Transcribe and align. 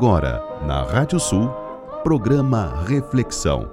Agora, 0.00 0.42
na 0.66 0.82
Rádio 0.82 1.20
Sul, 1.20 1.50
programa 2.02 2.82
Reflexão. 2.86 3.70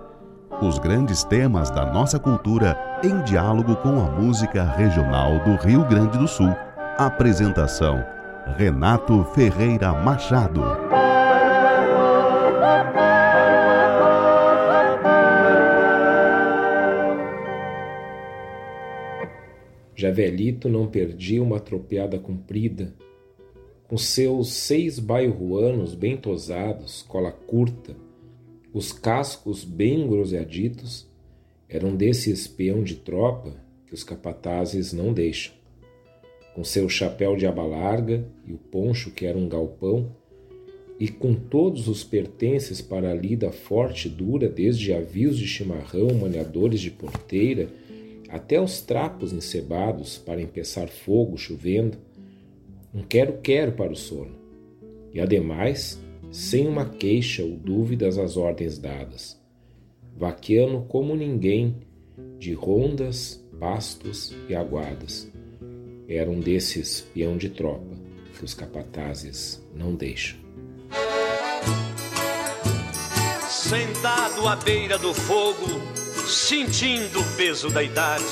Os 0.62 0.78
grandes 0.78 1.24
temas 1.24 1.70
da 1.70 1.86
nossa 1.86 2.20
cultura 2.20 2.78
em 3.02 3.24
diálogo 3.24 3.78
com 3.78 3.98
a 4.02 4.12
música 4.12 4.62
regional 4.62 5.40
do 5.46 5.56
Rio 5.66 5.88
Grande 5.88 6.18
do 6.18 6.28
Sul. 6.28 6.50
Apresentação: 6.98 8.04
Renato 8.58 9.24
Ferreira 9.34 9.94
Machado. 9.94 10.62
Já 19.96 20.12
velhito 20.12 20.68
não 20.68 20.88
perdia 20.88 21.42
uma 21.42 21.62
tropeada 21.62 22.20
comprida, 22.20 22.94
com 23.88 23.98
seus 23.98 24.50
seis 24.50 25.00
bairruanos 25.00 25.96
bem 25.96 26.18
tosados, 26.18 27.04
cola 27.08 27.32
curta, 27.32 27.96
os 28.74 28.92
cascos 28.92 29.64
bem 29.64 30.06
groseaditos, 30.08 31.08
eram 31.70 31.96
desse 31.96 32.30
espião 32.30 32.84
de 32.84 32.96
tropa 32.96 33.56
que 33.86 33.94
os 33.94 34.04
capatazes 34.04 34.92
não 34.92 35.14
deixam. 35.14 35.54
Com 36.54 36.64
seu 36.64 36.90
chapéu 36.90 37.38
de 37.38 37.48
aba 37.48 37.66
larga 37.66 38.28
e 38.46 38.52
o 38.52 38.58
poncho 38.58 39.12
que 39.12 39.26
era 39.26 39.38
um 39.38 39.48
galpão, 39.48 40.12
e 41.00 41.08
com 41.08 41.34
todos 41.34 41.88
os 41.88 42.04
pertences 42.04 42.82
para 42.82 43.12
a 43.12 43.14
lida 43.14 43.52
forte 43.52 44.08
e 44.08 44.12
dura, 44.12 44.50
desde 44.50 44.92
avios 44.92 45.38
de 45.38 45.48
chimarrão, 45.48 46.14
maniadores 46.20 46.82
de 46.82 46.90
porteira, 46.90 47.70
até 48.28 48.60
os 48.60 48.82
trapos 48.82 49.32
encebados 49.32 50.18
para 50.18 50.42
empeçar 50.42 50.90
fogo 50.90 51.38
chovendo, 51.38 51.98
um 52.98 53.04
quero-quero 53.04 53.74
para 53.74 53.92
o 53.92 53.96
sono. 53.96 54.36
E 55.14 55.20
ademais, 55.20 56.02
sem 56.32 56.68
uma 56.68 56.86
queixa 56.86 57.44
ou 57.44 57.52
dúvidas 57.52 58.18
às 58.18 58.36
ordens 58.36 58.80
dadas. 58.80 59.40
Vaquiano 60.16 60.84
como 60.90 61.16
ninguém, 61.16 61.76
de 62.40 62.54
rondas, 62.54 63.46
pastos 63.60 64.36
e 64.50 64.56
aguadas. 64.56 65.32
Era 66.08 66.30
um 66.30 66.40
desses 66.40 67.02
peão 67.14 67.38
de 67.38 67.50
tropa 67.50 67.96
que 68.36 68.44
os 68.44 68.56
capatazes 68.56 69.64
não 69.76 69.94
deixam. 69.94 70.40
Sentado 73.48 74.48
à 74.48 74.56
beira 74.56 74.98
do 74.98 75.14
fogo, 75.14 75.68
sentindo 76.26 77.20
o 77.20 77.36
peso 77.36 77.70
da 77.70 77.84
idade, 77.84 78.24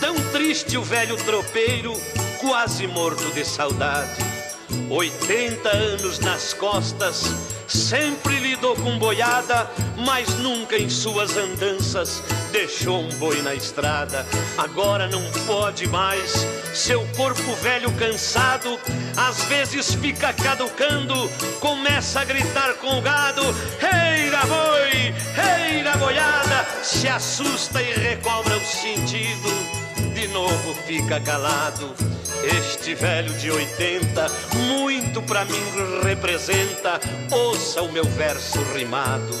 tão 0.00 0.14
triste 0.32 0.76
o 0.76 0.82
velho 0.82 1.16
tropeiro, 1.16 1.92
quase 2.44 2.86
morto 2.86 3.24
de 3.32 3.42
saudade. 3.42 4.22
Oitenta 4.90 5.70
anos 5.70 6.18
nas 6.18 6.52
costas, 6.52 7.22
sempre 7.66 8.38
lidou 8.38 8.76
com 8.76 8.98
boiada, 8.98 9.70
mas 9.96 10.28
nunca 10.40 10.76
em 10.76 10.90
suas 10.90 11.36
andanças 11.38 12.22
deixou 12.52 13.00
um 13.00 13.08
boi 13.18 13.40
na 13.40 13.54
estrada. 13.54 14.26
Agora 14.58 15.08
não 15.08 15.22
pode 15.46 15.88
mais, 15.88 16.46
seu 16.74 17.06
corpo 17.16 17.54
velho 17.62 17.90
cansado, 17.92 18.78
às 19.16 19.42
vezes 19.44 19.94
fica 19.94 20.32
caducando, 20.34 21.14
começa 21.60 22.20
a 22.20 22.24
gritar 22.24 22.74
com 22.74 22.98
o 22.98 23.02
gado: 23.02 23.42
Reira 23.78 24.40
boi, 24.46 25.14
reira 25.34 25.96
boiada, 25.96 26.66
se 26.82 27.08
assusta 27.08 27.80
e 27.80 27.92
recobra 27.94 28.56
o 28.58 28.64
sentido, 28.66 29.83
de 30.14 30.28
novo 30.28 30.74
fica 30.86 31.20
calado. 31.20 31.92
Este 32.44 32.94
velho 32.94 33.32
de 33.34 33.50
80, 33.50 34.26
muito 34.54 35.20
pra 35.22 35.44
mim 35.44 35.62
representa, 36.02 37.00
ouça 37.30 37.82
o 37.82 37.90
meu 37.90 38.04
verso 38.04 38.62
rimado. 38.72 39.34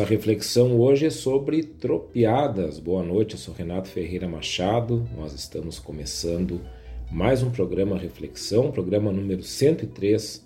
Nossa 0.00 0.14
reflexão 0.14 0.80
hoje 0.80 1.04
é 1.04 1.10
sobre 1.10 1.62
tropiadas. 1.62 2.78
Boa 2.78 3.02
noite, 3.02 3.34
eu 3.34 3.38
sou 3.38 3.52
Renato 3.52 3.86
Ferreira 3.86 4.26
Machado. 4.26 5.06
Nós 5.14 5.34
estamos 5.34 5.78
começando 5.78 6.62
mais 7.10 7.42
um 7.42 7.50
programa 7.50 7.98
Reflexão, 7.98 8.72
programa 8.72 9.12
número 9.12 9.42
103, 9.42 10.42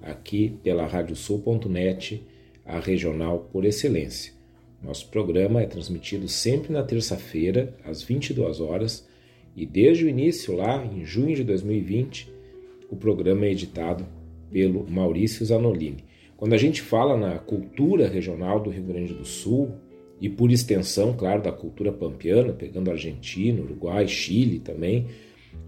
aqui 0.00 0.56
pela 0.62 0.86
radiosul.net, 0.86 2.26
a 2.64 2.80
regional 2.80 3.40
por 3.52 3.66
excelência. 3.66 4.32
Nosso 4.82 5.10
programa 5.10 5.60
é 5.60 5.66
transmitido 5.66 6.26
sempre 6.26 6.72
na 6.72 6.82
terça-feira, 6.82 7.76
às 7.84 8.02
22 8.02 8.58
horas, 8.58 9.06
e 9.54 9.66
desde 9.66 10.06
o 10.06 10.08
início, 10.08 10.56
lá 10.56 10.82
em 10.82 11.04
junho 11.04 11.36
de 11.36 11.44
2020, 11.44 12.32
o 12.90 12.96
programa 12.96 13.44
é 13.44 13.50
editado 13.50 14.06
pelo 14.50 14.88
Maurício 14.88 15.44
Zanolini. 15.44 16.13
Quando 16.44 16.52
a 16.52 16.58
gente 16.58 16.82
fala 16.82 17.16
na 17.16 17.38
cultura 17.38 18.06
regional 18.06 18.60
do 18.60 18.68
Rio 18.68 18.82
Grande 18.82 19.14
do 19.14 19.24
Sul, 19.24 19.76
e 20.20 20.28
por 20.28 20.52
extensão, 20.52 21.14
claro, 21.14 21.40
da 21.40 21.50
cultura 21.50 21.90
pampiana, 21.90 22.52
pegando 22.52 22.90
Argentina, 22.90 23.62
Uruguai, 23.62 24.06
Chile 24.06 24.58
também, 24.58 25.06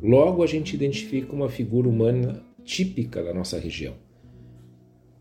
logo 0.02 0.42
a 0.42 0.46
gente 0.46 0.74
identifica 0.74 1.32
uma 1.32 1.48
figura 1.48 1.88
humana 1.88 2.44
típica 2.62 3.24
da 3.24 3.32
nossa 3.32 3.58
região. 3.58 3.94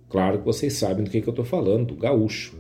Claro 0.10 0.40
que 0.40 0.44
vocês 0.46 0.74
sabem 0.74 1.06
do 1.06 1.10
que, 1.10 1.22
que 1.22 1.30
eu 1.30 1.32
estou 1.32 1.46
falando, 1.46 1.88
do 1.88 1.96
gaúcho. 1.96 2.54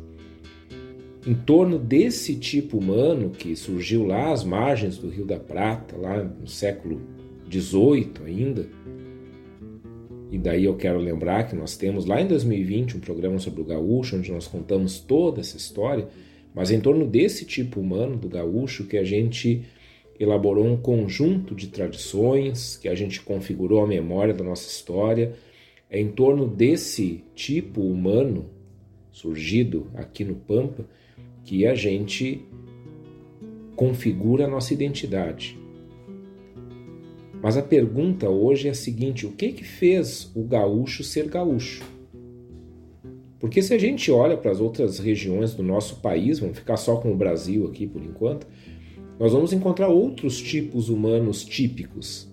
Em 1.27 1.33
torno 1.33 1.77
desse 1.77 2.38
tipo 2.38 2.77
humano 2.77 3.30
que 3.30 3.57
surgiu 3.57 4.06
lá 4.06 4.31
às 4.31 4.45
margens 4.45 4.97
do 4.97 5.09
Rio 5.09 5.25
da 5.25 5.38
Prata, 5.38 5.97
lá 5.97 6.24
no 6.24 6.47
século 6.47 7.01
XVIII 7.51 8.25
ainda, 8.25 8.65
e 10.31 10.38
daí 10.38 10.66
eu 10.66 10.75
quero 10.75 11.00
lembrar 11.00 11.48
que 11.48 11.56
nós 11.56 11.77
temos 11.77 12.06
lá 12.06 12.22
em 12.22 12.27
2020 12.27 12.98
um 12.98 13.00
programa 13.00 13.39
sobre 13.39 13.62
o 13.62 13.66
gaúcho, 13.66 14.18
onde 14.18 14.31
nós 14.31 14.48
contamos 14.48 15.00
toda 15.00 15.39
essa 15.39 15.57
história, 15.57 16.07
mas 16.54 16.72
em 16.72 16.80
torno 16.80 17.06
desse 17.06 17.45
tipo 17.45 17.80
humano 17.80 18.18
do 18.18 18.27
gaúcho 18.27 18.86
que 18.86 18.98
a 18.98 19.04
gente 19.04 19.63
elaborou 20.19 20.66
um 20.66 20.77
conjunto 20.77 21.54
de 21.54 21.68
tradições, 21.68 22.77
que 22.77 22.88
a 22.88 22.95
gente 22.95 23.22
configurou 23.22 23.83
a 23.83 23.88
memória 23.88 24.33
da 24.33 24.44
nossa 24.44 24.68
história. 24.68 25.33
É 25.89 26.00
em 26.00 26.10
torno 26.10 26.48
desse 26.48 27.24
tipo 27.36 27.81
humano 27.81 28.50
surgido 29.12 29.88
aqui 29.94 30.24
no 30.24 30.36
Pampa 30.36 30.86
que 31.44 31.66
a 31.68 31.75
gente 31.75 32.44
configura 33.75 34.45
a 34.45 34.50
nossa 34.50 34.74
identidade. 34.74 35.64
Mas 37.45 37.57
a 37.57 37.62
pergunta 37.62 38.27
hoje 38.27 38.68
é 38.68 38.71
a 38.71 38.74
seguinte: 38.74 39.27
o 39.27 39.31
que 39.31 39.51
que 39.51 39.63
fez 39.63 40.31
o 40.33 40.42
gaúcho 40.42 41.03
ser 41.03 41.27
gaúcho? 41.27 41.83
Porque 43.39 43.62
se 43.62 43.71
a 43.71 43.77
gente 43.77 44.09
olha 44.09 44.36
para 44.36 44.50
as 44.50 44.59
outras 44.59 44.97
regiões 44.97 45.53
do 45.53 45.62
nosso 45.62 45.97
país, 45.97 46.39
vamos 46.39 46.57
ficar 46.57 46.75
só 46.75 46.95
com 46.95 47.12
o 47.12 47.15
Brasil 47.15 47.68
aqui 47.68 47.86
por 47.86 48.01
enquanto, 48.01 48.47
nós 49.19 49.31
vamos 49.31 49.53
encontrar 49.53 49.89
outros 49.89 50.42
tipos 50.42 50.89
humanos 50.89 51.45
típicos, 51.45 52.27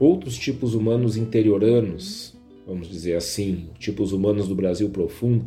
outros 0.00 0.36
tipos 0.36 0.74
humanos 0.74 1.16
interioranos, 1.16 2.34
vamos 2.66 2.88
dizer 2.88 3.14
assim, 3.14 3.68
tipos 3.78 4.10
humanos 4.10 4.48
do 4.48 4.54
Brasil 4.56 4.90
profundo, 4.90 5.44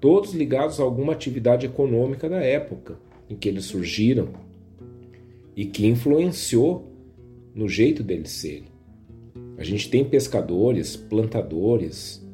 todos 0.00 0.32
ligados 0.32 0.78
a 0.78 0.84
alguma 0.84 1.12
atividade 1.12 1.66
econômica 1.66 2.28
da 2.28 2.40
época 2.40 3.00
em 3.28 3.34
que 3.34 3.48
eles 3.48 3.64
surgiram 3.64 4.28
e 5.56 5.64
que 5.64 5.88
influenciou 5.88 6.93
no 7.54 7.68
jeito 7.68 8.02
deles 8.02 8.30
serem. 8.30 8.74
A 9.56 9.62
gente 9.62 9.88
tem 9.88 10.04
pescadores, 10.04 10.96
plantadores, 10.96 12.24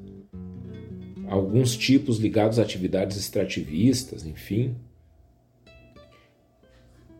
alguns 1.29 1.77
tipos 1.77 2.19
ligados 2.19 2.59
a 2.59 2.63
atividades 2.63 3.17
extrativistas, 3.17 4.27
enfim. 4.27 4.75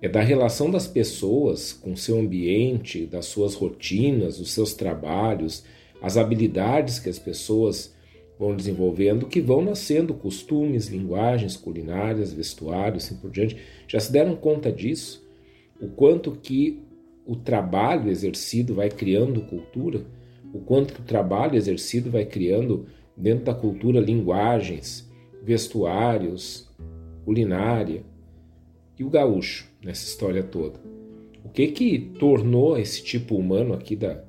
É 0.03 0.09
da 0.09 0.23
relação 0.23 0.71
das 0.71 0.87
pessoas 0.87 1.73
com 1.73 1.95
seu 1.95 2.19
ambiente, 2.19 3.07
das 3.07 3.27
suas 3.27 3.55
rotinas, 3.55 4.41
os 4.41 4.51
seus 4.51 4.73
trabalhos, 4.73 5.63
as 6.01 6.17
habilidades 6.17 6.99
que 6.99 7.11
as 7.11 7.19
pessoas 7.19 7.95
vão 8.39 8.57
desenvolvendo 8.57 9.27
que 9.27 9.39
vão 9.39 9.61
nascendo 9.61 10.15
costumes, 10.15 10.89
linguagens 10.89 11.59
culinárias, 11.59 12.33
vestuários, 12.33 13.05
assim 13.05 13.17
por 13.17 13.31
diante. 13.31 13.59
Já 13.87 14.01
se 14.01 14.11
deram 14.11 14.35
conta 14.35 14.73
disso? 14.73 15.23
O 15.79 15.89
quanto 15.89 16.33
que 16.33 16.83
o 17.31 17.37
trabalho 17.37 18.11
exercido 18.11 18.75
vai 18.75 18.91
criando 18.91 19.43
cultura, 19.43 20.05
o 20.53 20.59
quanto 20.59 20.93
que 20.93 21.01
o 21.01 21.05
trabalho 21.05 21.55
exercido 21.55 22.11
vai 22.11 22.25
criando 22.25 22.87
dentro 23.17 23.45
da 23.45 23.55
cultura 23.55 24.01
linguagens, 24.01 25.09
vestuários, 25.41 26.69
culinária 27.25 28.03
e 28.99 29.05
o 29.05 29.09
gaúcho 29.09 29.69
nessa 29.81 30.05
história 30.05 30.43
toda. 30.43 30.81
O 31.45 31.49
que 31.51 31.69
que 31.69 32.01
tornou 32.19 32.77
esse 32.77 33.01
tipo 33.05 33.37
humano 33.37 33.75
aqui 33.75 33.95
da, 33.95 34.25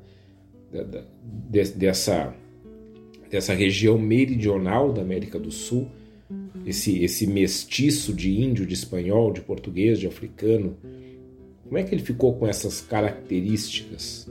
da, 0.72 0.84
da 0.84 1.04
de, 1.50 1.64
dessa 1.72 2.36
dessa 3.32 3.56
região 3.56 3.98
meridional 3.98 4.94
da 4.94 5.02
América 5.02 5.40
do 5.40 5.50
Sul, 5.50 5.88
esse 6.68 7.04
esse 7.04 7.26
mestiço 7.26 8.14
de 8.14 8.40
índio, 8.40 8.64
de 8.64 8.76
espanhol, 8.76 9.34
de 9.34 9.42
português, 9.42 10.00
de 10.00 10.06
africano, 10.06 10.78
como 11.72 11.80
é 11.80 11.84
que 11.86 11.96
ele 11.96 12.04
ficou 12.04 12.34
com 12.36 12.46
essas 12.46 12.82
características? 12.82 14.30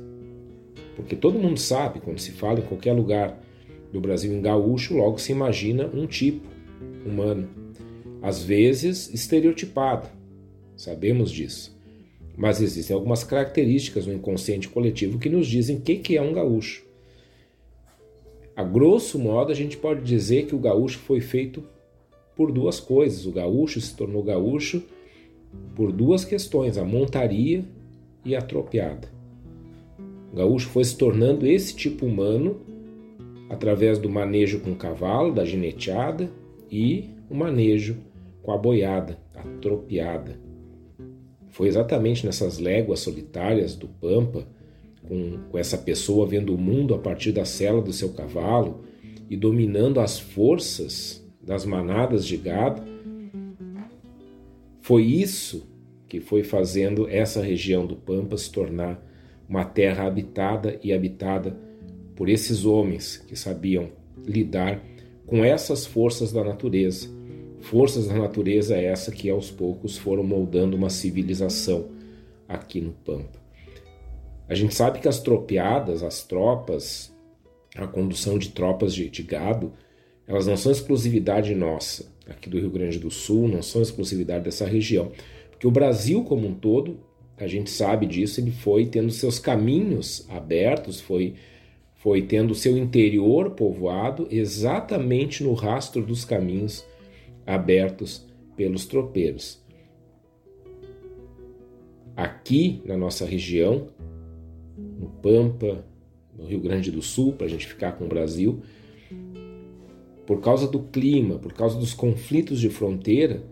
Porque 0.94 1.16
todo 1.16 1.38
mundo 1.38 1.58
sabe, 1.58 1.98
quando 1.98 2.18
se 2.18 2.32
fala 2.32 2.60
em 2.60 2.64
qualquer 2.64 2.92
lugar 2.92 3.42
do 3.90 3.98
Brasil 3.98 4.30
em 4.30 4.42
gaúcho, 4.42 4.94
logo 4.94 5.16
se 5.16 5.32
imagina 5.32 5.86
um 5.86 6.06
tipo 6.06 6.46
humano, 7.02 7.48
às 8.20 8.42
vezes 8.44 9.08
estereotipado, 9.14 10.06
sabemos 10.76 11.30
disso. 11.32 11.74
Mas 12.36 12.60
existem 12.60 12.94
algumas 12.94 13.24
características 13.24 14.06
no 14.06 14.12
inconsciente 14.12 14.68
coletivo 14.68 15.18
que 15.18 15.30
nos 15.30 15.46
dizem 15.46 15.76
o 15.76 15.80
que 15.80 16.18
é 16.18 16.20
um 16.20 16.34
gaúcho. 16.34 16.84
A 18.54 18.62
grosso 18.62 19.18
modo, 19.18 19.50
a 19.50 19.54
gente 19.54 19.78
pode 19.78 20.02
dizer 20.02 20.44
que 20.44 20.54
o 20.54 20.58
gaúcho 20.58 20.98
foi 20.98 21.22
feito 21.22 21.64
por 22.36 22.52
duas 22.52 22.78
coisas. 22.78 23.24
O 23.24 23.32
gaúcho 23.32 23.80
se 23.80 23.96
tornou 23.96 24.22
gaúcho 24.22 24.82
por 25.74 25.92
duas 25.92 26.24
questões, 26.24 26.76
a 26.76 26.84
montaria 26.84 27.64
e 28.24 28.36
a 28.36 28.42
tropeada. 28.42 29.08
O 30.32 30.36
gaúcho 30.36 30.68
foi 30.68 30.84
se 30.84 30.96
tornando 30.96 31.46
esse 31.46 31.74
tipo 31.74 32.06
humano 32.06 32.60
através 33.48 33.98
do 33.98 34.08
manejo 34.08 34.60
com 34.60 34.72
o 34.72 34.76
cavalo, 34.76 35.34
da 35.34 35.44
gineteada 35.44 36.30
e 36.70 37.10
o 37.28 37.34
manejo 37.34 37.96
com 38.42 38.52
a 38.52 38.56
boiada, 38.56 39.18
a 39.34 39.42
tropeada. 39.60 40.38
Foi 41.48 41.66
exatamente 41.66 42.24
nessas 42.24 42.58
léguas 42.58 43.00
solitárias 43.00 43.74
do 43.74 43.88
Pampa, 43.88 44.46
com, 45.06 45.38
com 45.50 45.58
essa 45.58 45.76
pessoa 45.76 46.26
vendo 46.26 46.54
o 46.54 46.58
mundo 46.58 46.94
a 46.94 46.98
partir 46.98 47.32
da 47.32 47.44
cela 47.44 47.82
do 47.82 47.92
seu 47.92 48.10
cavalo 48.10 48.84
e 49.28 49.36
dominando 49.36 49.98
as 49.98 50.18
forças 50.18 51.24
das 51.42 51.64
manadas 51.64 52.24
de 52.24 52.36
gado, 52.36 52.82
foi 54.90 55.04
isso 55.04 55.68
que 56.08 56.18
foi 56.18 56.42
fazendo 56.42 57.08
essa 57.08 57.40
região 57.40 57.86
do 57.86 57.94
Pampa 57.94 58.36
se 58.36 58.50
tornar 58.50 59.00
uma 59.48 59.64
terra 59.64 60.04
habitada 60.04 60.80
e 60.82 60.92
habitada 60.92 61.56
por 62.16 62.28
esses 62.28 62.64
homens 62.64 63.16
que 63.16 63.36
sabiam 63.36 63.92
lidar 64.26 64.82
com 65.28 65.44
essas 65.44 65.86
forças 65.86 66.32
da 66.32 66.42
natureza. 66.42 67.08
Forças 67.60 68.08
da 68.08 68.14
natureza 68.14 68.76
essa 68.76 69.12
que 69.12 69.30
aos 69.30 69.48
poucos 69.48 69.96
foram 69.96 70.24
moldando 70.24 70.76
uma 70.76 70.90
civilização 70.90 71.90
aqui 72.48 72.80
no 72.80 72.90
Pampa. 72.90 73.38
A 74.48 74.56
gente 74.56 74.74
sabe 74.74 74.98
que 74.98 75.06
as 75.06 75.20
tropeadas, 75.20 76.02
as 76.02 76.24
tropas, 76.24 77.14
a 77.76 77.86
condução 77.86 78.36
de 78.36 78.48
tropas 78.48 78.92
de, 78.92 79.08
de 79.08 79.22
gado, 79.22 79.72
elas 80.26 80.48
não 80.48 80.56
são 80.56 80.72
exclusividade 80.72 81.54
nossa 81.54 82.10
aqui 82.30 82.48
do 82.48 82.58
Rio 82.58 82.70
Grande 82.70 82.98
do 82.98 83.10
Sul, 83.10 83.48
não 83.48 83.62
são 83.62 83.82
exclusividade 83.82 84.44
dessa 84.44 84.64
região. 84.64 85.12
Porque 85.50 85.66
o 85.66 85.70
Brasil 85.70 86.24
como 86.24 86.46
um 86.46 86.54
todo, 86.54 86.98
a 87.36 87.46
gente 87.46 87.70
sabe 87.70 88.06
disso, 88.06 88.40
ele 88.40 88.50
foi 88.50 88.86
tendo 88.86 89.10
seus 89.10 89.38
caminhos 89.38 90.26
abertos, 90.28 91.00
foi, 91.00 91.34
foi 91.96 92.22
tendo 92.22 92.54
seu 92.54 92.78
interior 92.78 93.50
povoado 93.50 94.28
exatamente 94.30 95.42
no 95.42 95.52
rastro 95.52 96.02
dos 96.02 96.24
caminhos 96.24 96.84
abertos 97.46 98.26
pelos 98.56 98.86
tropeiros. 98.86 99.60
Aqui 102.16 102.82
na 102.84 102.96
nossa 102.96 103.24
região, 103.24 103.88
no 104.76 105.08
Pampa, 105.08 105.84
no 106.36 106.46
Rio 106.46 106.60
Grande 106.60 106.90
do 106.90 107.00
Sul, 107.00 107.32
para 107.32 107.46
a 107.46 107.50
gente 107.50 107.66
ficar 107.66 107.92
com 107.92 108.04
o 108.04 108.08
Brasil, 108.08 108.62
por 110.30 110.40
causa 110.40 110.68
do 110.68 110.78
clima, 110.78 111.40
por 111.40 111.52
causa 111.52 111.76
dos 111.76 111.92
conflitos 111.92 112.60
de 112.60 112.68
fronteira, 112.68 113.42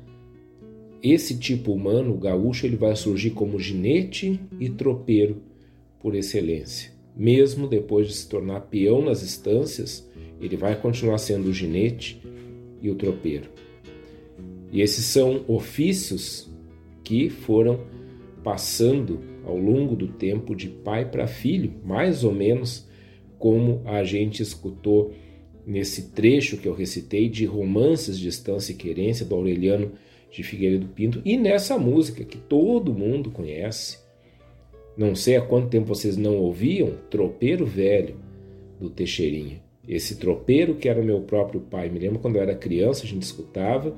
esse 1.02 1.36
tipo 1.36 1.72
humano, 1.72 2.14
o 2.14 2.18
gaúcho, 2.18 2.66
ele 2.66 2.76
vai 2.76 2.94
surgir 2.94 3.30
como 3.30 3.58
ginete 3.58 4.40
e 4.60 4.70
tropeiro 4.70 5.42
por 5.98 6.14
excelência. 6.14 6.92
Mesmo 7.16 7.66
depois 7.66 8.06
de 8.06 8.14
se 8.14 8.28
tornar 8.28 8.60
peão 8.60 9.04
nas 9.04 9.22
estâncias, 9.22 10.08
ele 10.40 10.56
vai 10.56 10.80
continuar 10.80 11.18
sendo 11.18 11.48
o 11.48 11.52
ginete 11.52 12.22
e 12.80 12.88
o 12.88 12.94
tropeiro. 12.94 13.50
E 14.70 14.80
esses 14.80 15.04
são 15.04 15.44
ofícios 15.48 16.48
que 17.02 17.28
foram 17.28 17.80
passando 18.44 19.18
ao 19.44 19.58
longo 19.58 19.96
do 19.96 20.06
tempo 20.06 20.54
de 20.54 20.68
pai 20.68 21.10
para 21.10 21.26
filho, 21.26 21.72
mais 21.84 22.22
ou 22.22 22.32
menos 22.32 22.86
como 23.36 23.82
a 23.84 24.04
gente 24.04 24.40
escutou 24.44 25.12
nesse 25.68 26.10
trecho 26.12 26.56
que 26.56 26.66
eu 26.66 26.72
recitei 26.72 27.28
de 27.28 27.44
Romances 27.44 28.18
de 28.18 28.26
Estância 28.26 28.72
e 28.72 28.74
Querência 28.74 29.26
do 29.26 29.34
Aureliano 29.34 29.92
de 30.30 30.42
Figueiredo 30.42 30.88
Pinto 30.88 31.20
e 31.26 31.36
nessa 31.36 31.78
música 31.78 32.24
que 32.24 32.38
todo 32.38 32.94
mundo 32.94 33.30
conhece. 33.30 33.98
Não 34.96 35.14
sei 35.14 35.36
há 35.36 35.42
quanto 35.42 35.68
tempo 35.68 35.86
vocês 35.86 36.16
não 36.16 36.38
ouviam 36.38 36.94
Tropeiro 37.10 37.66
Velho 37.66 38.16
do 38.80 38.88
Teixeirinha. 38.88 39.62
Esse 39.86 40.16
tropeiro 40.16 40.74
que 40.74 40.88
era 40.88 41.02
meu 41.02 41.20
próprio 41.20 41.60
pai. 41.60 41.88
Me 41.90 41.98
lembro 41.98 42.18
quando 42.18 42.36
eu 42.36 42.42
era 42.42 42.54
criança, 42.54 43.04
a 43.04 43.06
gente 43.06 43.22
escutava. 43.22 43.94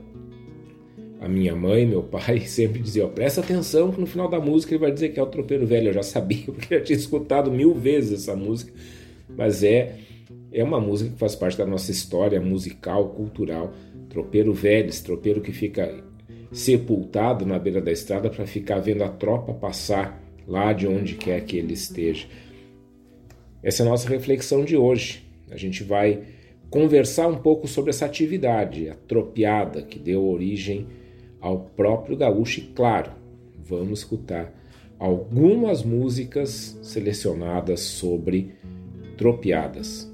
A 1.21 1.29
minha 1.29 1.55
mãe, 1.55 1.87
meu 1.87 2.03
pai 2.03 2.41
sempre 2.47 2.81
diziam: 2.81 3.09
presta 3.11 3.41
atenção 3.41 3.93
que 3.93 4.00
no 4.00 4.07
final 4.07 4.29
da 4.29 4.41
música 4.41 4.73
ele 4.73 4.81
vai 4.81 4.93
dizer 4.93 5.11
que 5.11 5.21
é 5.21 5.23
o 5.23 5.27
tropeiro 5.27 5.67
velho. 5.67 5.89
Eu 5.89 5.95
já 5.95 6.03
sabia, 6.03 6.45
porque 6.53 6.75
eu 6.75 6.83
tinha 6.83 6.99
escutado 6.99 7.50
mil 7.50 7.75
vezes 7.75 8.23
essa 8.23 8.37
música. 8.37 8.73
Mas 9.37 9.62
é, 9.62 9.97
é 10.52 10.64
uma 10.64 10.80
música 10.80 11.11
que 11.11 11.19
faz 11.19 11.35
parte 11.35 11.57
da 11.57 11.66
nossa 11.66 11.90
história 11.90 12.40
musical, 12.40 13.11
cultural. 13.11 13.73
Tropeiro 14.09 14.57
esse 14.64 15.04
tropeiro 15.04 15.40
que 15.40 15.52
fica 15.52 16.02
sepultado 16.52 17.47
na 17.47 17.59
beira 17.59 17.80
da 17.80 17.92
estrada 17.92 18.28
para 18.28 18.47
ficar 18.47 18.80
vendo 18.80 19.04
a 19.04 19.09
tropa 19.09 19.54
passar 19.54 20.21
lá 20.47 20.73
de 20.73 20.87
onde 20.87 21.14
quer 21.14 21.45
que 21.45 21.57
ele 21.57 21.75
esteja. 21.75 22.26
Essa 23.62 23.83
é 23.83 23.87
a 23.87 23.90
nossa 23.90 24.09
reflexão 24.09 24.64
de 24.64 24.76
hoje. 24.76 25.23
A 25.50 25.57
gente 25.57 25.85
vai 25.85 26.23
conversar 26.69 27.28
um 27.28 27.38
pouco 27.38 27.69
sobre 27.69 27.90
essa 27.90 28.07
atividade, 28.07 28.88
a 28.88 28.95
tropiada, 28.95 29.83
que 29.83 29.99
deu 29.99 30.25
origem 30.25 30.87
ao 31.40 31.61
próprio 31.61 32.16
gaúcho, 32.16 32.61
e 32.61 32.64
claro, 32.64 33.12
vamos 33.59 34.00
escutar 34.00 34.52
algumas 34.99 35.83
músicas 35.83 36.78
selecionadas 36.83 37.80
sobre 37.80 38.54
tropiadas. 39.16 40.10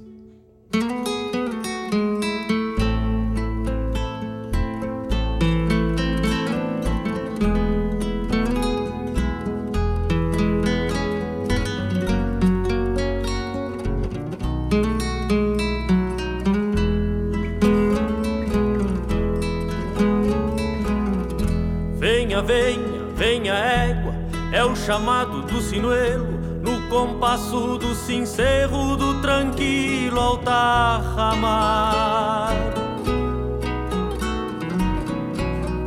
Chamado 24.87 25.41
do 25.41 25.59
sinuelo, 25.59 26.39
no 26.63 26.87
compasso 26.87 27.77
do 27.77 27.93
sincerro 27.93 28.95
do 28.95 29.21
tranquilo 29.21 29.96
altarramar. 30.17 31.97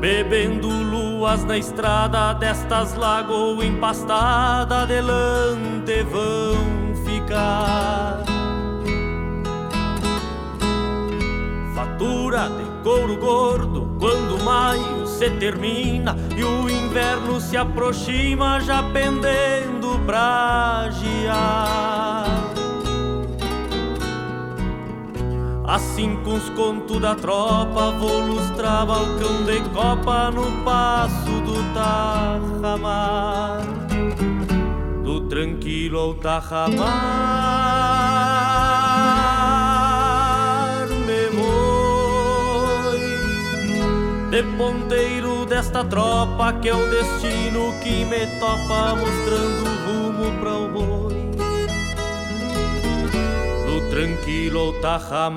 Bebendo 0.00 0.68
luas 0.68 1.44
na 1.44 1.58
estrada 1.58 2.32
destas 2.34 2.94
lagoas 2.94 3.66
empastada, 3.66 4.82
adelante 4.82 6.02
vão 6.04 6.94
ficar. 7.04 8.24
Fatura 11.74 12.48
de 12.48 12.64
couro 12.82 13.16
gordo 13.18 13.94
quando 13.98 14.42
maio 14.42 15.06
se 15.06 15.28
termina 15.32 16.16
e 16.34 16.42
o 16.42 16.70
inverno 16.70 17.38
se 17.38 17.58
aproxima 17.58 18.58
já 18.60 18.82
pendendo 18.82 19.98
pra 20.06 20.88
giar. 20.92 21.99
Assim 25.70 26.16
com 26.24 26.34
os 26.34 26.48
contos 26.50 27.00
da 27.00 27.14
tropa 27.14 27.92
vou 27.92 28.22
lustrar 28.22 28.84
balcão 28.84 29.44
de 29.44 29.60
copa 29.72 30.28
no 30.32 30.64
passo 30.64 31.30
do 31.42 31.62
Tarramar 31.72 33.62
Do 35.04 35.20
tranquilo 35.28 35.96
ao 35.96 36.14
Tarramar 36.14 36.80
Me 41.06 41.28
vou 41.36 42.98
De 44.28 44.42
ponteiro 44.58 45.46
desta 45.46 45.84
tropa 45.84 46.52
que 46.54 46.68
é 46.68 46.74
o 46.74 46.90
destino 46.90 47.72
que 47.80 48.04
me 48.06 48.26
topa 48.40 48.96
mostrando 48.96 49.62
o 49.62 49.76
rumo 49.86 50.36
para 50.40 50.52
o 50.52 50.68
boi. 50.68 51.09
Tranquilo 53.90 54.72
Tarramar 54.80 55.32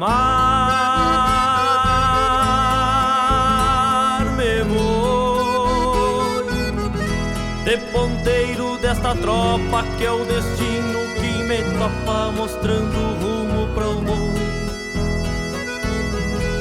me 4.38 4.62
vou. 4.64 6.44
De 7.66 7.78
ponteiro 7.92 8.78
desta 8.78 9.16
tropa 9.16 9.84
que 9.98 10.06
é 10.06 10.12
o 10.12 10.24
destino 10.24 11.00
que 11.16 11.44
me 11.44 11.64
topa 11.80 12.32
mostrando 12.38 12.96
o 12.96 13.14
rumo 13.22 13.68
para 13.74 13.90
o 13.90 14.02
boi 14.02 14.34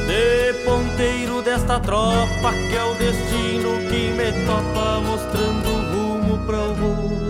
de 0.06 0.52
ponteiro 0.64 1.42
desta 1.42 1.80
tropa 1.80 2.52
que 2.68 2.76
é 2.76 2.84
o 2.84 2.94
destino 2.94 3.78
que 3.88 4.10
me 4.12 4.32
topa 4.46 5.00
mostrando 5.00 5.68
o 5.68 5.80
rumo 5.92 6.38
para 6.46 6.58
o 6.58 6.74
voo. 6.74 7.21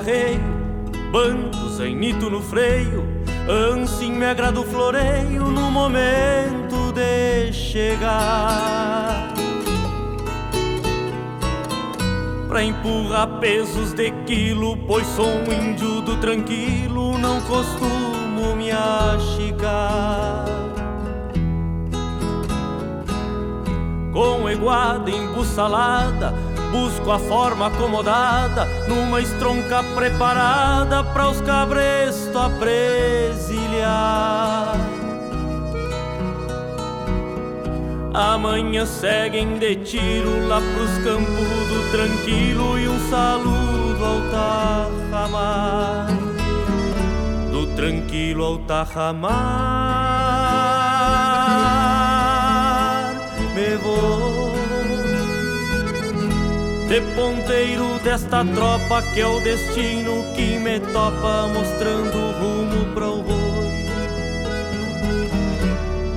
Arreios, 0.00 0.40
bancos 1.12 1.78
em 1.80 1.94
nito 1.94 2.30
no 2.30 2.40
freio, 2.40 3.04
assim 3.82 4.12
me 4.12 4.24
agrada 4.24 4.58
o 4.58 4.64
floreio 4.64 5.44
no 5.44 5.70
momento 5.70 6.92
de 6.94 7.52
chegar. 7.52 9.28
Pra 12.48 12.64
empurrar 12.64 13.28
pesos 13.40 13.92
de 13.92 14.10
quilo, 14.26 14.76
pois 14.86 15.06
sou 15.06 15.26
um 15.26 15.52
índio 15.52 16.00
do 16.00 16.16
tranquilo, 16.16 17.18
não 17.18 17.40
costumo 17.42 18.56
me 18.56 18.70
achicar. 18.70 20.46
Com 24.12 24.48
eguada 24.48 25.10
embussalada, 25.10 26.34
Busco 26.70 27.10
a 27.10 27.18
forma 27.18 27.66
acomodada 27.66 28.64
numa 28.88 29.20
estronca 29.20 29.82
preparada 29.94 31.02
para 31.02 31.28
os 31.28 31.40
cabrestos 31.40 32.36
apresilhar. 32.36 33.80
Amanhã 38.14 38.86
seguem 38.86 39.58
de 39.58 39.76
tiro 39.76 40.46
lá 40.48 40.60
pros 40.60 40.98
campos 41.04 41.48
do 41.68 41.90
tranquilo 41.90 42.78
e 42.78 42.88
um 42.88 43.10
saludo 43.10 44.04
ao 44.04 44.20
Tarramar. 45.10 46.08
Do 47.50 47.66
tranquilo 47.74 48.44
ao 48.44 48.58
Tarramar 48.58 49.90
me 53.54 53.76
vou 53.76 54.39
de 56.90 57.00
ponteiro 57.14 58.00
desta 58.02 58.44
tropa 58.44 59.00
que 59.14 59.20
é 59.20 59.26
o 59.26 59.38
destino 59.38 60.24
que 60.34 60.58
me 60.58 60.80
topa 60.80 61.46
Mostrando 61.46 62.18
o 62.18 62.32
rumo 62.32 62.84
para 62.92 63.06
o 63.06 63.22
boi 63.22 63.70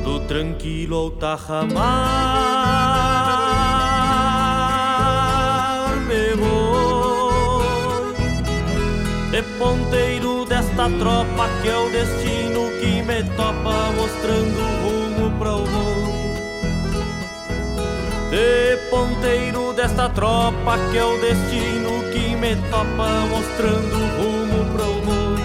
Do 0.04 0.20
tranquilo 0.22 0.96
ao 0.96 1.12
tajamar 1.12 1.78
Me 6.08 6.34
vou. 6.42 8.12
De 9.30 9.44
ponteiro 9.60 10.44
desta 10.46 10.90
tropa 10.90 11.50
que 11.62 11.70
é 11.70 11.78
o 11.78 11.88
destino 11.92 12.72
que 12.82 13.04
me 13.04 13.24
topa 13.38 13.92
Mostrando 13.96 14.60
o 14.60 14.82
rumo 14.82 15.38
para 15.38 15.54
o 15.54 15.68
boi 15.68 15.93
de 18.34 18.78
ponteiro 18.90 19.74
desta 19.74 20.10
tropa 20.10 20.80
que 20.90 20.98
é 20.98 21.06
o 21.06 21.22
destino 21.22 22.04
que 22.12 22.36
me 22.36 22.56
topa 22.72 23.28
mostrando 23.30 23.96
rumo 24.18 24.66
pra 24.74 24.86
o 24.86 25.02
boi. 25.06 25.38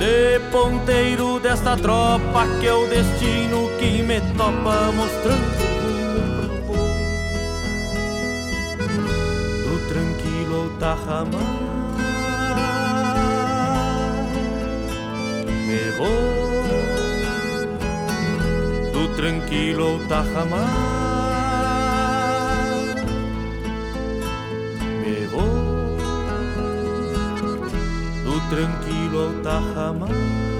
De 0.00 0.40
ponteiro 0.50 1.38
desta 1.38 1.76
tropa 1.76 2.48
que 2.58 2.66
é 2.66 2.74
o 2.74 2.84
destino 2.88 3.70
que 3.78 4.02
me 4.02 4.20
topa 4.36 4.90
mostrando 4.90 5.62
rumo 5.78 6.34
pra 6.34 6.46
o 6.52 6.60
boi. 6.66 6.96
Do 9.62 9.74
tranquilo 9.88 10.62
ao 10.62 10.68
tarramar 10.80 11.46
me 15.68 15.90
vou 15.96 16.45
tranquilo 19.16 19.98
Tajamar 20.08 20.68
me 25.00 25.26
vou 25.32 25.96
do 28.24 28.40
tranquilo 28.50 29.42
Tajamar 29.42 30.55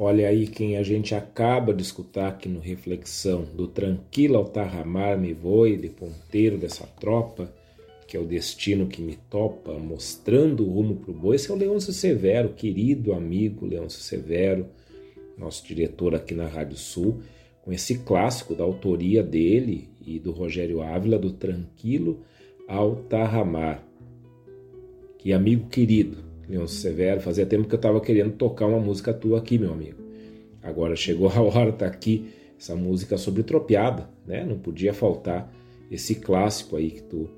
Olha 0.00 0.28
aí 0.28 0.46
quem 0.46 0.76
a 0.76 0.82
gente 0.84 1.12
acaba 1.12 1.74
de 1.74 1.82
escutar 1.82 2.28
aqui 2.28 2.48
no 2.48 2.60
Reflexão, 2.60 3.42
do 3.42 3.66
Tranquilo 3.66 4.36
Altarramar 4.36 5.18
me 5.18 5.32
voe, 5.32 5.76
de 5.76 5.88
ponteiro 5.88 6.56
dessa 6.56 6.86
tropa, 6.86 7.52
que 8.06 8.16
é 8.16 8.20
o 8.20 8.24
destino 8.24 8.86
que 8.86 9.02
me 9.02 9.16
topa, 9.28 9.72
mostrando 9.72 10.64
o 10.64 10.70
rumo 10.70 10.94
pro 10.96 11.12
boi. 11.12 11.34
Esse 11.34 11.50
é 11.50 11.54
o 11.54 11.58
Leôncio 11.58 11.92
Severo, 11.92 12.50
querido 12.50 13.12
amigo 13.12 13.66
Leôncio 13.66 14.00
Severo, 14.00 14.66
nosso 15.36 15.66
diretor 15.66 16.14
aqui 16.14 16.32
na 16.32 16.46
Rádio 16.46 16.76
Sul, 16.76 17.20
com 17.62 17.72
esse 17.72 17.98
clássico 17.98 18.54
da 18.54 18.62
autoria 18.62 19.20
dele 19.20 19.88
e 20.00 20.20
do 20.20 20.30
Rogério 20.30 20.80
Ávila, 20.80 21.18
do 21.18 21.32
Tranquilo 21.32 22.20
Altarramar. 22.68 23.82
Que 25.18 25.32
amigo 25.32 25.68
querido, 25.68 26.18
Leôncio 26.48 26.78
Severo, 26.78 27.20
fazia 27.20 27.44
tempo 27.44 27.68
que 27.68 27.74
eu 27.74 27.78
estava 27.78 28.00
querendo 28.00 28.32
tocar 28.36 28.66
uma 28.66 28.80
música 28.80 29.12
tua 29.12 29.38
aqui, 29.38 29.58
meu 29.58 29.72
amigo. 29.72 29.97
Agora 30.62 30.96
chegou 30.96 31.28
a 31.28 31.40
hora, 31.40 31.72
tá 31.72 31.86
aqui 31.86 32.30
essa 32.58 32.74
música 32.74 33.16
sobre 33.16 33.42
tropiada, 33.42 34.10
né? 34.26 34.44
Não 34.44 34.58
podia 34.58 34.92
faltar 34.92 35.52
esse 35.90 36.16
clássico 36.16 36.76
aí 36.76 36.90
que 36.90 37.02
tu 37.02 37.30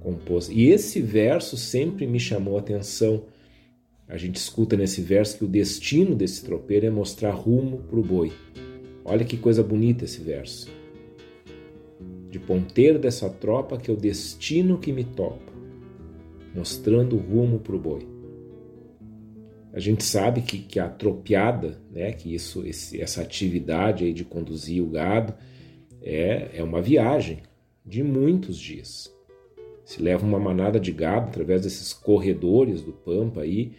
compôs. 0.00 0.48
E 0.48 0.64
esse 0.68 1.00
verso 1.00 1.56
sempre 1.56 2.06
me 2.06 2.18
chamou 2.18 2.56
a 2.56 2.60
atenção. 2.60 3.24
A 4.08 4.16
gente 4.16 4.36
escuta 4.36 4.76
nesse 4.76 5.00
verso 5.00 5.38
que 5.38 5.44
o 5.44 5.48
destino 5.48 6.14
desse 6.14 6.44
tropeiro 6.44 6.86
é 6.86 6.90
mostrar 6.90 7.30
rumo 7.30 7.78
pro 7.88 8.02
boi. 8.02 8.32
Olha 9.04 9.24
que 9.24 9.36
coisa 9.36 9.62
bonita 9.62 10.04
esse 10.04 10.20
verso. 10.20 10.70
De 12.30 12.38
ponteiro 12.38 12.98
dessa 12.98 13.30
tropa 13.30 13.78
que 13.78 13.90
é 13.90 13.94
o 13.94 13.96
destino 13.96 14.78
que 14.78 14.92
me 14.92 15.04
topa, 15.04 15.52
mostrando 16.54 17.16
o 17.16 17.20
rumo 17.20 17.60
pro 17.60 17.78
boi. 17.78 18.13
A 19.74 19.80
gente 19.80 20.04
sabe 20.04 20.40
que, 20.40 20.58
que 20.60 20.78
a 20.78 20.88
tropiada, 20.88 21.80
né, 21.90 22.12
que 22.12 22.32
isso, 22.32 22.64
esse, 22.64 23.00
essa 23.00 23.20
atividade 23.20 24.04
aí 24.04 24.12
de 24.12 24.24
conduzir 24.24 24.80
o 24.80 24.86
gado 24.86 25.34
é, 26.00 26.50
é 26.54 26.62
uma 26.62 26.80
viagem 26.80 27.38
de 27.84 28.00
muitos 28.00 28.56
dias. 28.56 29.12
Se 29.84 30.00
leva 30.00 30.24
uma 30.24 30.38
manada 30.38 30.78
de 30.78 30.92
gado 30.92 31.26
através 31.26 31.62
desses 31.62 31.92
corredores 31.92 32.82
do 32.82 32.92
Pampa 32.92 33.40
aí, 33.40 33.72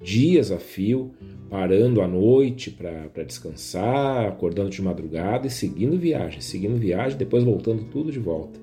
dias 0.00 0.50
a 0.50 0.58
fio, 0.58 1.12
parando 1.50 2.00
à 2.00 2.08
noite 2.08 2.70
para 2.70 3.22
descansar, 3.22 4.26
acordando 4.26 4.70
de 4.70 4.80
madrugada 4.80 5.46
e 5.46 5.50
seguindo 5.50 5.98
viagem, 5.98 6.40
seguindo 6.40 6.78
viagem, 6.78 7.18
depois 7.18 7.44
voltando 7.44 7.84
tudo 7.84 8.10
de 8.10 8.18
volta. 8.18 8.58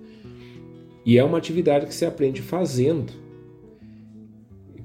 E 1.06 1.19
é 1.19 1.23
uma 1.23 1.38
atividade 1.38 1.86
que 1.86 1.93
se 1.93 2.06
aprende 2.06 2.41
fazendo, 2.41 3.13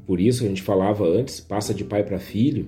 por 0.06 0.20
isso 0.20 0.44
a 0.44 0.48
gente 0.48 0.62
falava 0.62 1.06
antes, 1.06 1.40
passa 1.40 1.72
de 1.72 1.84
pai 1.84 2.04
para 2.04 2.18
filho, 2.18 2.66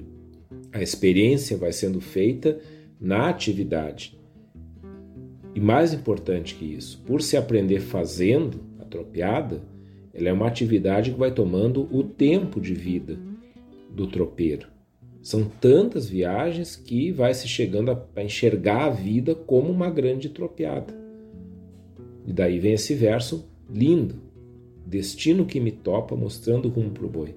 a 0.73 0.83
experiência 0.83 1.57
vai 1.57 1.73
sendo 1.73 2.01
feita 2.01 2.59
na 3.01 3.29
atividade. 3.29 4.19
E 5.55 5.61
mais 5.61 5.93
importante 5.93 6.55
que 6.55 6.65
isso, 6.65 7.03
por 7.07 7.23
se 7.23 7.37
aprender 7.37 7.81
fazendo 7.81 8.61
a 8.79 8.85
tropeada, 8.85 9.63
ela 10.13 10.29
é 10.29 10.33
uma 10.33 10.47
atividade 10.47 11.11
que 11.11 11.19
vai 11.19 11.31
tomando 11.31 11.89
o 11.95 12.03
tempo 12.03 12.61
de 12.61 12.75
vida 12.75 13.19
do 13.91 14.07
tropeiro. 14.07 14.69
São 15.23 15.45
tantas 15.45 16.09
viagens 16.09 16.77
que 16.77 17.11
vai 17.11 17.35
se 17.35 17.49
chegando 17.49 17.91
a 17.91 18.23
enxergar 18.23 18.85
a 18.85 18.91
vida 18.91 19.35
como 19.35 19.71
uma 19.71 19.91
grande 19.91 20.29
tropeada. 20.29 20.95
E 22.27 22.33
daí 22.33 22.59
vem 22.59 22.75
esse 22.75 22.95
verso 22.95 23.49
lindo 23.69 24.26
destino 24.87 25.45
que 25.45 25.59
me 25.59 25.73
topa 25.73 26.15
mostrando 26.15 26.69
rumo 26.69 26.91
para 26.91 27.05
o 27.05 27.09
boi. 27.09 27.35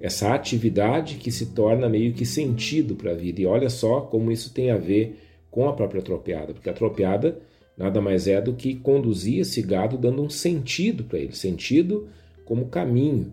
Essa 0.00 0.34
atividade 0.34 1.16
que 1.16 1.30
se 1.30 1.46
torna 1.46 1.88
meio 1.88 2.12
que 2.12 2.24
sentido 2.24 2.96
para 2.96 3.12
a 3.12 3.14
vida. 3.14 3.40
E 3.40 3.46
olha 3.46 3.70
só 3.70 4.00
como 4.00 4.32
isso 4.32 4.52
tem 4.52 4.70
a 4.70 4.76
ver 4.76 5.20
com 5.50 5.68
a 5.68 5.72
própria 5.74 6.02
tropeada, 6.02 6.54
porque 6.54 6.70
a 6.70 6.72
tropeada 6.72 7.38
nada 7.76 8.00
mais 8.00 8.26
é 8.26 8.40
do 8.40 8.54
que 8.54 8.74
conduzir 8.74 9.40
esse 9.40 9.62
gado 9.62 9.98
dando 9.98 10.22
um 10.22 10.30
sentido 10.30 11.04
para 11.04 11.18
ele, 11.18 11.34
sentido 11.34 12.08
como 12.44 12.66
caminho. 12.66 13.32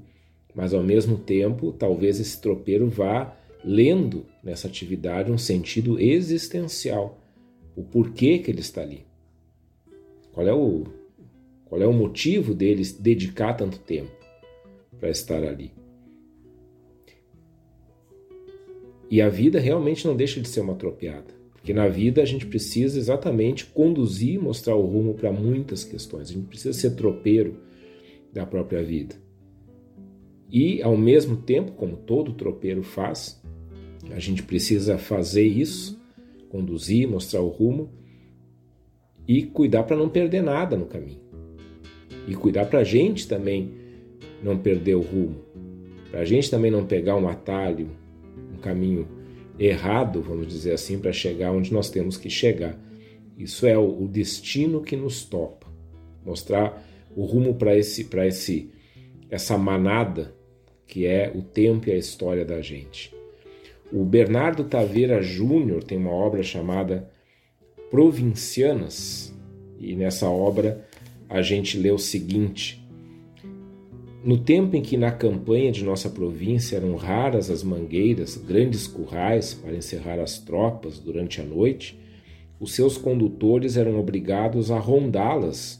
Mas 0.53 0.73
ao 0.73 0.83
mesmo 0.83 1.17
tempo, 1.17 1.71
talvez 1.71 2.19
esse 2.19 2.39
tropeiro 2.39 2.87
vá 2.87 3.35
lendo 3.63 4.25
nessa 4.43 4.67
atividade 4.67 5.31
um 5.31 5.37
sentido 5.37 5.99
existencial, 5.99 7.17
o 7.75 7.83
porquê 7.83 8.39
que 8.39 8.51
ele 8.51 8.59
está 8.59 8.81
ali. 8.81 9.05
Qual 10.33 10.47
é 10.47 10.53
o 10.53 10.85
qual 11.69 11.81
é 11.83 11.85
o 11.85 11.93
motivo 11.93 12.55
deles 12.55 12.91
dedicar 12.91 13.53
tanto 13.53 13.77
tempo 13.77 14.11
para 14.99 15.09
estar 15.09 15.43
ali? 15.43 15.71
E 19.09 19.21
a 19.21 19.29
vida 19.29 19.59
realmente 19.59 20.05
não 20.07 20.15
deixa 20.15 20.41
de 20.41 20.49
ser 20.49 20.61
uma 20.61 20.75
tropeada, 20.75 21.31
porque 21.53 21.73
na 21.73 21.87
vida 21.87 22.23
a 22.23 22.25
gente 22.25 22.47
precisa 22.47 22.97
exatamente 22.97 23.67
conduzir 23.67 24.35
e 24.35 24.39
mostrar 24.39 24.75
o 24.75 24.85
rumo 24.85 25.13
para 25.13 25.31
muitas 25.31 25.83
questões. 25.83 26.31
A 26.31 26.33
gente 26.33 26.47
precisa 26.47 26.73
ser 26.73 26.95
tropeiro 26.95 27.57
da 28.33 28.45
própria 28.45 28.83
vida. 28.83 29.15
E 30.51 30.81
ao 30.81 30.97
mesmo 30.97 31.37
tempo, 31.37 31.73
como 31.73 31.97
todo 31.97 32.33
tropeiro 32.33 32.81
faz, 32.81 33.39
a 34.09 34.19
gente 34.19 34.41
precisa 34.41 34.97
fazer 34.97 35.45
isso, 35.45 35.99
conduzir, 36.49 37.07
mostrar 37.07 37.41
o 37.41 37.49
rumo 37.49 37.91
e 39.27 39.43
cuidar 39.43 39.83
para 39.83 39.95
não 39.95 40.09
perder 40.09 40.41
nada 40.41 40.75
no 40.75 40.87
caminho 40.87 41.28
e 42.29 42.35
cuidar 42.35 42.65
para 42.65 42.79
a 42.79 42.83
gente 42.83 43.27
também 43.27 43.71
não 44.43 44.55
perder 44.55 44.95
o 44.95 45.01
rumo, 45.01 45.43
para 46.11 46.19
a 46.19 46.25
gente 46.25 46.49
também 46.49 46.69
não 46.69 46.85
pegar 46.85 47.15
um 47.15 47.27
atalho, 47.27 47.89
um 48.53 48.57
caminho 48.57 49.07
errado, 49.57 50.21
vamos 50.21 50.47
dizer 50.47 50.73
assim, 50.73 50.99
para 50.99 51.11
chegar 51.11 51.51
onde 51.51 51.73
nós 51.73 51.89
temos 51.89 52.17
que 52.17 52.29
chegar. 52.29 52.79
Isso 53.35 53.65
é 53.65 53.77
o, 53.77 54.07
destino 54.07 54.81
que 54.81 54.95
nos 54.95 55.23
topa, 55.23 55.65
mostrar 56.23 56.85
o 57.15 57.25
rumo 57.25 57.55
para 57.55 57.75
esse, 57.75 58.03
para 58.03 58.27
esse, 58.27 58.69
essa 59.29 59.57
manada 59.57 60.35
que 60.85 61.05
é 61.05 61.31
o 61.33 61.41
tempo 61.41 61.89
e 61.89 61.91
a 61.91 61.97
história 61.97 62.45
da 62.45 62.61
gente. 62.61 63.13
O 63.91 64.03
Bernardo 64.03 64.63
Taveira 64.65 65.21
Júnior 65.21 65.83
tem 65.83 65.97
uma 65.97 66.11
obra 66.11 66.43
chamada 66.43 67.09
Provincianas 67.89 69.33
e 69.79 69.95
nessa 69.95 70.29
obra 70.29 70.87
a 71.29 71.41
gente 71.41 71.77
lê 71.77 71.91
o 71.91 71.97
seguinte: 71.99 72.83
No 74.23 74.37
tempo 74.37 74.75
em 74.75 74.81
que 74.81 74.97
na 74.97 75.11
campanha 75.11 75.71
de 75.71 75.83
nossa 75.83 76.09
província 76.09 76.77
eram 76.77 76.95
raras 76.95 77.51
as 77.51 77.63
mangueiras, 77.63 78.35
grandes 78.35 78.87
currais 78.87 79.53
para 79.53 79.75
encerrar 79.75 80.19
as 80.19 80.39
tropas 80.39 80.99
durante 80.99 81.39
a 81.39 81.43
noite, 81.43 81.97
os 82.59 82.73
seus 82.73 82.97
condutores 82.97 83.77
eram 83.77 83.99
obrigados 83.99 84.71
a 84.71 84.79
rondá-las 84.79 85.79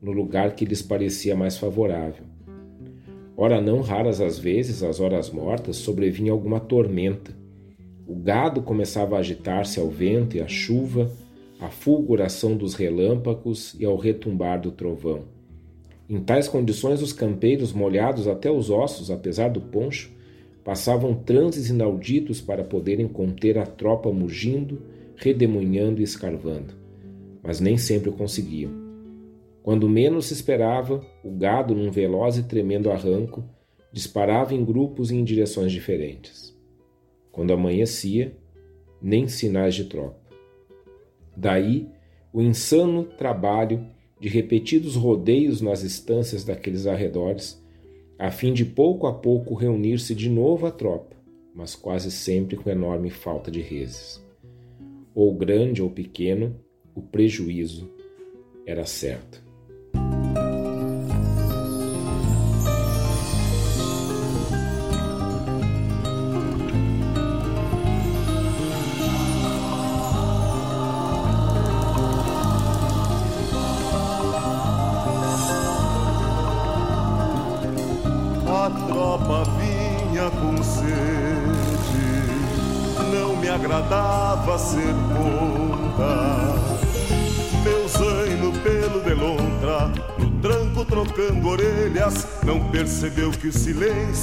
no 0.00 0.12
lugar 0.12 0.54
que 0.54 0.64
lhes 0.64 0.82
parecia 0.82 1.34
mais 1.34 1.58
favorável. 1.58 2.24
Ora, 3.36 3.60
não 3.60 3.80
raras 3.80 4.20
às 4.20 4.38
vezes, 4.38 4.82
às 4.82 5.00
horas 5.00 5.30
mortas, 5.30 5.76
sobrevinha 5.76 6.30
alguma 6.30 6.60
tormenta. 6.60 7.34
O 8.06 8.14
gado 8.14 8.60
começava 8.60 9.16
a 9.16 9.20
agitar-se 9.20 9.80
ao 9.80 9.88
vento 9.88 10.36
e 10.36 10.42
à 10.42 10.46
chuva, 10.46 11.10
à 11.60 11.68
fulguração 11.68 12.56
dos 12.56 12.74
relâmpagos 12.74 13.76
e 13.78 13.84
ao 13.84 13.96
retumbar 13.96 14.60
do 14.60 14.72
trovão. 14.72 15.24
Em 16.08 16.18
tais 16.18 16.48
condições, 16.48 17.02
os 17.02 17.12
campeiros, 17.12 17.72
molhados 17.72 18.26
até 18.26 18.50
os 18.50 18.70
ossos, 18.70 19.10
apesar 19.10 19.50
do 19.50 19.60
poncho, 19.60 20.10
passavam 20.64 21.14
transes 21.14 21.68
inauditos 21.68 22.40
para 22.40 22.64
poderem 22.64 23.06
conter 23.06 23.58
a 23.58 23.66
tropa 23.66 24.10
mugindo, 24.10 24.82
redemoinhando 25.16 26.00
e 26.00 26.04
escarvando, 26.04 26.74
mas 27.42 27.60
nem 27.60 27.76
sempre 27.76 28.10
conseguiam. 28.10 28.72
Quando 29.62 29.88
menos 29.88 30.26
se 30.26 30.32
esperava, 30.34 31.04
o 31.22 31.30
gado, 31.30 31.74
num 31.74 31.90
veloz 31.90 32.38
e 32.38 32.42
tremendo 32.42 32.90
arranco, 32.90 33.44
disparava 33.92 34.54
em 34.54 34.64
grupos 34.64 35.10
e 35.10 35.16
em 35.16 35.22
direções 35.22 35.70
diferentes. 35.70 36.56
Quando 37.30 37.52
amanhecia, 37.52 38.34
nem 39.00 39.28
sinais 39.28 39.74
de 39.74 39.84
tropa. 39.84 40.29
Daí 41.36 41.88
o 42.32 42.40
insano 42.40 43.04
trabalho 43.04 43.84
de 44.20 44.28
repetidos 44.28 44.96
rodeios 44.96 45.60
nas 45.60 45.82
estâncias 45.82 46.44
daqueles 46.44 46.86
arredores, 46.86 47.60
a 48.18 48.30
fim 48.30 48.52
de 48.52 48.64
pouco 48.64 49.06
a 49.06 49.14
pouco 49.14 49.54
reunir-se 49.54 50.14
de 50.14 50.28
novo 50.28 50.66
a 50.66 50.70
tropa, 50.70 51.16
mas 51.54 51.74
quase 51.74 52.10
sempre 52.10 52.56
com 52.56 52.68
enorme 52.68 53.08
falta 53.08 53.50
de 53.50 53.60
reses. 53.60 54.22
Ou 55.14 55.34
grande 55.34 55.82
ou 55.82 55.90
pequeno, 55.90 56.54
o 56.94 57.00
prejuízo 57.00 57.90
era 58.66 58.84
certo. 58.84 59.49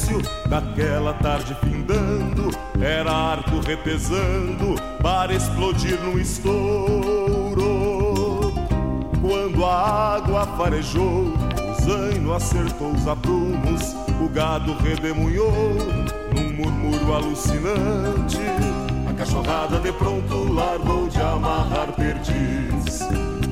Silêncio 0.08 0.22
daquela 0.48 1.14
tarde 1.16 1.56
findando 1.62 2.50
era 2.82 3.12
arco 3.12 3.60
repesando 3.60 4.76
para 5.02 5.34
explodir 5.34 6.00
no 6.02 6.18
estouro. 6.20 7.58
Quando 9.22 9.66
a 9.66 10.16
água 10.16 10.48
farejou, 10.58 11.34
o 11.34 11.84
zaino 11.84 12.34
acertou 12.34 12.92
os 12.92 13.08
aprumos, 13.08 13.96
o 14.24 14.30
gado 14.30 14.74
redemunhou 14.78 15.52
num 16.34 16.54
murmúrio 16.54 17.14
alucinante 17.14 18.38
cachorrada 19.18 19.80
de 19.80 19.92
pronto 19.94 20.54
largou 20.54 21.08
de 21.08 21.20
amarrar 21.20 21.92
perdiz, 21.94 23.00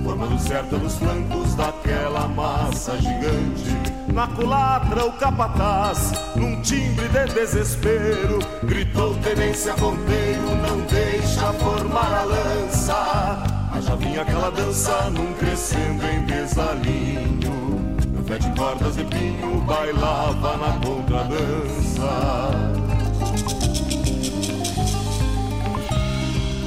formando 0.03 0.37
certa 0.37 0.77
nos 0.77 0.95
flancos 0.95 1.55
daquela 1.55 2.27
massa 2.27 2.95
gigante. 2.97 3.94
Na 4.15 4.27
culatra 4.27 5.03
o 5.03 5.11
capataz, 5.11 6.13
num 6.37 6.61
timbre 6.61 7.05
de 7.09 7.33
desespero, 7.33 8.39
gritou 8.63 9.13
tenência 9.15 9.73
ponteiro, 9.73 10.55
não 10.55 10.79
deixa 10.87 11.51
formar 11.51 12.21
a 12.21 12.23
lança. 12.23 13.43
Mas 13.73 13.83
já 13.83 13.95
vinha 13.95 14.21
aquela 14.21 14.49
dança 14.51 15.09
num 15.09 15.33
crescendo 15.33 16.05
em 16.05 16.25
desalinho. 16.27 17.97
Fé 18.25 18.37
de 18.37 18.49
cordas 18.57 18.95
de 18.95 19.03
pinho 19.03 19.59
bailava 19.67 20.55
na 20.59 20.79
contradança. 20.79 22.05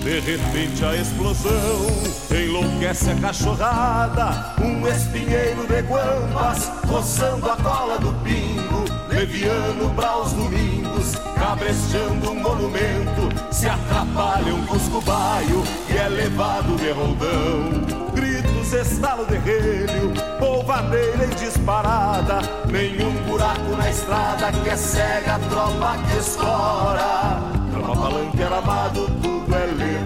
De 0.02 0.20
repente 0.20 0.84
a 0.84 0.96
explosão 0.96 1.86
enlouquece 2.30 3.10
a 3.10 3.14
cachorrada. 3.16 4.54
Um 4.62 4.86
espinheiro 4.86 5.66
de 5.66 5.80
guampas 5.82 6.70
roçando 6.86 7.50
a 7.50 7.56
cola 7.56 7.98
do 7.98 8.12
pingo. 8.24 8.84
Leviano 9.08 9.90
para 9.94 10.18
os 10.18 10.32
domingos, 10.32 11.14
cabresteando 11.36 12.30
um 12.30 12.40
monumento. 12.40 13.28
Se 13.50 13.68
atrapalha 13.68 14.54
um 14.54 14.64
cusco 14.66 15.00
baio 15.02 15.64
e 15.90 15.96
é 15.96 16.08
levado 16.08 16.76
de 16.76 16.90
roldão. 16.90 17.98
Gritos, 18.14 18.72
estalo 18.72 19.26
de 19.26 19.36
relho, 19.38 20.12
polvadeira 20.38 21.24
e 21.24 21.34
disparada. 21.34 22.40
Nenhum 22.70 23.12
buraco 23.26 23.76
na 23.76 23.90
estrada 23.90 24.52
que 24.52 24.68
é 24.68 24.76
cega 24.76 25.34
a 25.34 25.38
tropa 25.38 25.98
que 26.08 26.18
escora. 26.18 27.42
Trama 27.70 27.96
palanque 27.96 28.42
amado, 28.42 29.06
tudo 29.22 29.37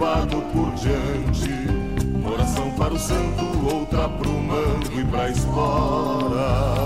levado 0.02 0.42
por 0.52 0.74
diante. 0.74 1.48
Uma 2.16 2.32
oração 2.32 2.70
para 2.72 2.92
o 2.92 2.98
santo, 2.98 3.44
outra 3.72 4.08
pro 4.08 4.30
mango 4.30 4.98
e 4.98 5.04
pra 5.04 5.28
espora. 5.30 6.82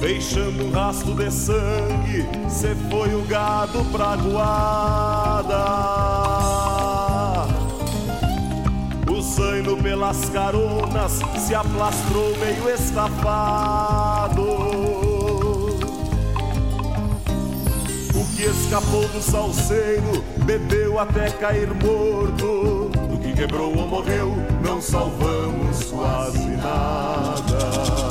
Deixando 0.00 0.66
um 0.66 0.70
rastro 0.70 1.14
de 1.14 1.30
sangue, 1.30 2.28
cê 2.48 2.74
foi 2.90 3.14
o 3.14 3.22
gado 3.22 3.82
pra 3.86 4.16
guarda. 4.16 5.64
O 9.08 9.22
zaino 9.22 9.78
pelas 9.78 10.28
caronas 10.28 11.20
se 11.38 11.54
aplastrou 11.54 12.36
meio 12.38 12.68
estafado. 12.68 14.42
Que 18.42 18.48
escapou 18.48 19.06
do 19.06 19.22
salseiro, 19.22 20.24
bebeu 20.44 20.98
até 20.98 21.30
cair 21.30 21.68
morto. 21.74 22.90
Do 22.90 23.18
que 23.20 23.32
quebrou 23.34 23.76
ou 23.76 23.86
morreu, 23.86 24.34
não 24.64 24.82
salvamos 24.82 25.84
quase 25.84 26.48
nada. 26.56 28.02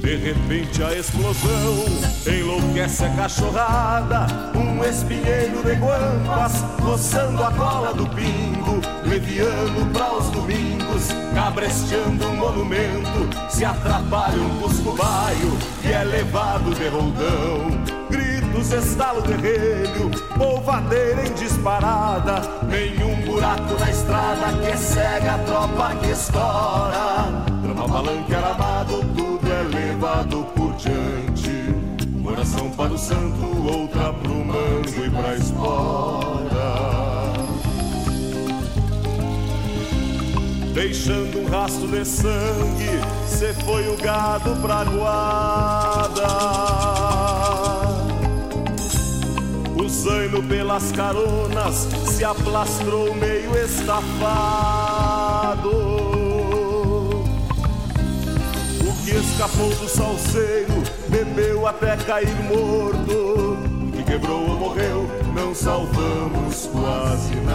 De 0.00 0.16
repente 0.16 0.82
a 0.84 0.94
explosão 0.94 1.86
enlouquece 2.24 3.04
a 3.04 3.10
cachorrada. 3.16 4.26
Um 4.54 4.84
espinheiro 4.84 5.60
de 5.64 5.74
guampas 5.74 6.52
roçando 6.80 7.42
a 7.42 7.50
cola 7.50 7.92
do 7.94 8.06
pingo, 8.10 8.71
leviano 9.12 9.84
para 9.92 10.14
os 10.14 10.30
domingos 10.30 11.08
cabresteando 11.34 12.26
um 12.28 12.36
monumento, 12.36 13.28
se 13.50 13.62
atrapalha 13.62 14.40
um 14.40 14.58
cusco 14.60 14.92
baio 14.92 15.58
e 15.84 15.92
é 15.92 16.02
levado 16.02 16.74
de 16.74 16.88
roldão. 16.88 17.82
Gritos, 18.08 18.72
estalo 18.72 19.20
de 19.20 19.34
relho, 19.34 20.10
polvadeira 20.38 21.26
em 21.26 21.32
disparada, 21.34 22.40
nenhum 22.66 23.16
buraco 23.26 23.78
na 23.78 23.90
estrada 23.90 24.52
que 24.64 24.76
cega 24.78 25.34
a 25.34 25.38
tropa 25.40 25.94
que 25.96 26.10
estoura. 26.10 27.44
Trama 27.62 27.88
palanque 27.88 28.34
aramado, 28.34 29.04
tudo 29.14 29.46
é 29.46 29.62
levado 29.76 30.46
por 30.54 30.72
diante. 30.76 31.74
Uma 32.14 32.32
oração 32.32 32.70
para 32.70 32.92
o 32.94 32.98
santo, 32.98 33.44
outra 33.66 34.10
pro 34.14 34.34
mango 34.34 35.04
e 35.04 35.10
pra 35.10 35.34
espora. 35.34 36.51
Deixando 40.72 41.40
um 41.40 41.48
rastro 41.48 41.88
de 41.88 42.04
sangue. 42.04 43.00
Cê 43.26 43.52
foi 43.64 43.88
o 43.88 43.96
gado 43.96 44.56
pra 44.56 44.84
guarda. 44.84 46.28
O 49.76 49.88
zaino 49.88 50.42
pelas 50.42 50.92
caronas 50.92 51.88
se 52.10 52.24
aplastrou 52.24 53.14
meio 53.14 53.56
estafado. 53.64 54.82
O 58.80 58.92
que 59.04 59.10
escapou 59.10 59.70
do 59.70 59.88
salseiro 59.88 60.82
bebeu 61.08 61.66
até 61.66 61.96
cair 61.96 62.34
morto. 62.44 63.12
O 63.12 63.92
que 63.92 64.02
quebrou 64.04 64.48
ou 64.48 64.58
morreu, 64.58 65.08
não 65.34 65.54
salvamos 65.54 66.66
quase 66.72 67.34
nada. 67.36 67.51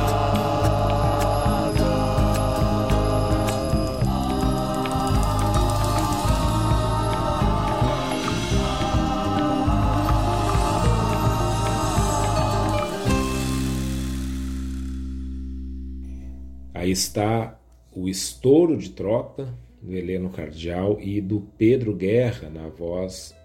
Está 16.98 17.60
o 17.96 18.08
estouro 18.08 18.78
de 18.78 18.90
tropa 18.90 19.54
do 19.82 19.94
Heleno 19.94 20.30
Cardial 20.30 20.98
e 21.00 21.22
do 21.22 21.42
Pedro 21.58 21.94
Guerra 21.94 22.50
na 22.50 22.68
voz 22.68 23.36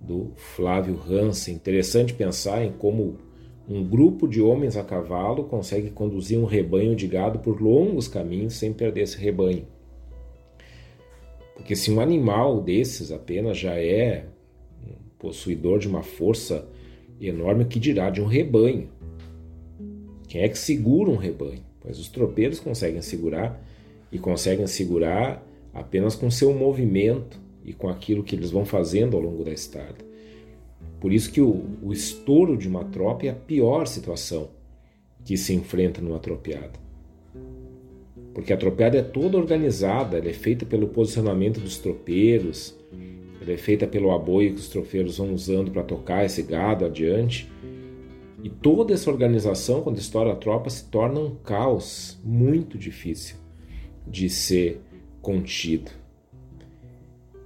do 0.00 0.32
Flávio 0.36 0.98
Hansen. 1.08 1.54
Interessante 1.54 2.14
pensar 2.14 2.64
em 2.64 2.72
como 2.72 3.18
Um 3.66 3.82
grupo 3.82 4.28
de 4.28 4.42
homens 4.42 4.76
a 4.76 4.84
cavalo 4.84 5.44
consegue 5.44 5.90
conduzir 5.90 6.38
um 6.38 6.44
rebanho 6.44 6.94
de 6.94 7.06
gado 7.06 7.38
por 7.38 7.62
longos 7.62 8.06
caminhos 8.06 8.54
sem 8.54 8.74
perder 8.74 9.04
esse 9.04 9.16
rebanho. 9.16 9.66
Porque 11.54 11.74
se 11.74 11.90
um 11.90 11.98
animal 11.98 12.60
desses 12.60 13.10
apenas 13.10 13.56
já 13.56 13.74
é 13.80 14.26
possuidor 15.18 15.78
de 15.78 15.88
uma 15.88 16.02
força 16.02 16.68
enorme, 17.18 17.64
que 17.64 17.80
dirá 17.80 18.10
de 18.10 18.20
um 18.20 18.26
rebanho? 18.26 18.90
Quem 20.28 20.42
é 20.42 20.48
que 20.48 20.58
segura 20.58 21.10
um 21.10 21.16
rebanho? 21.16 21.64
Pois 21.84 21.98
os 21.98 22.08
tropeiros 22.08 22.58
conseguem 22.58 23.02
segurar 23.02 23.62
e 24.10 24.18
conseguem 24.18 24.66
segurar 24.66 25.46
apenas 25.72 26.16
com 26.16 26.30
seu 26.30 26.52
movimento 26.54 27.38
e 27.62 27.74
com 27.74 27.88
aquilo 27.88 28.24
que 28.24 28.34
eles 28.34 28.50
vão 28.50 28.64
fazendo 28.64 29.16
ao 29.16 29.22
longo 29.22 29.44
da 29.44 29.52
estrada. 29.52 29.98
Por 30.98 31.12
isso 31.12 31.30
que 31.30 31.42
o, 31.42 31.64
o 31.82 31.92
estouro 31.92 32.56
de 32.56 32.66
uma 32.66 32.84
tropa 32.84 33.26
é 33.26 33.28
a 33.28 33.34
pior 33.34 33.86
situação 33.86 34.48
que 35.24 35.36
se 35.36 35.52
enfrenta 35.54 36.00
numa 36.00 36.18
tropeada. 36.18 36.82
Porque 38.32 38.52
a 38.52 38.56
tropeada 38.56 38.98
é 38.98 39.02
toda 39.02 39.36
organizada, 39.36 40.16
ela 40.16 40.28
é 40.28 40.32
feita 40.32 40.64
pelo 40.64 40.88
posicionamento 40.88 41.60
dos 41.60 41.76
tropeiros, 41.76 42.74
ela 43.40 43.52
é 43.52 43.56
feita 43.56 43.86
pelo 43.86 44.10
aboio 44.10 44.54
que 44.54 44.60
os 44.60 44.68
tropeiros 44.68 45.18
vão 45.18 45.34
usando 45.34 45.70
para 45.70 45.82
tocar 45.82 46.24
esse 46.24 46.42
gado 46.42 46.86
adiante. 46.86 47.48
E 48.44 48.50
toda 48.50 48.92
essa 48.92 49.10
organização, 49.10 49.80
quando 49.80 49.96
estoura 49.96 50.32
a 50.32 50.36
tropa, 50.36 50.68
se 50.68 50.84
torna 50.90 51.18
um 51.18 51.34
caos 51.34 52.20
muito 52.22 52.76
difícil 52.76 53.36
de 54.06 54.28
ser 54.28 54.82
contido. 55.22 55.90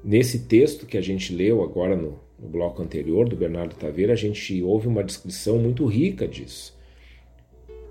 Nesse 0.03 0.41
texto 0.41 0.87
que 0.87 0.99
a 0.99 1.01
gente 1.01 1.33
leu 1.33 1.63
agora 1.63 1.95
no, 1.95 2.19
no 2.37 2.49
bloco 2.49 2.83
anterior 2.83 3.29
do 3.29 3.37
Bernardo 3.37 3.77
Taveira, 3.77 4.13
a 4.13 4.17
gente 4.17 4.61
ouve 4.61 4.89
uma 4.89 5.05
descrição 5.05 5.57
muito 5.57 5.87
rica 5.87 6.27
disso. 6.27 6.77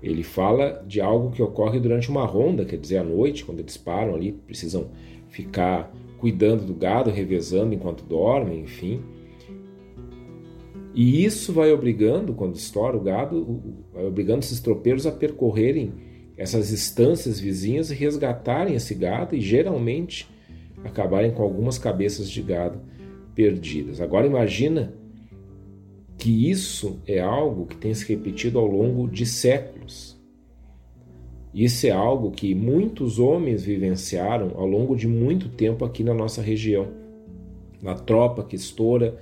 Ele 0.02 0.22
fala 0.22 0.84
de 0.86 1.00
algo 1.00 1.30
que 1.30 1.42
ocorre 1.42 1.80
durante 1.80 2.10
uma 2.10 2.26
ronda, 2.26 2.66
quer 2.66 2.76
dizer, 2.76 2.98
à 2.98 3.02
noite, 3.02 3.42
quando 3.42 3.60
eles 3.60 3.78
param 3.78 4.14
ali, 4.14 4.32
precisam 4.32 4.90
ficar 5.30 5.90
cuidando 6.18 6.66
do 6.66 6.74
gado, 6.74 7.10
revezando 7.10 7.72
enquanto 7.72 8.04
dormem, 8.04 8.60
enfim. 8.60 9.02
E 10.98 11.24
isso 11.24 11.52
vai 11.52 11.70
obrigando, 11.70 12.34
quando 12.34 12.56
estoura 12.56 12.96
o 12.96 13.00
gado, 13.00 13.62
vai 13.92 14.04
obrigando 14.04 14.40
esses 14.40 14.58
tropeiros 14.58 15.06
a 15.06 15.12
percorrerem 15.12 15.92
essas 16.36 16.72
estâncias 16.72 17.38
vizinhas 17.38 17.92
e 17.92 17.94
resgatarem 17.94 18.74
esse 18.74 18.96
gado 18.96 19.36
e 19.36 19.40
geralmente 19.40 20.28
acabarem 20.82 21.30
com 21.30 21.40
algumas 21.44 21.78
cabeças 21.78 22.28
de 22.28 22.42
gado 22.42 22.80
perdidas. 23.32 24.00
Agora 24.00 24.26
imagina 24.26 24.92
que 26.16 26.50
isso 26.50 26.98
é 27.06 27.20
algo 27.20 27.66
que 27.66 27.76
tem 27.76 27.94
se 27.94 28.04
repetido 28.04 28.58
ao 28.58 28.66
longo 28.66 29.06
de 29.06 29.24
séculos. 29.24 30.20
Isso 31.54 31.86
é 31.86 31.90
algo 31.90 32.32
que 32.32 32.56
muitos 32.56 33.20
homens 33.20 33.62
vivenciaram 33.62 34.50
ao 34.56 34.66
longo 34.66 34.96
de 34.96 35.06
muito 35.06 35.48
tempo 35.48 35.84
aqui 35.84 36.02
na 36.02 36.12
nossa 36.12 36.42
região. 36.42 36.88
Na 37.80 37.94
tropa 37.94 38.42
que 38.42 38.56
estoura 38.56 39.16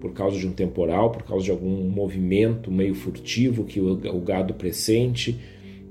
por 0.00 0.12
causa 0.12 0.38
de 0.38 0.46
um 0.46 0.52
temporal, 0.52 1.10
por 1.10 1.22
causa 1.22 1.44
de 1.44 1.50
algum 1.50 1.88
movimento 1.88 2.70
meio 2.70 2.94
furtivo 2.94 3.64
que 3.64 3.80
o 3.80 4.20
gado 4.20 4.54
pressente, 4.54 5.38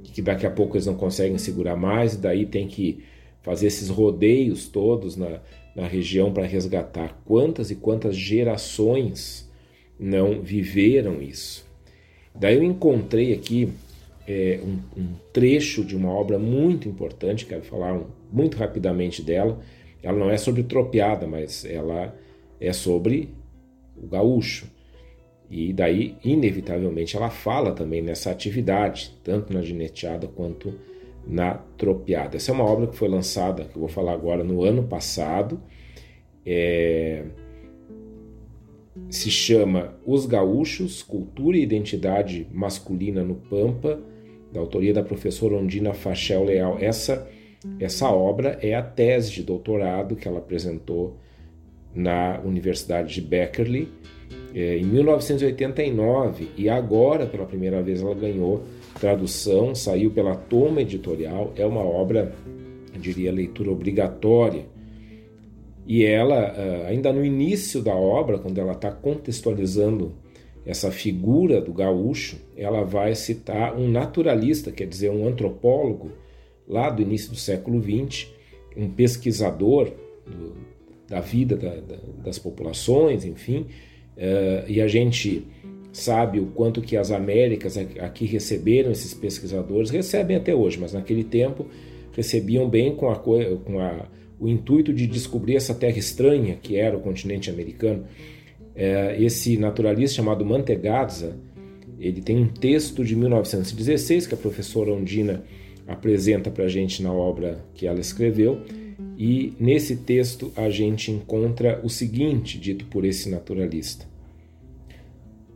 que 0.03 0.21
daqui 0.21 0.45
a 0.45 0.51
pouco 0.51 0.75
eles 0.75 0.85
não 0.85 0.95
conseguem 0.95 1.37
segurar 1.37 1.75
mais, 1.75 2.13
e 2.13 2.17
daí 2.17 2.45
tem 2.45 2.67
que 2.67 3.03
fazer 3.41 3.67
esses 3.67 3.89
rodeios 3.89 4.67
todos 4.67 5.15
na, 5.15 5.39
na 5.75 5.87
região 5.87 6.33
para 6.33 6.45
resgatar. 6.45 7.21
Quantas 7.23 7.71
e 7.71 7.75
quantas 7.75 8.15
gerações 8.15 9.49
não 9.99 10.41
viveram 10.41 11.21
isso? 11.21 11.65
Daí 12.33 12.55
eu 12.55 12.63
encontrei 12.63 13.33
aqui 13.33 13.69
é, 14.27 14.59
um, 14.61 15.01
um, 15.01 15.07
trecho 15.31 15.85
de 15.85 15.95
uma 15.95 16.11
obra 16.11 16.37
muito 16.37 16.89
importante, 16.89 17.45
quero 17.45 17.63
falar 17.63 17.93
um, 17.93 18.05
muito 18.31 18.57
rapidamente 18.57 19.21
dela. 19.21 19.59
Ela 20.03 20.17
não 20.17 20.29
é 20.29 20.37
sobre 20.37 20.63
tropeada, 20.63 21.25
mas 21.25 21.63
ela 21.63 22.13
é 22.59 22.73
sobre 22.73 23.29
o 24.01 24.07
gaúcho. 24.07 24.67
E 25.49 25.71
daí, 25.71 26.17
inevitavelmente, 26.23 27.15
ela 27.15 27.29
fala 27.29 27.71
também 27.71 28.01
nessa 28.01 28.31
atividade, 28.31 29.17
tanto 29.23 29.53
na 29.53 29.61
gineteada 29.61 30.27
quanto 30.27 30.73
na 31.25 31.55
tropeada. 31.77 32.37
Essa 32.37 32.51
é 32.51 32.53
uma 32.53 32.65
obra 32.65 32.87
que 32.87 32.95
foi 32.95 33.07
lançada, 33.07 33.63
que 33.63 33.75
eu 33.75 33.79
vou 33.79 33.89
falar 33.89 34.13
agora, 34.13 34.43
no 34.43 34.63
ano 34.63 34.83
passado. 34.83 35.61
É... 36.45 37.25
Se 39.09 39.29
chama 39.29 39.95
Os 40.05 40.25
Gaúchos, 40.25 41.03
Cultura 41.03 41.55
e 41.57 41.61
Identidade 41.61 42.47
Masculina 42.51 43.23
no 43.23 43.35
Pampa, 43.35 44.01
da 44.51 44.59
autoria 44.59 44.93
da 44.93 45.03
professora 45.03 45.55
Ondina 45.55 45.93
Fachel 45.93 46.45
Leal. 46.45 46.77
Essa, 46.79 47.29
essa 47.79 48.09
obra 48.09 48.57
é 48.61 48.73
a 48.73 48.81
tese 48.81 49.31
de 49.31 49.43
doutorado 49.43 50.15
que 50.15 50.27
ela 50.27 50.39
apresentou 50.39 51.17
na 51.97 52.39
Universidade 52.45 53.15
de 53.15 53.21
Beckerley 53.21 53.89
é, 54.53 54.77
em 54.77 54.85
1989 54.85 56.49
e 56.55 56.69
agora, 56.69 57.25
pela 57.25 57.45
primeira 57.45 57.81
vez, 57.81 58.01
ela 58.01 58.13
ganhou 58.13 58.63
tradução, 58.99 59.73
saiu 59.73 60.11
pela 60.11 60.35
Toma 60.35 60.81
Editorial, 60.81 61.53
é 61.55 61.65
uma 61.65 61.81
obra, 61.81 62.33
eu 62.93 62.99
diria, 62.99 63.31
leitura 63.31 63.71
obrigatória. 63.71 64.65
E 65.85 66.03
ela, 66.03 66.35
ah, 66.35 66.87
ainda 66.87 67.11
no 67.13 67.23
início 67.23 67.81
da 67.81 67.95
obra, 67.95 68.37
quando 68.37 68.59
ela 68.59 68.73
está 68.73 68.91
contextualizando 68.91 70.13
essa 70.65 70.91
figura 70.91 71.61
do 71.61 71.71
gaúcho, 71.71 72.37
ela 72.55 72.83
vai 72.83 73.15
citar 73.15 73.75
um 73.75 73.89
naturalista, 73.89 74.71
quer 74.71 74.85
dizer, 74.85 75.09
um 75.09 75.27
antropólogo, 75.27 76.11
lá 76.67 76.89
do 76.89 77.01
início 77.01 77.29
do 77.29 77.37
século 77.37 77.81
XX, 77.81 78.27
um 78.75 78.89
pesquisador 78.89 79.91
do, 80.25 80.66
da 81.07 81.19
vida 81.19 81.55
da, 81.55 81.75
da, 81.75 81.97
das 82.23 82.37
populações, 82.37 83.25
enfim, 83.25 83.67
uh, 84.17 84.69
e 84.69 84.81
a 84.81 84.87
gente 84.87 85.47
sabe 85.91 86.39
o 86.39 86.47
quanto 86.47 86.81
que 86.81 86.95
as 86.95 87.11
Américas 87.11 87.77
aqui 87.77 88.25
receberam 88.25 88.91
esses 88.91 89.13
pesquisadores, 89.13 89.89
recebem 89.89 90.37
até 90.37 90.53
hoje, 90.53 90.77
mas 90.79 90.93
naquele 90.93 91.23
tempo 91.23 91.65
recebiam 92.11 92.69
bem 92.69 92.95
com, 92.95 93.09
a, 93.09 93.15
com 93.15 93.79
a, 93.79 94.05
o 94.39 94.47
intuito 94.47 94.93
de 94.93 95.07
descobrir 95.07 95.55
essa 95.55 95.73
terra 95.73 95.97
estranha 95.97 96.57
que 96.61 96.75
era 96.75 96.95
o 96.95 96.99
continente 96.99 97.49
americano. 97.49 98.05
É, 98.75 99.17
esse 99.19 99.57
naturalista 99.57 100.17
chamado 100.17 100.45
Mantegazza, 100.45 101.35
ele 101.99 102.21
tem 102.21 102.37
um 102.37 102.47
texto 102.47 103.03
de 103.03 103.15
1916 103.15 104.27
que 104.27 104.35
a 104.35 104.37
professora 104.37 104.91
Ondina 104.91 105.43
apresenta 105.87 106.51
para 106.51 106.65
a 106.65 106.69
gente 106.69 107.01
na 107.01 107.11
obra 107.11 107.65
que 107.73 107.87
ela 107.87 107.99
escreveu, 107.99 108.61
e 109.17 109.53
nesse 109.59 109.95
texto 109.95 110.51
a 110.55 110.69
gente 110.69 111.09
encontra 111.09 111.81
o 111.83 111.89
seguinte, 111.89 112.59
dito 112.59 112.85
por 112.85 113.03
esse 113.03 113.27
naturalista. 113.29 114.05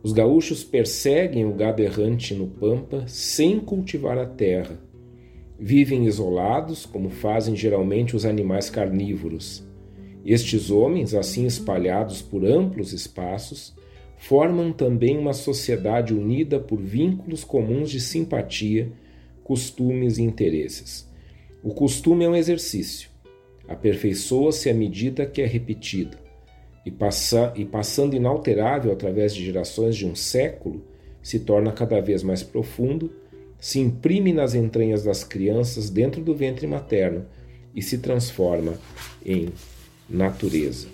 Os 0.02 0.12
gaúchos 0.12 0.64
perseguem 0.64 1.44
o 1.44 1.54
gado 1.54 1.80
errante 1.80 2.34
no 2.34 2.48
pampa 2.48 3.04
sem 3.06 3.60
cultivar 3.60 4.18
a 4.18 4.26
terra. 4.26 4.80
Vivem 5.56 6.06
isolados, 6.06 6.84
como 6.84 7.08
fazem 7.08 7.54
geralmente 7.54 8.16
os 8.16 8.24
animais 8.24 8.68
carnívoros. 8.68 9.62
Estes 10.24 10.68
homens, 10.68 11.14
assim 11.14 11.46
espalhados 11.46 12.20
por 12.20 12.44
amplos 12.44 12.92
espaços, 12.92 13.72
formam 14.18 14.72
também 14.72 15.16
uma 15.16 15.32
sociedade 15.32 16.12
unida 16.12 16.58
por 16.58 16.80
vínculos 16.80 17.44
comuns 17.44 17.90
de 17.90 18.00
simpatia, 18.00 18.90
costumes 19.44 20.18
e 20.18 20.22
interesses. 20.22 21.08
O 21.62 21.72
costume 21.72 22.24
é 22.24 22.28
um 22.28 22.34
exercício. 22.34 23.11
Aperfeiçoa-se 23.68 24.68
à 24.68 24.74
medida 24.74 25.26
que 25.26 25.40
é 25.40 25.46
repetido 25.46 26.16
e, 26.84 26.90
passa, 26.90 27.52
e 27.56 27.64
passando 27.64 28.14
inalterável 28.14 28.92
através 28.92 29.34
de 29.34 29.44
gerações 29.44 29.96
de 29.96 30.06
um 30.06 30.14
século, 30.14 30.84
se 31.22 31.40
torna 31.40 31.72
cada 31.72 32.00
vez 32.00 32.22
mais 32.22 32.42
profundo, 32.42 33.12
se 33.58 33.78
imprime 33.78 34.32
nas 34.32 34.54
entranhas 34.54 35.04
das 35.04 35.22
crianças 35.22 35.88
dentro 35.88 36.20
do 36.20 36.34
ventre 36.34 36.66
materno 36.66 37.24
e 37.74 37.80
se 37.80 37.98
transforma 37.98 38.74
em 39.24 39.50
natureza. 40.10 40.88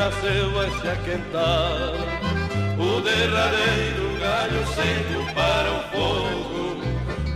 Nasceu 0.00 0.50
vai 0.52 0.70
se 0.70 0.88
aquentar. 0.88 1.92
O 2.78 3.00
derradeiro 3.02 4.18
galho 4.18 4.66
seco 4.74 5.34
para 5.34 5.70
o 5.70 5.80
fogo, 5.92 6.80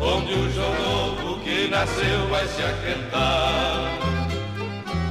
onde 0.01 0.33
o 0.33 0.51
João 0.51 0.75
novo 0.75 1.41
que 1.41 1.69
nasceu 1.69 2.27
vai 2.31 2.47
se 2.49 2.63
aquentar. 2.63 3.91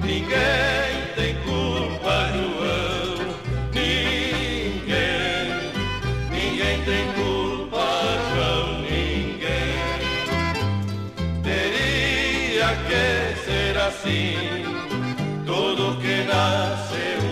Ninguém 0.02 0.94
tem 1.16 1.36
culpa, 1.44 2.32
João. 2.34 3.36
Ninguém, 3.72 5.46
ninguém 6.32 6.82
tem 6.82 7.06
culpa, 7.14 7.86
João. 8.34 8.82
Ninguém 8.82 9.78
teria 11.44 12.70
que 12.88 13.46
ser 13.46 13.78
assim. 13.78 14.64
Tudo 15.46 16.02
que 16.02 16.24
nasce 16.24 17.23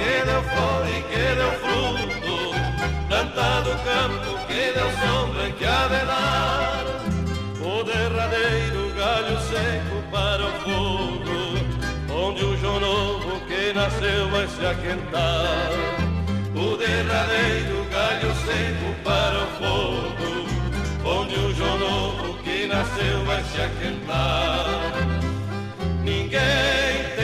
que 0.00 0.24
deu 0.24 0.42
flor 0.42 0.86
e 0.88 1.02
que 1.02 1.34
deu 1.34 1.52
fruto, 1.60 2.36
plantado 3.08 3.70
campo 3.84 4.46
que 4.46 4.72
deu 4.72 4.90
sombra 4.98 5.50
que 5.52 5.64
há 5.64 5.88
de 5.88 6.06
dar. 6.06 6.99
Seco 9.50 10.00
para 10.12 10.46
o 10.46 10.52
fogo, 10.60 11.58
onde 12.08 12.44
o 12.44 12.56
João 12.58 12.78
novo 12.78 13.40
que 13.48 13.72
nasceu 13.72 14.28
vai 14.30 14.46
se 14.46 14.64
aquentar. 14.64 15.70
O 16.54 16.76
derradeiro 16.76 17.84
galho 17.90 18.32
seco 18.46 18.94
para 19.02 19.42
o 19.42 19.46
fogo, 19.58 20.46
onde 21.04 21.34
o 21.34 21.52
João 21.52 21.78
novo 21.78 22.34
que 22.44 22.68
nasceu 22.68 23.24
vai 23.24 23.42
se 23.42 23.60
aquentar. 23.60 24.92
Ninguém 26.04 27.19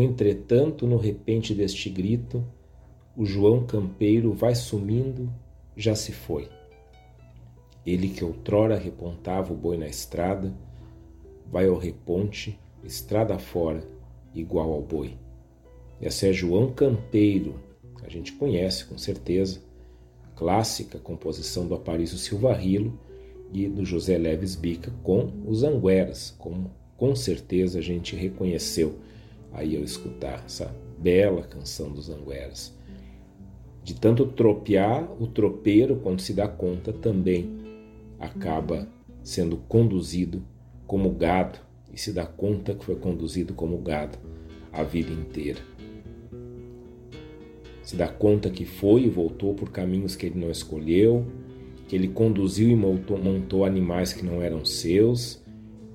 No 0.00 0.06
entretanto, 0.06 0.86
no 0.86 0.96
repente 0.96 1.54
deste 1.54 1.90
grito, 1.90 2.42
o 3.14 3.26
João 3.26 3.66
Campeiro 3.66 4.32
vai 4.32 4.54
sumindo, 4.54 5.30
já 5.76 5.94
se 5.94 6.10
foi. 6.10 6.48
Ele 7.84 8.08
que 8.08 8.24
outrora 8.24 8.78
repontava 8.78 9.52
o 9.52 9.56
boi 9.56 9.76
na 9.76 9.86
estrada, 9.86 10.54
vai 11.52 11.68
ao 11.68 11.76
reponte, 11.76 12.58
estrada 12.82 13.38
fora, 13.38 13.86
igual 14.34 14.72
ao 14.72 14.80
boi. 14.80 15.18
Essa 16.00 16.28
é 16.28 16.32
João 16.32 16.72
Campeiro, 16.72 17.60
a 18.02 18.08
gente 18.08 18.32
conhece 18.32 18.86
com 18.86 18.96
certeza, 18.96 19.60
clássica 20.34 20.98
composição 20.98 21.66
do 21.66 21.74
Aparício 21.74 22.16
Silva 22.16 22.54
Rilo 22.54 22.98
e 23.52 23.68
do 23.68 23.84
José 23.84 24.16
Leves 24.16 24.56
Bica 24.56 24.90
com 25.02 25.30
os 25.46 25.62
Angueras, 25.62 26.34
como 26.38 26.70
com 26.96 27.14
certeza 27.14 27.80
a 27.80 27.82
gente 27.82 28.16
reconheceu 28.16 28.98
aí 29.52 29.76
ao 29.76 29.82
escutar 29.82 30.42
essa 30.44 30.74
bela 30.98 31.42
canção 31.42 31.90
dos 31.90 32.10
Angueras. 32.10 32.74
De 33.82 33.94
tanto 33.94 34.26
tropear, 34.26 35.10
o 35.20 35.26
tropeiro, 35.26 35.96
quando 35.96 36.20
se 36.20 36.34
dá 36.34 36.46
conta, 36.46 36.92
também 36.92 37.58
acaba 38.18 38.86
sendo 39.22 39.56
conduzido 39.56 40.42
como 40.86 41.10
gado 41.10 41.58
e 41.92 41.98
se 41.98 42.12
dá 42.12 42.26
conta 42.26 42.74
que 42.74 42.84
foi 42.84 42.96
conduzido 42.96 43.54
como 43.54 43.78
gado 43.78 44.18
a 44.72 44.82
vida 44.82 45.12
inteira. 45.12 45.60
Se 47.82 47.96
dá 47.96 48.06
conta 48.06 48.50
que 48.50 48.64
foi 48.64 49.02
e 49.02 49.08
voltou 49.08 49.54
por 49.54 49.70
caminhos 49.70 50.14
que 50.14 50.26
ele 50.26 50.38
não 50.38 50.50
escolheu, 50.50 51.26
que 51.88 51.96
ele 51.96 52.06
conduziu 52.06 52.68
e 52.68 52.76
montou, 52.76 53.18
montou 53.18 53.64
animais 53.64 54.12
que 54.12 54.24
não 54.24 54.40
eram 54.40 54.64
seus 54.64 55.42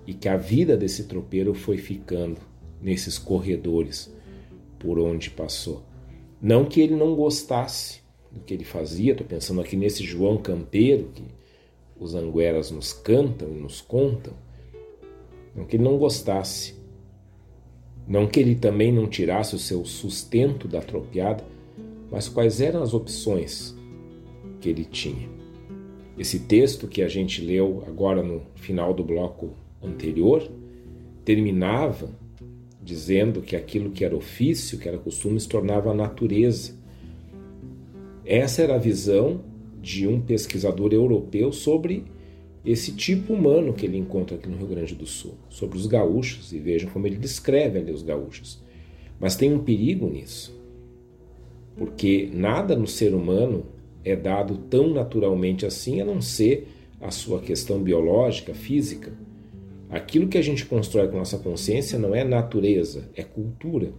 e 0.06 0.14
que 0.14 0.28
a 0.28 0.36
vida 0.36 0.76
desse 0.76 1.06
tropeiro 1.06 1.54
foi 1.54 1.78
ficando 1.78 2.38
nesses 2.86 3.18
corredores 3.18 4.14
por 4.78 5.00
onde 5.00 5.32
passou. 5.32 5.82
Não 6.40 6.66
que 6.66 6.80
ele 6.80 6.96
não 6.96 7.16
gostasse 7.16 8.02
do 8.32 8.40
que 8.42 8.54
ele 8.54 8.64
fazia, 8.64 9.14
estou 9.14 9.26
pensando 9.26 9.60
aqui 9.60 9.76
nesse 9.76 10.04
João 10.04 10.38
Campeiro 10.38 11.10
que 11.16 11.24
os 12.00 12.14
angueras 12.14 12.70
nos 12.70 12.94
cantam 12.94 13.50
e 13.50 13.60
nos 13.60 13.82
contam. 13.82 14.34
Não 15.56 15.66
que 15.66 15.78
ele 15.78 15.84
não 15.84 15.98
gostasse, 15.98 16.76
não 18.08 18.28
que 18.28 18.40
ele 18.40 18.54
também 18.54 18.92
não 18.92 19.08
tirasse 19.08 19.56
o 19.56 19.60
seu 19.60 19.84
sustento 19.84 20.68
da 20.68 20.80
tropiada, 20.80 21.44
mas 22.12 22.30
quais 22.30 22.62
eram 22.62 22.84
as 22.84 22.94
opções 22.94 23.76
que 24.62 24.70
ele 24.70 24.86
tinha. 24.86 25.28
Esse 26.20 26.38
texto 26.42 26.88
que 26.88 27.02
a 27.02 27.08
gente 27.08 27.42
leu 27.42 27.84
agora 27.88 28.22
no 28.22 28.44
final 28.54 28.94
do 28.94 29.04
bloco 29.04 29.54
anterior 29.82 30.48
terminava 31.24 32.25
dizendo 32.86 33.42
que 33.42 33.56
aquilo 33.56 33.90
que 33.90 34.06
era 34.06 34.16
ofício, 34.16 34.78
que 34.78 34.88
era 34.88 35.00
costume, 35.00 35.40
se 35.40 35.50
tornava 35.50 35.92
natureza. 35.92 36.76
Essa 38.24 38.62
era 38.62 38.76
a 38.76 38.80
visão 38.80 39.42
de 39.82 40.08
um 40.08 40.22
pesquisador 40.22 40.94
europeu 40.94 41.52
sobre 41.52 42.06
esse 42.64 42.92
tipo 42.92 43.34
humano 43.34 43.74
que 43.74 43.86
ele 43.86 43.98
encontra 43.98 44.38
aqui 44.38 44.48
no 44.48 44.58
Rio 44.58 44.68
Grande 44.68 44.96
do 44.96 45.06
Sul, 45.06 45.34
sobre 45.50 45.78
os 45.78 45.88
gaúchos, 45.88 46.54
e 46.54 46.60
vejam 46.60 46.90
como 46.90 47.08
ele 47.08 47.18
descreve 47.18 47.80
ali 47.80 47.92
os 47.92 48.04
gaúchos. 48.04 48.64
Mas 49.20 49.36
tem 49.36 49.54
um 49.54 49.60
perigo 49.60 50.08
nisso, 50.08 50.56
porque 51.76 52.30
nada 52.32 52.76
no 52.76 52.88
ser 52.88 53.14
humano 53.14 53.66
é 54.04 54.16
dado 54.16 54.58
tão 54.70 54.94
naturalmente 54.94 55.66
assim, 55.66 56.02
a 56.02 56.06
não 56.06 56.22
ser 56.22 56.68
a 57.02 57.10
sua 57.12 57.40
questão 57.40 57.82
biológica, 57.82 58.54
física. 58.54 59.12
Aquilo 59.96 60.28
que 60.28 60.38
a 60.38 60.42
gente 60.42 60.66
constrói 60.66 61.08
com 61.08 61.16
nossa 61.16 61.38
consciência 61.38 61.98
não 61.98 62.14
é 62.14 62.22
natureza, 62.22 63.10
é 63.16 63.24
cultura. 63.24 63.94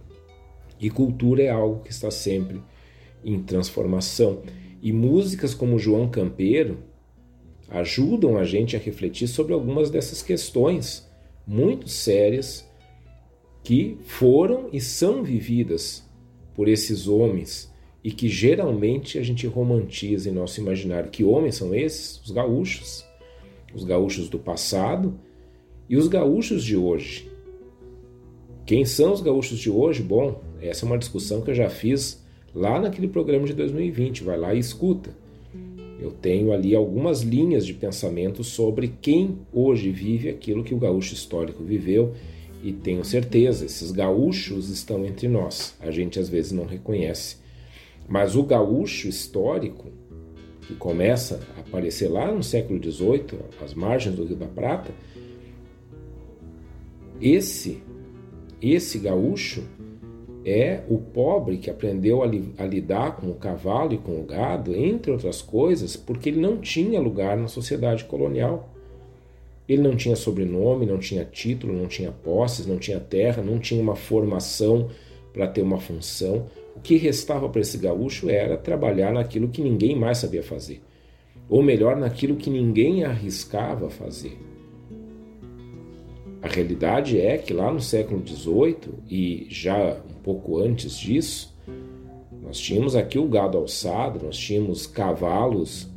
E 0.79 0.91
cultura 0.91 1.41
é 1.41 1.49
algo 1.49 1.81
que 1.81 1.89
está 1.89 2.11
sempre 2.11 2.61
em 3.25 3.41
transformação. 3.41 4.43
E 4.79 4.93
músicas 4.93 5.55
como 5.55 5.79
João 5.79 6.07
Campeiro 6.07 6.83
ajudam 7.67 8.37
a 8.37 8.43
gente 8.43 8.75
a 8.75 8.79
refletir 8.79 9.27
sobre 9.27 9.53
algumas 9.53 9.89
dessas 9.89 10.21
questões 10.21 11.09
muito 11.47 11.89
sérias 11.89 12.69
que 13.63 13.97
foram 14.05 14.69
e 14.71 14.79
são 14.79 15.23
vividas 15.23 16.07
por 16.53 16.67
esses 16.67 17.07
homens 17.07 17.73
e 18.03 18.11
que 18.11 18.29
geralmente 18.29 19.17
a 19.17 19.23
gente 19.23 19.47
romantiza 19.47 20.29
em 20.29 20.33
nosso 20.33 20.61
imaginário. 20.61 21.09
Que 21.09 21.23
homens 21.23 21.55
são 21.55 21.73
esses? 21.73 22.21
Os 22.21 22.29
gaúchos. 22.29 23.03
Os 23.73 23.83
gaúchos 23.83 24.29
do 24.29 24.37
passado 24.37 25.19
e 25.89 25.95
os 25.95 26.07
gaúchos 26.07 26.63
de 26.63 26.75
hoje. 26.75 27.29
Quem 28.65 28.83
são 28.85 29.13
os 29.13 29.21
gaúchos 29.21 29.59
de 29.59 29.69
hoje? 29.69 30.03
Bom, 30.03 30.41
essa 30.61 30.85
é 30.85 30.87
uma 30.87 30.97
discussão 30.97 31.41
que 31.41 31.51
eu 31.51 31.55
já 31.55 31.69
fiz 31.69 32.23
lá 32.53 32.79
naquele 32.79 33.07
programa 33.07 33.45
de 33.45 33.53
2020. 33.53 34.23
Vai 34.23 34.37
lá 34.37 34.53
e 34.53 34.59
escuta. 34.59 35.15
Eu 35.99 36.11
tenho 36.11 36.51
ali 36.51 36.75
algumas 36.75 37.21
linhas 37.21 37.65
de 37.65 37.73
pensamento 37.73 38.43
sobre 38.43 38.93
quem 39.01 39.39
hoje 39.51 39.89
vive 39.89 40.29
aquilo 40.29 40.63
que 40.63 40.73
o 40.73 40.77
gaúcho 40.77 41.13
histórico 41.13 41.63
viveu 41.63 42.13
e 42.63 42.73
tenho 42.73 43.05
certeza, 43.05 43.65
esses 43.65 43.91
gaúchos 43.91 44.69
estão 44.69 45.05
entre 45.05 45.27
nós. 45.27 45.75
A 45.79 45.91
gente 45.91 46.19
às 46.19 46.27
vezes 46.27 46.51
não 46.51 46.65
reconhece. 46.65 47.37
Mas 48.07 48.35
o 48.35 48.43
gaúcho 48.43 49.07
histórico, 49.07 49.85
que 50.61 50.73
começa 50.75 51.39
a 51.55 51.61
aparecer 51.61 52.09
lá 52.09 52.31
no 52.31 52.43
século 52.43 52.81
XVIII, 52.81 53.39
às 53.63 53.73
margens 53.73 54.15
do 54.15 54.25
Rio 54.25 54.35
da 54.35 54.47
Prata, 54.47 54.91
esse, 57.21 57.81
esse 58.61 58.99
gaúcho 58.99 59.63
é 60.45 60.81
o 60.87 60.97
pobre 60.97 61.57
que 61.57 61.69
aprendeu 61.69 62.23
a, 62.23 62.25
li, 62.25 62.53
a, 62.57 62.63
lidar 62.63 63.17
com 63.17 63.29
o 63.29 63.35
cavalo 63.35 63.93
e 63.93 63.97
com 63.97 64.19
o 64.19 64.23
gado, 64.23 64.73
entre 64.75 65.11
outras 65.11 65.41
coisas, 65.41 65.97
porque 65.97 66.29
ele 66.29 66.39
não 66.39 66.57
tinha 66.57 67.01
lugar 67.01 67.35
na 67.35 67.47
sociedade 67.47 68.05
colonial. 68.05 68.73
Ele 69.67 69.81
não 69.81 69.97
tinha 69.97 70.15
sobrenome, 70.15 70.85
não 70.85 70.97
tinha 70.97 71.25
título, 71.25 71.73
não 71.73 71.87
tinha 71.87 72.11
posses, 72.11 72.65
não 72.65 72.77
tinha 72.77 72.99
terra, 72.99 73.43
não 73.43 73.59
tinha 73.59 73.81
uma 73.81 73.95
formação 73.95 74.89
para 75.33 75.47
ter 75.47 75.61
uma 75.61 75.79
função. 75.79 76.45
O 76.75 76.79
que 76.79 76.95
restava 76.95 77.49
para 77.49 77.59
esse 77.59 77.77
gaúcho 77.77 78.29
era 78.29 78.55
trabalhar 78.55 79.11
naquilo 79.11 79.49
que 79.49 79.61
ninguém 79.61 79.97
mais 79.97 80.19
sabia 80.19 80.43
fazer, 80.43 80.81
ou 81.49 81.61
melhor, 81.61 81.97
naquilo 81.97 82.37
que 82.37 82.49
ninguém 82.49 83.03
arriscava 83.03 83.89
fazer. 83.89 84.37
A 86.41 86.47
realidade 86.47 87.19
é 87.19 87.37
que 87.37 87.51
lá 87.51 87.71
no 87.71 87.81
século 87.81 88.25
XVIII 88.25 88.93
e 89.09 89.47
já 89.49 89.97
um 90.09 90.21
pouco 90.21 90.59
antes 90.59 90.97
disso, 90.97 91.55
nós 92.43 92.59
tínhamos 92.59 92.95
aqui 92.95 93.17
o 93.17 93.27
gado 93.27 93.57
alçado, 93.57 94.23
nós 94.23 94.37
tínhamos 94.37 94.85
cavalos 94.85 95.89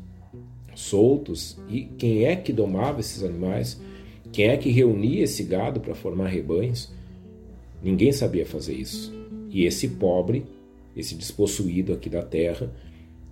soltos 0.74 1.58
e 1.68 1.82
quem 1.82 2.24
é 2.24 2.34
que 2.34 2.52
domava 2.52 3.00
esses 3.00 3.22
animais? 3.22 3.80
Quem 4.32 4.48
é 4.48 4.56
que 4.56 4.70
reunia 4.70 5.24
esse 5.24 5.42
gado 5.42 5.78
para 5.80 5.94
formar 5.94 6.28
rebanhos? 6.28 6.90
Ninguém 7.82 8.12
sabia 8.12 8.46
fazer 8.46 8.74
isso. 8.74 9.12
E 9.50 9.64
esse 9.64 9.88
pobre, 9.88 10.46
esse 10.96 11.14
despossuído 11.14 11.92
aqui 11.92 12.08
da 12.08 12.22
terra, 12.22 12.72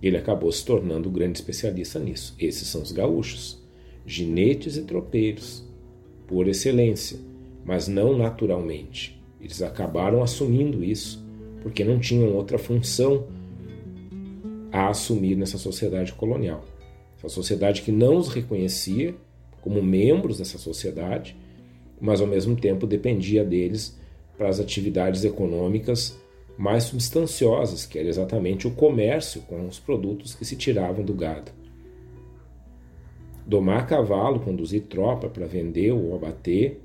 ele 0.01 0.17
acabou 0.17 0.51
se 0.51 0.63
tornando 0.63 1.09
o 1.09 1.11
grande 1.11 1.39
especialista 1.39 1.99
nisso. 1.99 2.35
Esses 2.37 2.67
são 2.67 2.81
os 2.81 2.91
gaúchos, 2.91 3.57
ginetes 4.05 4.77
e 4.77 4.83
tropeiros 4.83 5.68
por 6.29 6.47
excelência, 6.47 7.17
mas 7.65 7.87
não 7.87 8.15
naturalmente. 8.15 9.19
Eles 9.41 9.63
acabaram 9.63 10.21
assumindo 10.21 10.83
isso 10.83 11.25
porque 11.63 11.83
não 11.83 11.99
tinham 11.99 12.35
outra 12.35 12.59
função 12.59 13.27
a 14.71 14.89
assumir 14.89 15.35
nessa 15.35 15.57
sociedade 15.57 16.13
colonial. 16.13 16.63
Essa 17.17 17.29
sociedade 17.29 17.81
que 17.81 17.91
não 17.91 18.15
os 18.15 18.29
reconhecia 18.29 19.15
como 19.59 19.81
membros 19.81 20.37
dessa 20.37 20.59
sociedade, 20.59 21.35
mas 21.99 22.21
ao 22.21 22.27
mesmo 22.27 22.55
tempo 22.55 22.85
dependia 22.85 23.43
deles 23.43 23.97
para 24.37 24.47
as 24.47 24.59
atividades 24.59 25.25
econômicas 25.25 26.17
mais 26.55 26.83
substanciosas, 26.83 27.87
que 27.87 27.97
era 27.97 28.07
exatamente 28.07 28.67
o 28.67 28.71
comércio 28.71 29.41
com 29.41 29.67
os 29.67 29.79
produtos 29.79 30.35
que 30.35 30.45
se 30.45 30.55
tiravam 30.55 31.03
do 31.03 31.13
gado. 31.13 31.51
Domar 33.49 33.87
cavalo, 33.87 34.41
conduzir 34.41 34.83
tropa 34.83 35.27
para 35.27 35.47
vender 35.47 35.91
ou 35.91 36.15
abater, 36.15 36.79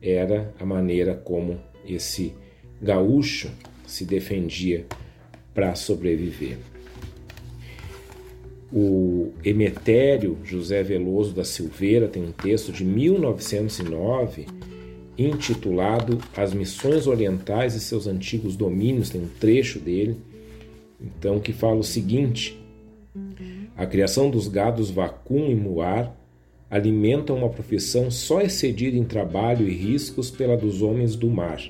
era 0.00 0.54
a 0.60 0.64
maneira 0.64 1.16
como 1.16 1.58
esse 1.84 2.32
gaúcho 2.80 3.50
se 3.88 4.04
defendia 4.04 4.86
para 5.52 5.74
sobreviver. 5.74 6.58
O 8.72 9.32
Emetério 9.44 10.38
José 10.44 10.80
Veloso 10.84 11.34
da 11.34 11.42
Silveira 11.42 12.06
tem 12.06 12.22
um 12.22 12.30
texto 12.30 12.70
de 12.70 12.84
1909 12.84 14.46
intitulado 15.18 16.18
As 16.36 16.54
Missões 16.54 17.08
Orientais 17.08 17.74
e 17.74 17.80
seus 17.80 18.06
Antigos 18.06 18.54
Domínios, 18.54 19.10
tem 19.10 19.20
um 19.20 19.28
trecho 19.40 19.80
dele, 19.80 20.16
então 21.00 21.40
que 21.40 21.52
fala 21.52 21.80
o 21.80 21.82
seguinte: 21.82 22.56
a 23.80 23.86
criação 23.86 24.28
dos 24.28 24.46
gados 24.46 24.90
vacum 24.90 25.50
e 25.50 25.54
muar 25.54 26.14
alimenta 26.68 27.32
uma 27.32 27.48
profissão 27.48 28.10
só 28.10 28.42
excedida 28.42 28.94
em 28.94 29.04
trabalho 29.04 29.66
e 29.66 29.74
riscos 29.74 30.30
pela 30.30 30.54
dos 30.54 30.82
homens 30.82 31.16
do 31.16 31.30
mar. 31.30 31.62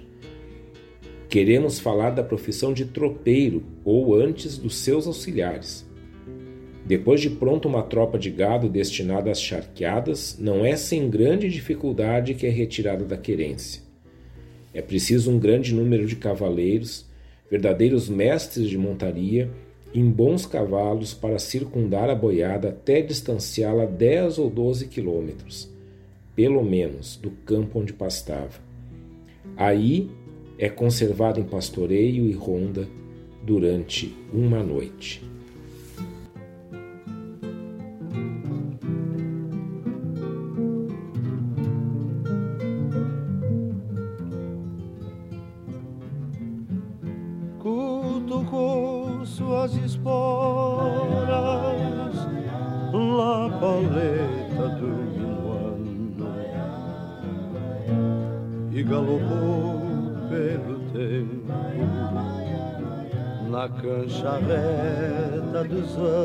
Queremos 1.29 1.79
falar 1.79 2.11
da 2.11 2.25
profissão 2.25 2.75
de 2.75 2.87
tropeiro, 2.87 3.63
ou 3.85 4.13
antes 4.13 4.59
dos 4.59 4.79
seus 4.79 5.07
auxiliares. 5.07 5.89
Depois 6.85 7.21
de 7.21 7.31
pronto 7.31 7.69
uma 7.69 7.85
tropa 7.85 8.19
de 8.19 8.29
gado 8.29 8.69
destinada 8.69 9.31
às 9.31 9.41
charqueadas, 9.41 10.37
não 10.37 10.65
é 10.65 10.75
sem 10.75 11.09
grande 11.09 11.49
dificuldade 11.49 12.35
que 12.35 12.45
é 12.45 12.51
retirada 12.51 13.05
da 13.05 13.17
querência. 13.17 13.83
É 14.75 14.83
preciso 14.83 15.31
um 15.31 15.39
grande 15.39 15.73
número 15.73 16.09
de 16.09 16.17
cavaleiros, 16.17 17.07
verdadeiros 17.49 18.09
mestres 18.09 18.69
de 18.69 18.77
montaria, 18.77 19.49
em 19.93 20.09
bons 20.09 20.47
cavalos 20.47 21.13
para 21.13 21.39
circundar 21.39 22.09
a 22.09 22.15
boiada 22.15 22.69
até 22.69 23.03
distanciá-la 23.03 23.87
10 23.87 24.39
ou 24.39 24.49
12 24.49 24.87
quilômetros, 24.87 25.69
pelo 26.35 26.63
menos, 26.65 27.17
do 27.17 27.31
campo 27.31 27.81
onde 27.81 27.93
pastava. 27.93 28.61
Aí 29.57 30.11
é 30.59 30.69
conservado 30.69 31.41
em 31.41 31.45
pastoreio 31.45 32.27
e 32.27 32.33
ronda 32.33 32.89
durante 33.43 34.15
uma 34.33 34.63
noite. 34.63 35.30
Jesus. 65.81 66.20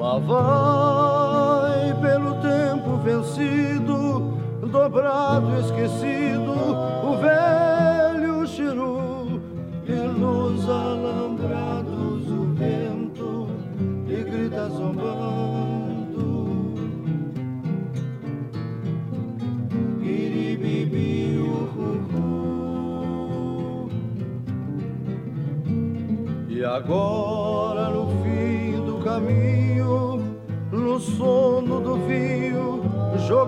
Lá 0.00 0.18
vai 0.18 1.94
pelo 2.00 2.36
tempo 2.36 2.96
vencido, 3.04 4.32
dobrado, 4.66 5.60
esquecido, 5.60 6.54
o 7.04 7.18
velho 7.18 8.46
chiru 8.46 9.42
nos 10.18 10.66
alambrados 10.70 12.30
o 12.30 12.54
vento 12.54 13.46
e 14.08 14.22
grita 14.24 14.70
zombando. 14.70 15.20
E 26.48 26.64
agora 26.64 27.19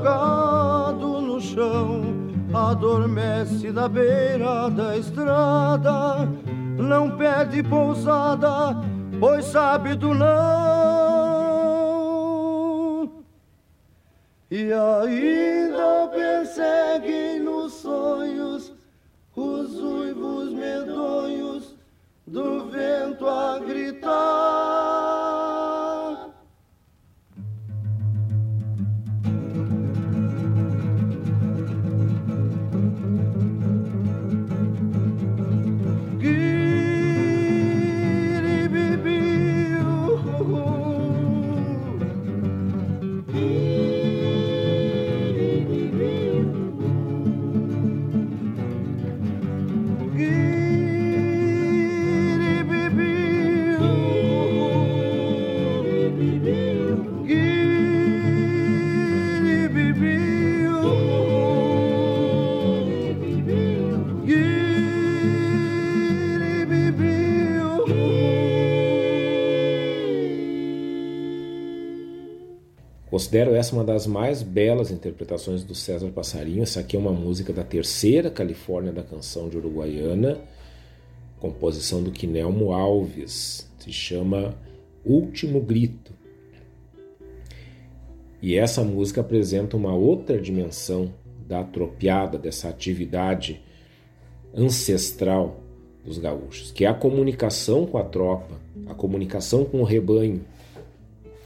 jogado 0.02 1.20
no 1.20 1.40
chão, 1.40 2.02
adormece 2.52 3.70
na 3.70 3.88
beira 3.88 4.68
da 4.68 4.98
estrada, 4.98 6.28
não 6.76 7.16
pede 7.16 7.62
pousada, 7.62 8.76
pois 9.20 9.44
sabe 9.44 9.94
do 9.94 10.12
não. 10.12 10.28
E 14.50 14.72
ainda 14.72 16.08
perseguem 16.08 17.38
nos 17.40 17.74
sonhos 17.74 18.72
os 19.36 19.78
uivos 19.78 20.52
medonhos 20.52 21.76
do 22.26 22.66
vento 22.68 23.28
a 23.28 23.60
gritar. 23.60 24.81
Considero 73.32 73.54
essa 73.54 73.74
uma 73.74 73.82
das 73.82 74.06
mais 74.06 74.42
belas 74.42 74.90
interpretações 74.90 75.64
do 75.64 75.74
César 75.74 76.10
Passarinho. 76.10 76.62
Essa 76.62 76.80
aqui 76.80 76.96
é 76.96 76.98
uma 76.98 77.12
música 77.12 77.50
da 77.50 77.64
terceira 77.64 78.30
Califórnia 78.30 78.92
da 78.92 79.02
canção 79.02 79.48
de 79.48 79.56
Uruguaiana, 79.56 80.38
composição 81.40 82.02
do 82.02 82.10
Quinelmo 82.10 82.74
Alves. 82.74 83.66
Se 83.78 83.90
chama 83.90 84.54
Último 85.02 85.62
Grito. 85.62 86.12
E 88.42 88.54
essa 88.54 88.84
música 88.84 89.22
apresenta 89.22 89.78
uma 89.78 89.94
outra 89.94 90.38
dimensão 90.38 91.14
da 91.48 91.64
tropiada, 91.64 92.36
dessa 92.36 92.68
atividade 92.68 93.62
ancestral 94.54 95.58
dos 96.04 96.18
gaúchos, 96.18 96.70
que 96.70 96.84
é 96.84 96.88
a 96.88 96.92
comunicação 96.92 97.86
com 97.86 97.96
a 97.96 98.04
tropa, 98.04 98.60
a 98.86 98.92
comunicação 98.92 99.64
com 99.64 99.80
o 99.80 99.84
rebanho, 99.84 100.44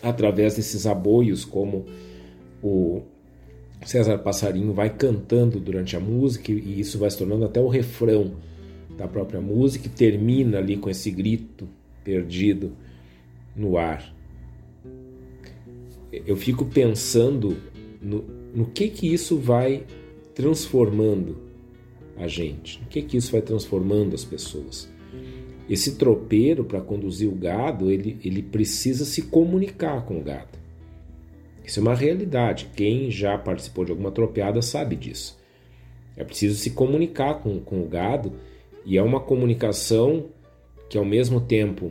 através 0.03 0.57
desses 0.57 0.87
aboios, 0.87 1.45
como 1.45 1.87
o 2.63 3.03
César 3.85 4.19
Passarinho 4.19 4.73
vai 4.73 4.91
cantando 4.91 5.61
durante 5.61 5.97
a 5.97 6.01
música, 6.01 6.53
e 6.53 6.81
isso 6.81 6.99
vai 6.99 7.11
se 7.11 7.19
tornando 7.19 7.45
até 7.45 7.61
o 7.61 7.69
refrão 7.69 8.35
da 8.97 9.07
própria 9.07 9.41
música, 9.41 9.87
e 9.87 9.91
termina 9.91 10.59
ali 10.59 10.77
com 10.77 10.89
esse 10.89 11.11
grito 11.11 11.69
perdido 12.03 12.73
no 13.55 13.77
ar. 13.77 14.15
Eu 16.13 16.37
fico 16.37 16.65
pensando 16.65 17.57
no, 18.01 18.25
no 18.55 18.67
que 18.67 18.89
que 18.89 19.13
isso 19.13 19.39
vai 19.39 19.85
transformando 20.35 21.39
a 22.17 22.27
gente, 22.27 22.81
no 22.81 22.87
que 22.89 23.03
que 23.03 23.17
isso 23.17 23.33
vai 23.33 23.43
transformando 23.43 24.15
as 24.15 24.25
pessoas. 24.25 24.89
Esse 25.69 25.97
tropeiro, 25.97 26.65
para 26.65 26.81
conduzir 26.81 27.29
o 27.29 27.35
gado, 27.35 27.91
ele, 27.91 28.19
ele 28.25 28.43
precisa 28.43 29.05
se 29.05 29.23
comunicar 29.23 30.05
com 30.05 30.19
o 30.19 30.23
gado. 30.23 30.57
Isso 31.65 31.81
é 31.81 31.83
uma 31.83 31.95
realidade. 31.95 32.71
Quem 32.77 33.11
já 33.11 33.37
participou 33.37 33.85
de 33.85 33.91
alguma 33.91 34.13
tropeada 34.13 34.63
sabe 34.63 34.95
disso. 34.95 35.37
É 36.17 36.23
preciso 36.23 36.57
se 36.57 36.71
comunicar 36.71 37.41
com, 37.41 37.59
com 37.59 37.83
o 37.83 37.89
gado 37.89 38.33
e 38.85 38.97
é 38.97 39.03
uma 39.03 39.19
comunicação 39.19 40.27
que, 40.89 40.97
ao 40.97 41.05
mesmo 41.05 41.41
tempo, 41.41 41.91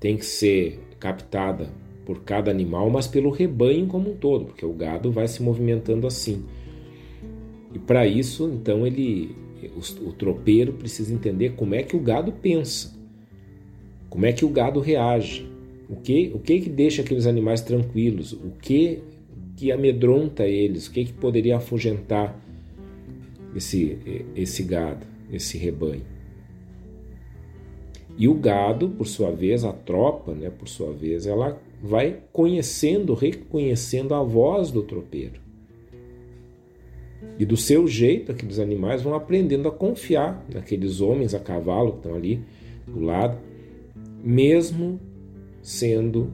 tem 0.00 0.16
que 0.16 0.24
ser 0.24 0.80
captada 0.98 1.68
por 2.06 2.24
cada 2.24 2.50
animal, 2.50 2.88
mas 2.88 3.06
pelo 3.06 3.30
rebanho 3.30 3.86
como 3.86 4.10
um 4.10 4.16
todo, 4.16 4.46
porque 4.46 4.64
o 4.64 4.72
gado 4.72 5.12
vai 5.12 5.28
se 5.28 5.42
movimentando 5.42 6.06
assim. 6.06 6.44
E 7.72 7.78
para 7.78 8.06
isso, 8.06 8.50
então, 8.52 8.86
ele, 8.86 9.36
o, 9.76 10.08
o 10.08 10.12
tropeiro 10.14 10.72
precisa 10.72 11.14
entender 11.14 11.50
como 11.50 11.74
é 11.74 11.82
que 11.82 11.94
o 11.94 12.00
gado 12.00 12.32
pensa. 12.32 12.99
Como 14.10 14.26
é 14.26 14.32
que 14.32 14.44
o 14.44 14.48
gado 14.48 14.80
reage? 14.80 15.48
O 15.88 15.94
que, 15.94 16.32
o 16.34 16.40
que 16.40 16.60
que 16.60 16.68
deixa 16.68 17.00
aqueles 17.00 17.26
animais 17.26 17.60
tranquilos? 17.60 18.32
O 18.32 18.50
que 18.60 19.02
que 19.56 19.70
amedronta 19.70 20.46
eles? 20.46 20.88
O 20.88 20.92
que 20.92 21.04
que 21.04 21.12
poderia 21.12 21.56
afugentar 21.56 22.36
esse, 23.54 23.96
esse 24.34 24.64
gado, 24.64 25.06
esse 25.32 25.56
rebanho? 25.56 26.02
E 28.18 28.26
o 28.26 28.34
gado, 28.34 28.88
por 28.90 29.06
sua 29.06 29.30
vez, 29.30 29.64
a 29.64 29.72
tropa, 29.72 30.34
né, 30.34 30.50
por 30.50 30.68
sua 30.68 30.92
vez, 30.92 31.26
ela 31.26 31.60
vai 31.80 32.18
conhecendo, 32.32 33.14
reconhecendo 33.14 34.14
a 34.14 34.22
voz 34.22 34.70
do 34.70 34.82
tropeiro. 34.82 35.40
E 37.38 37.44
do 37.44 37.56
seu 37.56 37.86
jeito, 37.86 38.32
aqueles 38.32 38.58
animais 38.58 39.02
vão 39.02 39.14
aprendendo 39.14 39.68
a 39.68 39.72
confiar 39.72 40.44
naqueles 40.52 41.00
homens 41.00 41.32
a 41.32 41.38
cavalo 41.38 41.92
que 41.92 41.98
estão 41.98 42.14
ali 42.14 42.42
do 42.86 43.00
lado 43.00 43.49
mesmo 44.22 45.00
sendo, 45.62 46.32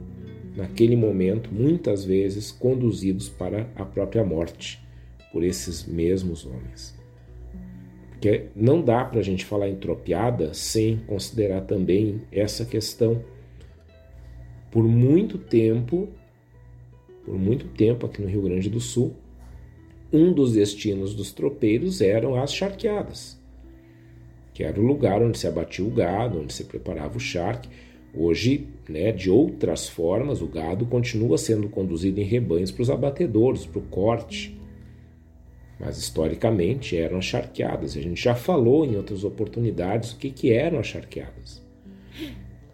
naquele 0.55 0.95
momento, 0.95 1.53
muitas 1.53 2.03
vezes 2.03 2.51
conduzidos 2.51 3.29
para 3.29 3.69
a 3.75 3.85
própria 3.85 4.23
morte 4.23 4.83
por 5.31 5.43
esses 5.43 5.85
mesmos 5.85 6.45
homens. 6.45 6.97
Porque 8.09 8.47
não 8.55 8.81
dá 8.81 9.05
para 9.05 9.19
a 9.19 9.23
gente 9.23 9.45
falar 9.45 9.69
em 9.69 9.75
tropiada 9.75 10.53
sem 10.53 10.97
considerar 11.05 11.61
também 11.61 12.21
essa 12.31 12.65
questão. 12.65 13.23
Por 14.71 14.83
muito 14.83 15.37
tempo, 15.37 16.09
por 17.23 17.37
muito 17.37 17.67
tempo 17.67 18.05
aqui 18.05 18.21
no 18.21 18.27
Rio 18.27 18.41
Grande 18.41 18.69
do 18.69 18.79
Sul, 18.79 19.13
um 20.11 20.33
dos 20.33 20.53
destinos 20.53 21.13
dos 21.13 21.31
tropeiros 21.31 22.01
eram 22.01 22.35
as 22.41 22.53
charqueadas 22.53 23.36
que 24.57 24.63
era 24.63 24.81
o 24.81 24.83
lugar 24.83 25.21
onde 25.21 25.37
se 25.37 25.45
abatia 25.45 25.85
o 25.85 25.91
gado, 25.91 26.39
onde 26.39 26.51
se 26.51 26.63
preparava 26.63 27.15
o 27.15 27.19
charque. 27.19 27.69
Hoje, 28.11 28.67
né, 28.89 29.11
de 29.11 29.29
outras 29.29 29.87
formas, 29.87 30.41
o 30.41 30.47
gado 30.47 30.83
continua 30.87 31.37
sendo 31.37 31.69
conduzido 31.69 32.19
em 32.19 32.23
rebanhos 32.23 32.71
para 32.71 32.81
os 32.81 32.89
abatedouros, 32.89 33.67
para 33.67 33.77
o 33.77 33.83
corte. 33.83 34.59
Mas 35.79 35.99
historicamente 35.99 36.97
eram 36.97 37.19
as 37.19 37.25
charqueadas. 37.25 37.95
A 37.95 38.01
gente 38.01 38.19
já 38.19 38.33
falou 38.33 38.83
em 38.83 38.95
outras 38.95 39.23
oportunidades 39.23 40.13
o 40.13 40.17
que, 40.17 40.31
que 40.31 40.51
eram 40.51 40.79
as 40.79 40.87
charqueadas. 40.87 41.63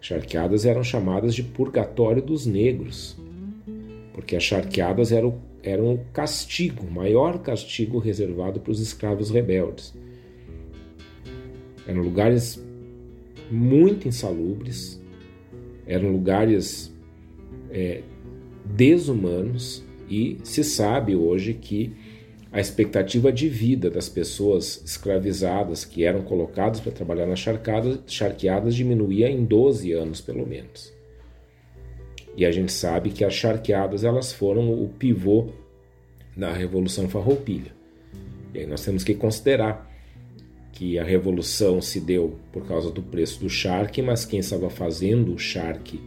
Charqueadas 0.00 0.64
eram 0.64 0.82
chamadas 0.82 1.34
de 1.34 1.42
purgatório 1.42 2.22
dos 2.22 2.46
negros, 2.46 3.14
porque 4.14 4.34
as 4.34 4.42
charqueadas 4.42 5.12
eram, 5.12 5.38
eram 5.62 5.92
o 5.92 5.98
castigo, 6.14 6.86
o 6.86 6.90
maior 6.90 7.42
castigo 7.42 7.98
reservado 7.98 8.58
para 8.58 8.72
os 8.72 8.80
escravos 8.80 9.28
rebeldes. 9.28 9.92
Eram 11.86 12.02
lugares 12.02 12.62
muito 13.50 14.08
insalubres, 14.08 15.00
eram 15.86 16.10
lugares 16.10 16.94
é, 17.70 18.02
desumanos 18.64 19.84
e 20.08 20.38
se 20.42 20.64
sabe 20.64 21.14
hoje 21.14 21.54
que 21.54 21.94
a 22.50 22.60
expectativa 22.60 23.32
de 23.32 23.48
vida 23.48 23.90
das 23.90 24.08
pessoas 24.08 24.80
escravizadas 24.84 25.84
que 25.84 26.04
eram 26.04 26.22
colocadas 26.22 26.78
para 26.78 26.92
trabalhar 26.92 27.26
nas 27.26 27.40
charqueadas, 27.40 27.98
charqueadas 28.06 28.76
diminuía 28.76 29.28
em 29.28 29.44
12 29.44 29.92
anos 29.92 30.20
pelo 30.20 30.46
menos. 30.46 30.92
E 32.36 32.46
a 32.46 32.52
gente 32.52 32.72
sabe 32.72 33.10
que 33.10 33.24
as 33.24 33.34
charqueadas 33.34 34.04
elas 34.04 34.32
foram 34.32 34.72
o 34.72 34.88
pivô 34.88 35.48
da 36.36 36.52
Revolução 36.52 37.08
Farroupilha. 37.08 37.72
E 38.52 38.60
aí 38.60 38.66
nós 38.66 38.84
temos 38.84 39.02
que 39.02 39.14
considerar 39.14 39.92
que 40.74 40.98
a 40.98 41.04
revolução 41.04 41.80
se 41.80 42.00
deu 42.00 42.36
por 42.52 42.66
causa 42.66 42.90
do 42.90 43.00
preço 43.00 43.38
do 43.38 43.48
charque, 43.48 44.02
mas 44.02 44.24
quem 44.24 44.40
estava 44.40 44.68
fazendo 44.68 45.32
o 45.32 45.38
charque 45.38 46.00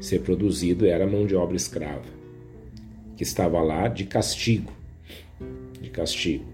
ser 0.00 0.22
produzido 0.22 0.84
era 0.84 1.04
a 1.04 1.06
mão 1.06 1.24
de 1.24 1.36
obra 1.36 1.54
escrava, 1.56 2.02
que 3.16 3.22
estava 3.22 3.60
lá 3.60 3.86
de 3.86 4.04
castigo, 4.04 4.72
de 5.80 5.90
castigo. 5.90 6.44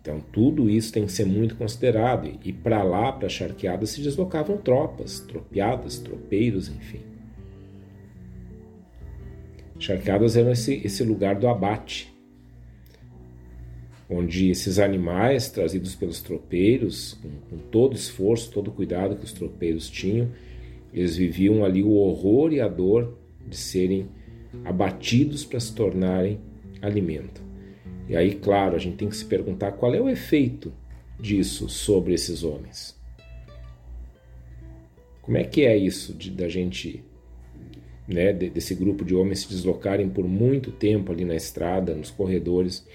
Então 0.00 0.20
tudo 0.32 0.70
isso 0.70 0.92
tem 0.92 1.04
que 1.04 1.10
ser 1.10 1.26
muito 1.26 1.56
considerado 1.56 2.30
e 2.44 2.52
para 2.52 2.84
lá, 2.84 3.10
para 3.10 3.26
a 3.26 3.30
charqueada, 3.30 3.84
se 3.86 4.00
deslocavam 4.00 4.58
tropas, 4.58 5.18
tropeadas, 5.18 5.98
tropeiros, 5.98 6.68
enfim. 6.68 7.00
Charqueadas 9.80 10.36
eram 10.36 10.52
esse, 10.52 10.80
esse 10.84 11.02
lugar 11.02 11.34
do 11.34 11.48
abate, 11.48 12.15
onde 14.08 14.50
esses 14.50 14.78
animais 14.78 15.50
trazidos 15.50 15.94
pelos 15.94 16.20
tropeiros, 16.22 17.18
com, 17.22 17.28
com 17.50 17.58
todo 17.70 17.96
esforço, 17.96 18.50
todo 18.50 18.70
cuidado 18.70 19.16
que 19.16 19.24
os 19.24 19.32
tropeiros 19.32 19.90
tinham, 19.90 20.28
eles 20.92 21.16
viviam 21.16 21.64
ali 21.64 21.82
o 21.82 21.92
horror 21.92 22.52
e 22.52 22.60
a 22.60 22.68
dor 22.68 23.16
de 23.46 23.56
serem 23.56 24.08
abatidos 24.64 25.44
para 25.44 25.60
se 25.60 25.74
tornarem 25.74 26.38
alimento. 26.80 27.42
E 28.08 28.16
aí, 28.16 28.34
claro, 28.34 28.76
a 28.76 28.78
gente 28.78 28.96
tem 28.96 29.08
que 29.08 29.16
se 29.16 29.24
perguntar 29.24 29.72
qual 29.72 29.94
é 29.94 30.00
o 30.00 30.08
efeito 30.08 30.72
disso 31.18 31.68
sobre 31.68 32.14
esses 32.14 32.44
homens. 32.44 32.96
Como 35.22 35.36
é 35.36 35.42
que 35.42 35.62
é 35.62 35.76
isso 35.76 36.14
de, 36.14 36.30
da 36.30 36.48
gente, 36.48 37.02
né, 38.06 38.32
desse 38.32 38.76
grupo 38.76 39.04
de 39.04 39.14
homens 39.14 39.40
se 39.40 39.48
deslocarem 39.48 40.08
por 40.08 40.26
muito 40.26 40.70
tempo 40.70 41.10
ali 41.10 41.24
na 41.24 41.34
estrada, 41.34 41.94
nos 41.94 42.10
corredores, 42.10 42.86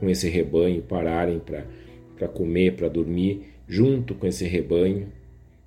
com 0.00 0.08
esse 0.08 0.28
rebanho, 0.28 0.82
pararem 0.82 1.38
para 1.38 2.28
comer, 2.28 2.74
para 2.74 2.88
dormir, 2.88 3.42
junto 3.68 4.14
com 4.14 4.26
esse 4.26 4.46
rebanho, 4.46 5.12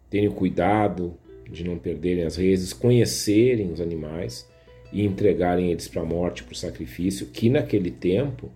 terem 0.09 0.29
cuidado 0.29 1.13
de 1.49 1.63
não 1.63 1.77
perderem 1.77 2.23
as 2.23 2.36
reses, 2.36 2.73
conhecerem 2.73 3.71
os 3.71 3.79
animais 3.79 4.49
e 4.91 5.05
entregarem 5.05 5.71
eles 5.71 5.88
para 5.88 6.01
a 6.01 6.05
morte, 6.05 6.43
para 6.43 6.53
o 6.53 6.55
sacrifício, 6.55 7.27
que 7.27 7.49
naquele 7.49 7.91
tempo 7.91 8.51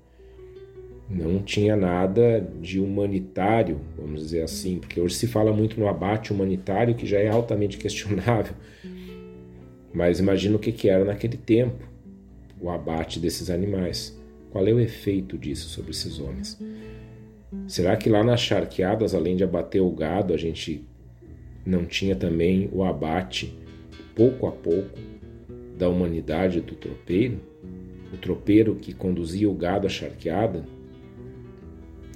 não 1.10 1.40
tinha 1.40 1.76
nada 1.76 2.46
de 2.62 2.80
humanitário, 2.80 3.80
vamos 3.98 4.24
dizer 4.24 4.42
assim, 4.42 4.80
porque 4.80 5.00
hoje 5.00 5.16
se 5.16 5.28
fala 5.28 5.54
muito 5.54 5.80
no 5.80 5.88
abate 5.88 6.34
humanitário, 6.34 6.96
que 6.96 7.06
já 7.06 7.20
é 7.20 7.30
altamente 7.30 7.78
questionável. 7.80 8.56
Mas 9.94 10.20
imagina 10.20 10.56
o 10.56 10.60
que, 10.60 10.72
que 10.72 10.90
era 10.90 11.06
naquele 11.06 11.38
tempo 11.38 11.88
o 12.60 12.70
abate 12.70 13.20
desses 13.20 13.50
animais. 13.50 14.17
Qual 14.52 14.66
é 14.68 14.74
o 14.74 14.80
efeito 14.80 15.38
disso 15.38 15.70
sobre 15.70 15.92
esses 15.92 16.20
homens? 16.20 16.60
Será 17.68 17.96
que 17.96 18.10
lá 18.10 18.24
nas 18.24 18.42
charqueadas, 18.42 19.14
além 19.14 19.36
de 19.36 19.44
abater 19.44 19.82
o 19.82 19.92
gado, 19.92 20.34
a 20.34 20.38
gente 20.38 20.86
não 21.66 21.86
tinha 21.86 22.16
também 22.16 22.70
o 22.72 22.84
abate, 22.84 23.58
pouco 24.16 24.48
a 24.48 24.52
pouco, 24.52 24.98
da 25.78 25.88
humanidade 25.90 26.62
do 26.62 26.76
tropeiro? 26.76 27.40
O 28.14 28.18
tropeiro 28.18 28.76
que 28.76 28.94
conduzia 28.94 29.50
o 29.50 29.54
gado 29.54 29.86
à 29.86 29.90
charqueada? 29.90 30.66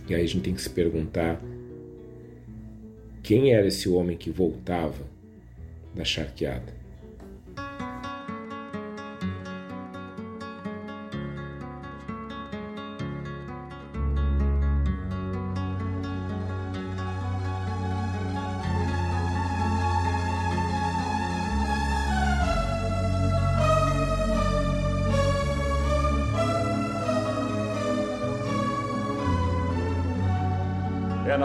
E 0.10 0.16
aí 0.16 0.24
a 0.24 0.28
gente 0.28 0.44
tem 0.44 0.54
que 0.54 0.62
se 0.62 0.70
perguntar 0.70 1.42
quem 3.22 3.54
era 3.54 3.68
esse 3.68 3.88
homem 3.88 4.18
que 4.18 4.32
voltava 4.32 5.06
da 5.94 6.04
charqueada? 6.04 6.81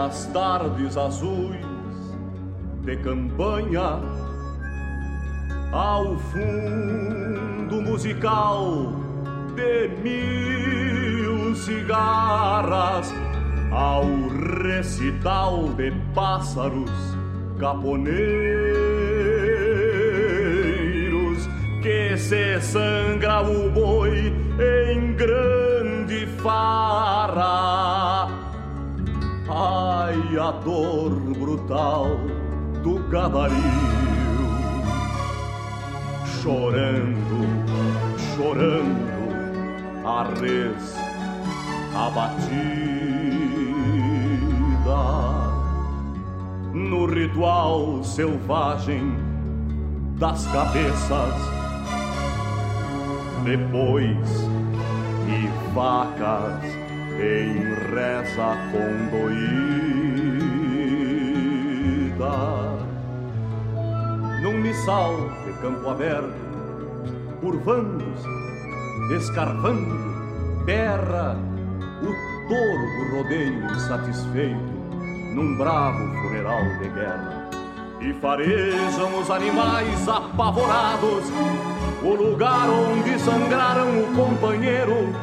Nas 0.07 0.25
tardes 0.27 0.95
azuis 0.95 1.59
de 2.85 2.95
campanha, 2.97 3.99
ao 5.73 6.17
fundo 6.17 7.81
musical 7.81 8.93
de 9.53 9.89
mil 10.01 11.53
cigarras, 11.55 13.13
ao 13.69 14.05
recital 14.63 15.67
de 15.75 15.91
pássaros 16.15 16.89
caponeiros. 17.59 18.47
Que 21.83 22.17
se 22.17 22.61
sangra 22.61 23.41
o 23.41 23.69
boi 23.71 24.33
em 24.57 25.13
grande 25.15 26.25
farra 26.41 28.36
Ai, 30.29 30.37
a 30.37 30.51
dor 30.51 31.11
brutal 31.11 32.17
do 32.83 32.99
gabaril 33.09 33.55
Chorando, 36.41 37.47
chorando 38.35 39.07
A 40.05 40.23
res 40.39 40.95
abatida 41.95 42.27
No 46.73 47.05
ritual 47.05 48.03
selvagem 48.03 49.15
das 50.17 50.45
cabeças 50.47 51.35
Depois 53.45 54.47
e 55.29 55.47
vacas 55.73 56.63
em 57.19 57.53
reza 57.91 58.55
condoída. 58.71 60.06
Num 64.41 64.57
missal 64.59 65.13
de 65.45 65.53
campo 65.61 65.89
aberto, 65.89 66.33
curvando-se, 67.39 69.15
escarvando, 69.15 70.65
berra 70.65 71.37
o 72.01 72.47
touro 72.47 72.87
do 72.97 73.17
rodeio 73.17 73.65
insatisfeito 73.71 74.77
num 75.35 75.55
bravo 75.57 75.99
funeral 76.21 76.63
de 76.79 76.89
guerra. 76.89 77.49
E 78.01 78.13
farejam 78.13 79.19
os 79.19 79.29
animais 79.29 80.07
apavorados 80.07 81.25
o 82.03 82.13
lugar 82.15 82.67
onde 82.69 83.19
sangraram 83.19 84.03
o 84.03 84.15
companheiro 84.15 85.13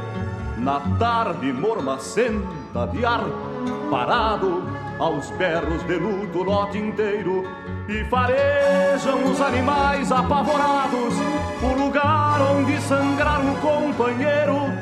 na 0.59 0.81
tarde 0.99 1.53
mormacenta 1.53 2.87
de 2.93 3.05
ar 3.05 3.25
parado 3.91 4.74
aos 4.99 5.31
berros 5.33 5.83
de 5.85 5.97
luto 5.97 6.39
o 6.39 6.43
lote 6.43 6.79
inteiro 6.79 7.45
e 7.89 8.05
farejam 8.05 9.25
os 9.31 9.41
animais 9.41 10.11
apavorados 10.13 11.15
o 11.63 11.85
lugar 11.85 12.41
onde 12.41 12.81
sangrar 12.83 13.41
um 13.41 13.55
companheiro 13.57 14.73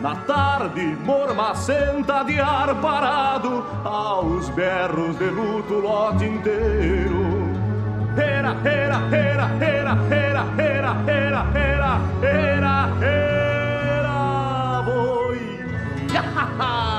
na 0.00 0.14
tarde 0.16 0.96
mormacenta 1.04 2.24
de 2.24 2.40
ar 2.40 2.74
parado 2.80 3.64
aos 3.84 4.48
berros 4.50 5.16
de 5.18 5.26
luto 5.26 5.74
o 5.74 5.80
lote 5.80 6.24
inteiro 6.24 7.52
era, 8.16 8.56
era, 8.64 9.00
era, 9.16 9.50
era, 9.60 9.98
era, 10.10 10.46
era, 10.58 10.96
era, 11.08 11.46
era, 11.56 12.00
era, 12.22 12.90
era 13.00 13.22
Yahaha! 16.12 16.91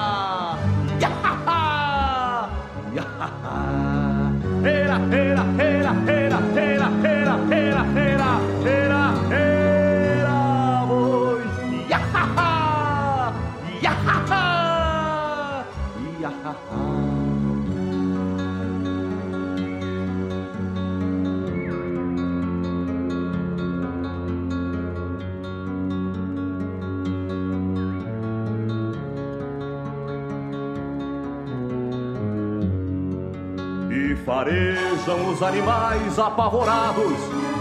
Farejam 34.26 35.30
os 35.32 35.42
animais 35.42 36.18
apavorados 36.18 37.54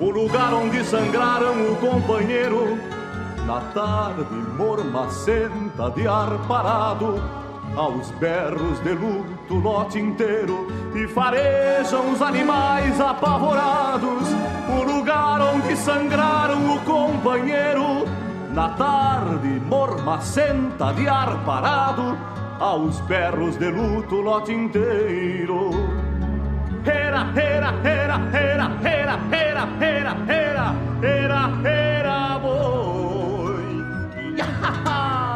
o 0.00 0.10
lugar 0.10 0.54
onde 0.54 0.84
sangraram 0.84 1.72
o 1.72 1.76
companheiro. 1.76 2.78
Na 3.44 3.60
tarde 3.60 4.34
mormacenta 4.56 5.90
de 5.90 6.06
ar 6.06 6.38
parado, 6.46 7.20
aos 7.74 8.10
berros 8.12 8.78
de 8.80 8.92
luto 8.92 9.54
lote 9.54 9.98
inteiro, 9.98 10.68
e 10.94 11.08
farejam 11.08 12.12
os 12.12 12.22
animais 12.22 13.00
apavorados, 13.00 14.28
o 14.68 14.82
lugar 14.84 15.40
onde 15.40 15.76
sangraram 15.76 16.76
o 16.76 16.80
companheiro. 16.80 18.06
Na 18.52 18.70
tarde 18.70 19.60
mormacenta 19.66 20.92
de 20.92 21.08
ar 21.08 21.42
parado, 21.44 22.16
aos 22.58 23.00
berros 23.06 23.58
de 23.58 23.70
luto 23.70 24.20
lote 24.20 24.52
inteiro. 24.52 25.70
Era, 26.84 27.32
era, 27.34 27.74
era, 27.84 28.16
era, 28.32 28.78
era, 28.82 29.18
era, 29.30 29.68
era, 29.80 30.16
era, 30.28 30.74
era, 31.02 31.50
era, 31.64 32.38
boi. 32.38 33.84
Yahaha, 34.36 34.38
yahaha, 34.38 35.27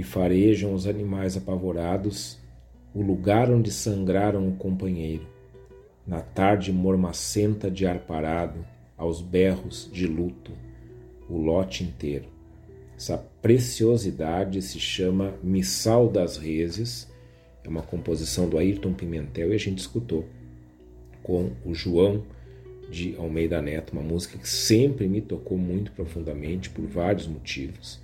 e 0.00 0.02
farejam 0.02 0.72
os 0.72 0.86
animais 0.86 1.36
apavorados 1.36 2.38
o 2.94 3.02
lugar 3.02 3.50
onde 3.50 3.70
sangraram 3.70 4.48
o 4.48 4.56
companheiro, 4.56 5.28
na 6.06 6.22
tarde 6.22 6.72
mormacenta 6.72 7.70
de 7.70 7.86
ar 7.86 7.98
parado, 7.98 8.64
aos 8.96 9.20
berros 9.20 9.90
de 9.92 10.06
luto, 10.06 10.52
o 11.28 11.36
lote 11.36 11.84
inteiro. 11.84 12.24
Essa 12.96 13.18
preciosidade 13.42 14.62
se 14.62 14.80
chama 14.80 15.34
Missal 15.42 16.08
das 16.08 16.38
Reses, 16.38 17.06
é 17.62 17.68
uma 17.68 17.82
composição 17.82 18.48
do 18.48 18.56
Ayrton 18.56 18.94
Pimentel 18.94 19.52
e 19.52 19.54
a 19.54 19.58
gente 19.58 19.80
escutou 19.80 20.26
com 21.22 21.52
o 21.62 21.74
João 21.74 22.24
de 22.90 23.14
Almeida 23.18 23.60
Neto, 23.60 23.92
uma 23.92 24.02
música 24.02 24.38
que 24.38 24.48
sempre 24.48 25.06
me 25.06 25.20
tocou 25.20 25.58
muito 25.58 25.92
profundamente 25.92 26.70
por 26.70 26.86
vários 26.86 27.26
motivos. 27.26 28.00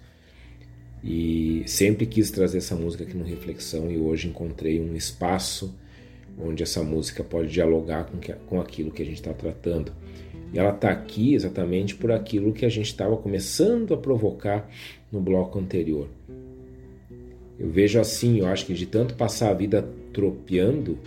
E 1.02 1.62
sempre 1.66 2.06
quis 2.06 2.30
trazer 2.30 2.58
essa 2.58 2.74
música 2.74 3.04
aqui 3.04 3.16
no 3.16 3.24
Reflexão 3.24 3.90
e 3.90 3.98
hoje 3.98 4.28
encontrei 4.28 4.80
um 4.80 4.94
espaço 4.96 5.74
onde 6.38 6.62
essa 6.62 6.82
música 6.82 7.24
pode 7.24 7.48
dialogar 7.48 8.04
com, 8.04 8.18
que, 8.18 8.32
com 8.32 8.60
aquilo 8.60 8.90
que 8.90 9.02
a 9.02 9.06
gente 9.06 9.16
está 9.16 9.32
tratando. 9.32 9.92
E 10.52 10.58
ela 10.58 10.74
está 10.74 10.90
aqui 10.90 11.34
exatamente 11.34 11.94
por 11.94 12.12
aquilo 12.12 12.52
que 12.52 12.64
a 12.64 12.68
gente 12.68 12.86
estava 12.86 13.16
começando 13.16 13.94
a 13.94 13.96
provocar 13.96 14.70
no 15.10 15.20
bloco 15.20 15.58
anterior. 15.58 16.08
Eu 17.58 17.70
vejo 17.70 17.98
assim, 17.98 18.40
eu 18.40 18.46
acho 18.46 18.66
que 18.66 18.74
de 18.74 18.86
tanto 18.86 19.14
passar 19.14 19.50
a 19.50 19.54
vida 19.54 19.88
tropeando, 20.12 20.98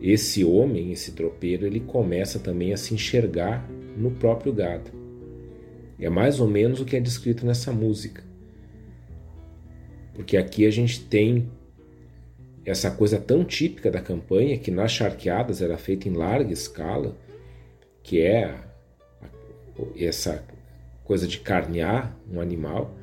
esse 0.00 0.44
homem, 0.44 0.92
esse 0.92 1.12
tropeiro, 1.12 1.66
ele 1.66 1.80
começa 1.80 2.38
também 2.38 2.72
a 2.72 2.76
se 2.76 2.94
enxergar 2.94 3.68
no 3.96 4.10
próprio 4.12 4.52
gado. 4.52 4.97
É 5.98 6.08
mais 6.08 6.40
ou 6.40 6.48
menos 6.48 6.80
o 6.80 6.84
que 6.84 6.96
é 6.96 7.00
descrito 7.00 7.44
nessa 7.44 7.72
música. 7.72 8.22
Porque 10.14 10.36
aqui 10.36 10.66
a 10.66 10.70
gente 10.70 11.04
tem 11.04 11.50
essa 12.64 12.90
coisa 12.90 13.18
tão 13.18 13.44
típica 13.44 13.90
da 13.90 14.00
campanha, 14.00 14.58
que 14.58 14.70
nas 14.70 14.92
charqueadas 14.92 15.62
era 15.62 15.78
feita 15.78 16.08
em 16.08 16.12
larga 16.12 16.52
escala, 16.52 17.16
que 18.02 18.20
é 18.20 18.54
essa 19.96 20.44
coisa 21.04 21.26
de 21.26 21.40
carnear 21.40 22.14
um 22.30 22.40
animal, 22.40 22.94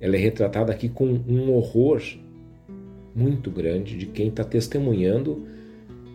ela 0.00 0.16
é 0.16 0.18
retratada 0.18 0.72
aqui 0.72 0.88
com 0.88 1.06
um 1.06 1.52
horror 1.52 2.02
muito 3.14 3.50
grande 3.50 3.96
de 3.96 4.06
quem 4.06 4.28
está 4.28 4.42
testemunhando 4.42 5.46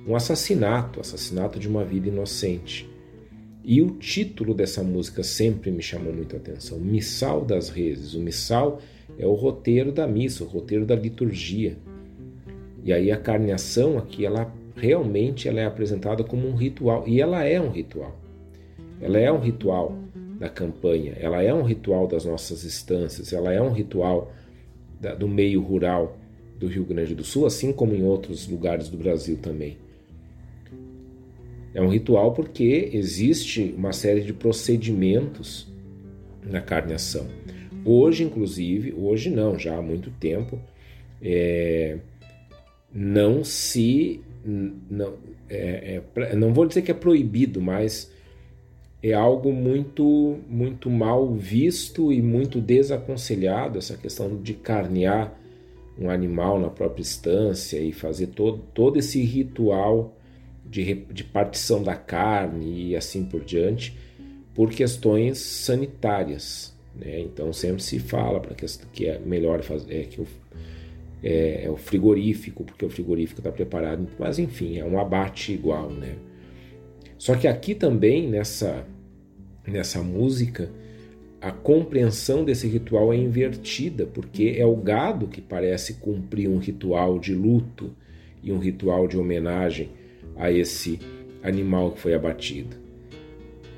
um 0.07 0.15
assassinato, 0.15 0.99
assassinato 0.99 1.59
de 1.59 1.67
uma 1.67 1.85
vida 1.85 2.07
inocente. 2.07 2.89
E 3.67 3.81
o 3.81 3.89
título 3.89 4.53
dessa 4.53 4.83
música 4.83 5.23
sempre 5.23 5.71
me 5.71 5.81
chamou 5.81 6.13
muito 6.13 6.35
a 6.35 6.37
atenção, 6.37 6.77
Missal 6.77 7.43
das 7.43 7.67
Reses. 7.67 8.13
O 8.13 8.19
missal 8.19 8.79
é 9.17 9.25
o 9.25 9.33
roteiro 9.33 9.91
da 9.91 10.05
missa, 10.05 10.43
o 10.43 10.47
roteiro 10.47 10.85
da 10.85 10.95
liturgia. 10.95 11.75
E 12.83 12.93
aí 12.93 13.11
a 13.11 13.17
carneação 13.17 13.97
aqui, 13.97 14.23
ela 14.23 14.53
realmente 14.75 15.49
ela 15.49 15.59
é 15.59 15.65
apresentada 15.65 16.23
como 16.23 16.47
um 16.47 16.53
ritual, 16.53 17.07
e 17.07 17.19
ela 17.19 17.43
é 17.43 17.59
um 17.59 17.71
ritual. 17.71 18.15
Ela 19.01 19.17
é 19.17 19.31
um 19.31 19.39
ritual 19.39 19.97
da 20.39 20.47
campanha, 20.47 21.13
ela 21.19 21.41
é 21.41 21.51
um 21.51 21.63
ritual 21.63 22.07
das 22.07 22.23
nossas 22.23 22.63
estâncias, 22.63 23.33
ela 23.33 23.51
é 23.51 23.59
um 23.59 23.71
ritual 23.71 24.31
da, 25.01 25.15
do 25.15 25.27
meio 25.27 25.59
rural 25.59 26.15
do 26.59 26.67
Rio 26.67 26.85
Grande 26.85 27.15
do 27.15 27.23
Sul, 27.23 27.47
assim 27.47 27.73
como 27.73 27.95
em 27.95 28.03
outros 28.03 28.47
lugares 28.47 28.89
do 28.89 28.97
Brasil 28.97 29.39
também. 29.41 29.75
É 31.75 31.81
um 31.81 31.89
ritual 31.89 32.31
porque 32.31 32.89
existe 32.93 33.75
uma 33.77 33.91
série 33.91 34.21
de 34.21 34.31
procedimentos 34.31 35.67
na 36.41 36.61
carneação. 36.61 37.27
Hoje, 37.83 38.23
inclusive, 38.23 38.93
hoje 38.97 39.29
não, 39.29 39.59
já 39.59 39.77
há 39.77 39.81
muito 39.81 40.09
tempo, 40.09 40.57
é, 41.21 41.97
não 42.93 43.43
se. 43.43 44.21
Não, 44.89 45.15
é, 45.49 46.01
é, 46.15 46.35
não 46.35 46.53
vou 46.53 46.65
dizer 46.65 46.81
que 46.81 46.91
é 46.91 46.93
proibido, 46.93 47.59
mas 47.59 48.09
é 49.03 49.11
algo 49.11 49.51
muito, 49.51 50.39
muito 50.47 50.89
mal 50.89 51.33
visto 51.35 52.13
e 52.13 52.21
muito 52.21 52.61
desaconselhado 52.61 53.77
essa 53.77 53.97
questão 53.97 54.41
de 54.41 54.53
carnear 54.53 55.37
um 55.99 56.09
animal 56.09 56.57
na 56.57 56.69
própria 56.69 57.01
estância 57.01 57.79
e 57.79 57.91
fazer 57.91 58.27
todo, 58.27 58.59
todo 58.73 58.97
esse 58.97 59.21
ritual 59.21 60.15
de, 60.69 60.93
de 60.93 61.23
partição 61.23 61.83
da 61.83 61.95
carne 61.95 62.89
e 62.89 62.95
assim 62.95 63.23
por 63.23 63.43
diante, 63.43 63.97
por 64.53 64.71
questões 64.71 65.37
sanitárias. 65.37 66.75
Né? 66.95 67.19
Então 67.19 67.53
sempre 67.53 67.83
se 67.83 67.99
fala 67.99 68.39
para 68.39 68.55
que, 68.55 68.65
que 68.91 69.05
é 69.05 69.19
melhor 69.19 69.61
fazer 69.61 69.93
é, 69.93 70.03
que 70.03 70.21
o, 70.21 70.27
é, 71.23 71.65
é, 71.65 71.69
o 71.69 71.77
frigorífico, 71.77 72.63
porque 72.63 72.85
o 72.85 72.89
frigorífico 72.89 73.39
está 73.39 73.51
preparado, 73.51 74.07
mas 74.17 74.39
enfim, 74.39 74.77
é 74.77 74.85
um 74.85 74.99
abate 74.99 75.53
igual. 75.53 75.89
Né? 75.89 76.15
Só 77.17 77.35
que 77.35 77.47
aqui 77.47 77.75
também 77.75 78.27
nessa, 78.27 78.85
nessa 79.65 80.01
música 80.01 80.69
a 81.41 81.51
compreensão 81.51 82.43
desse 82.43 82.67
ritual 82.67 83.13
é 83.13 83.17
invertida, 83.17 84.07
porque 84.07 84.55
é 84.57 84.65
o 84.65 84.75
gado 84.75 85.27
que 85.27 85.39
parece 85.39 85.95
cumprir 85.95 86.49
um 86.49 86.57
ritual 86.57 87.19
de 87.19 87.35
luto 87.35 87.95
e 88.41 88.51
um 88.51 88.57
ritual 88.57 89.07
de 89.07 89.15
homenagem 89.15 89.91
a 90.37 90.51
esse 90.51 90.99
animal 91.43 91.91
que 91.91 91.99
foi 91.99 92.13
abatido. 92.13 92.75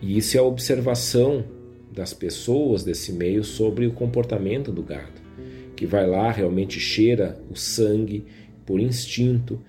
E 0.02 0.18
isso 0.18 0.38
é 0.38 0.40
a 0.40 0.44
observação 0.44 1.44
das 1.92 2.14
pessoas 2.14 2.84
desse 2.84 3.12
meio 3.12 3.44
sobre 3.44 3.88
o 3.88 3.92
comportamento 3.92 4.72
do 4.72 4.84
gado, 4.84 5.20
que 5.76 5.86
vai 5.86 6.06
lá, 6.08 6.32
realmente 6.32 6.80
cheira 6.80 7.40
o 7.50 7.56
sangue 7.56 8.26
por 8.66 8.80
instinto, 8.80 9.60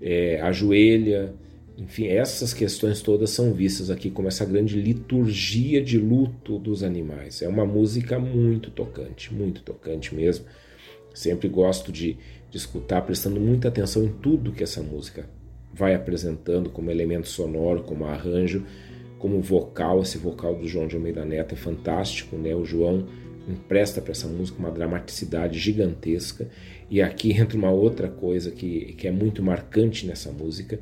é, 0.00 0.40
ajoelha, 0.40 1.34
enfim, 1.76 2.06
essas 2.06 2.52
questões 2.52 3.00
todas 3.00 3.30
são 3.30 3.52
vistas 3.52 3.90
aqui 3.90 4.10
como 4.10 4.28
essa 4.28 4.44
grande 4.44 4.80
liturgia 4.80 5.82
de 5.82 5.98
luto 5.98 6.58
dos 6.58 6.82
animais. 6.82 7.42
É 7.42 7.48
uma 7.48 7.64
música 7.64 8.18
muito 8.18 8.70
tocante, 8.70 9.32
muito 9.32 9.62
tocante 9.62 10.14
mesmo. 10.14 10.44
Sempre 11.14 11.48
gosto 11.48 11.90
de, 11.90 12.16
de 12.50 12.56
escutar, 12.56 13.02
prestando 13.02 13.40
muita 13.40 13.68
atenção 13.68 14.04
em 14.04 14.08
tudo 14.08 14.52
que 14.52 14.62
essa 14.62 14.82
música 14.82 15.28
vai 15.72 15.94
apresentando 15.94 16.70
como 16.70 16.90
elemento 16.90 17.28
sonoro, 17.28 17.82
como 17.82 18.04
arranjo, 18.04 18.64
como 19.18 19.40
vocal. 19.40 20.02
Esse 20.02 20.18
vocal 20.18 20.54
do 20.54 20.68
João 20.68 20.86
de 20.86 20.96
Almeida 20.96 21.24
Neto 21.24 21.54
é 21.54 21.56
fantástico, 21.56 22.36
né? 22.36 22.54
O 22.54 22.64
João 22.64 23.06
empresta 23.48 24.00
para 24.00 24.12
essa 24.12 24.28
música 24.28 24.58
uma 24.58 24.70
dramaticidade 24.70 25.58
gigantesca. 25.58 26.48
E 26.90 27.00
aqui 27.00 27.32
entra 27.32 27.56
uma 27.56 27.70
outra 27.70 28.08
coisa 28.08 28.50
que, 28.50 28.94
que 28.94 29.08
é 29.08 29.10
muito 29.10 29.42
marcante 29.42 30.06
nessa 30.06 30.30
música, 30.30 30.80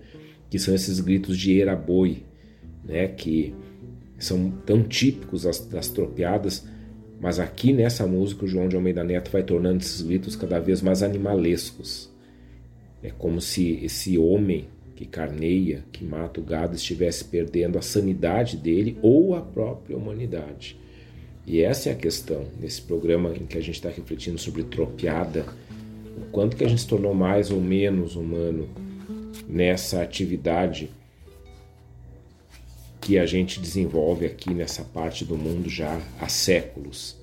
que 0.49 0.59
são 0.59 0.75
esses 0.75 1.01
gritos 1.01 1.39
de 1.39 1.59
eraboi, 1.59 2.25
né, 2.85 3.09
que 3.09 3.55
são 4.19 4.51
tão 4.67 4.83
típicos 4.83 5.45
das, 5.45 5.61
das 5.67 5.89
tropeadas, 5.89 6.67
mas 7.21 7.39
aqui 7.39 7.73
nessa 7.73 8.07
música 8.07 8.45
o 8.45 8.49
João 8.49 8.69
de 8.69 8.77
Almeida 8.77 9.05
Neto 9.05 9.31
vai 9.31 9.43
tornando 9.43 9.79
esses 9.79 10.03
gritos 10.03 10.35
cada 10.35 10.59
vez 10.59 10.83
mais 10.83 11.03
animalescos. 11.03 12.11
É 13.03 13.11
como 13.11 13.41
se 13.41 13.79
esse 13.83 14.19
homem 14.19 14.69
que 15.01 15.07
carneia, 15.07 15.83
que 15.91 16.05
mata 16.05 16.43
o 16.43 16.45
gado, 16.45 16.77
estivesse 16.77 17.25
perdendo 17.25 17.79
a 17.79 17.83
sanidade 17.83 18.59
dele 18.59 18.99
ou 19.01 19.35
a 19.35 19.41
própria 19.41 19.97
humanidade. 19.97 20.79
E 21.47 21.63
essa 21.63 21.89
é 21.89 21.93
a 21.93 21.97
questão 21.97 22.45
nesse 22.61 22.83
programa 22.83 23.35
em 23.35 23.47
que 23.47 23.57
a 23.57 23.63
gente 23.63 23.77
está 23.77 23.89
refletindo 23.89 24.37
sobre 24.39 24.63
tropeada, 24.63 25.47
o 26.19 26.31
quanto 26.31 26.55
que 26.55 26.63
a 26.63 26.69
gente 26.69 26.83
se 26.83 26.87
tornou 26.87 27.15
mais 27.15 27.51
ou 27.51 27.63
menos 27.63 28.15
humano 28.15 28.69
nessa 29.49 30.03
atividade 30.03 30.91
que 33.01 33.19
a 33.19 33.25
gente 33.25 33.59
desenvolve 33.59 34.27
aqui 34.27 34.53
nessa 34.53 34.85
parte 34.85 35.25
do 35.25 35.35
mundo 35.35 35.71
já 35.71 35.99
há 36.21 36.29
séculos, 36.29 37.17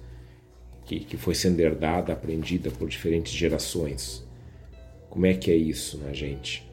que, 0.88 1.02
que 1.02 1.16
foi 1.16 1.36
sendo 1.36 1.60
herdada, 1.60 2.12
aprendida 2.12 2.72
por 2.72 2.90
diferentes 2.90 3.34
gerações. 3.34 4.26
Como 5.12 5.28
é 5.28 5.36
que 5.36 5.52
é 5.52 5.56
isso 5.56 6.00
na 6.00 6.12
gente? 6.12 6.67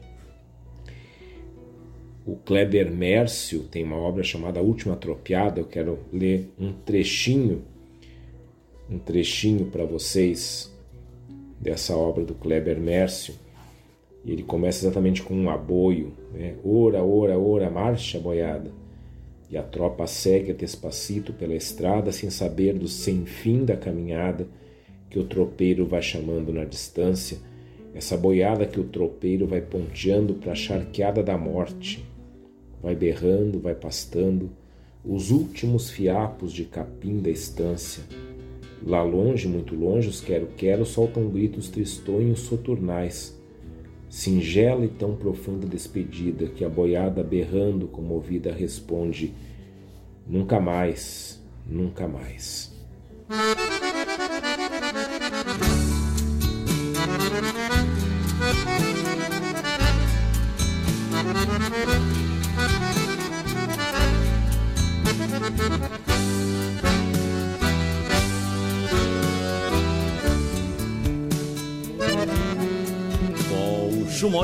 O 2.27 2.35
Kleber 2.37 2.91
Mércio 2.91 3.59
tem 3.69 3.83
uma 3.83 3.97
obra 3.97 4.23
chamada 4.23 4.59
Última 4.59 4.95
Tropiada. 4.95 5.59
Eu 5.59 5.65
quero 5.65 5.99
ler 6.11 6.49
um 6.59 6.73
trechinho, 6.73 7.61
um 8.89 8.97
trechinho 8.97 9.67
para 9.67 9.85
vocês 9.85 10.73
dessa 11.61 11.95
obra 11.95 12.23
do 12.23 12.33
Kleber 12.33 12.79
Mércio. 12.79 13.35
E 14.23 14.31
ele 14.31 14.41
começa 14.41 14.83
exatamente 14.83 15.21
com 15.21 15.35
um 15.35 15.51
aboio, 15.51 16.13
né? 16.33 16.55
Ora, 16.65 17.03
ora, 17.03 17.37
ora, 17.37 17.69
marcha, 17.69 18.17
boiada. 18.17 18.71
E 19.47 19.55
a 19.55 19.61
tropa 19.61 20.07
segue 20.07 20.51
despacito 20.51 21.31
pela 21.31 21.53
estrada, 21.53 22.11
sem 22.11 22.31
saber 22.31 22.73
do 22.73 22.87
sem 22.87 23.27
fim 23.27 23.63
da 23.63 23.77
caminhada 23.77 24.47
que 25.11 25.19
o 25.19 25.25
tropeiro 25.25 25.85
vai 25.85 26.01
chamando 26.01 26.51
na 26.51 26.65
distância, 26.65 27.37
essa 27.93 28.17
boiada 28.17 28.65
que 28.65 28.79
o 28.79 28.83
tropeiro 28.83 29.45
vai 29.45 29.61
ponteando 29.61 30.33
para 30.33 30.53
a 30.53 30.55
charqueada 30.55 31.21
da 31.21 31.37
morte 31.37 32.03
vai 32.85 32.95
berrando, 32.95 33.59
vai 33.59 33.73
pastando, 33.73 34.51
os 35.03 35.31
últimos 35.31 35.89
fiapos 35.89 36.53
de 36.53 36.65
capim 36.65 37.19
da 37.19 37.31
estância. 37.31 38.03
Lá 38.85 39.01
longe, 39.01 39.47
muito 39.47 39.73
longe, 39.73 40.07
os 40.07 40.21
quero-quero 40.21 40.85
soltam 40.85 41.27
gritos 41.27 41.67
tristonhos 41.67 42.41
soturnais. 42.41 43.35
Singela 44.07 44.85
e 44.85 44.87
tão 44.87 45.15
profunda 45.15 45.65
despedida 45.65 46.45
que 46.45 46.63
a 46.63 46.69
boiada 46.69 47.23
berrando 47.23 47.87
comovida 47.87 48.53
responde: 48.53 49.33
Nunca 50.27 50.59
mais, 50.59 51.41
nunca 51.67 52.07
mais. 52.07 52.71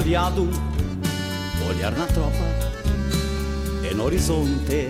Molhado, 0.02 0.50
olhar 1.70 1.92
na 1.92 2.08
tropa, 2.08 2.44
é 3.88 3.94
no 3.94 4.06
horizonte. 4.06 4.90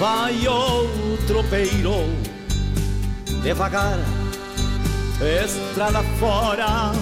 Vai 0.00 0.46
o 0.48 1.16
tropeiro, 1.26 2.04
devagar, 3.42 3.98
estrada 5.44 6.02
fora. 6.18 6.92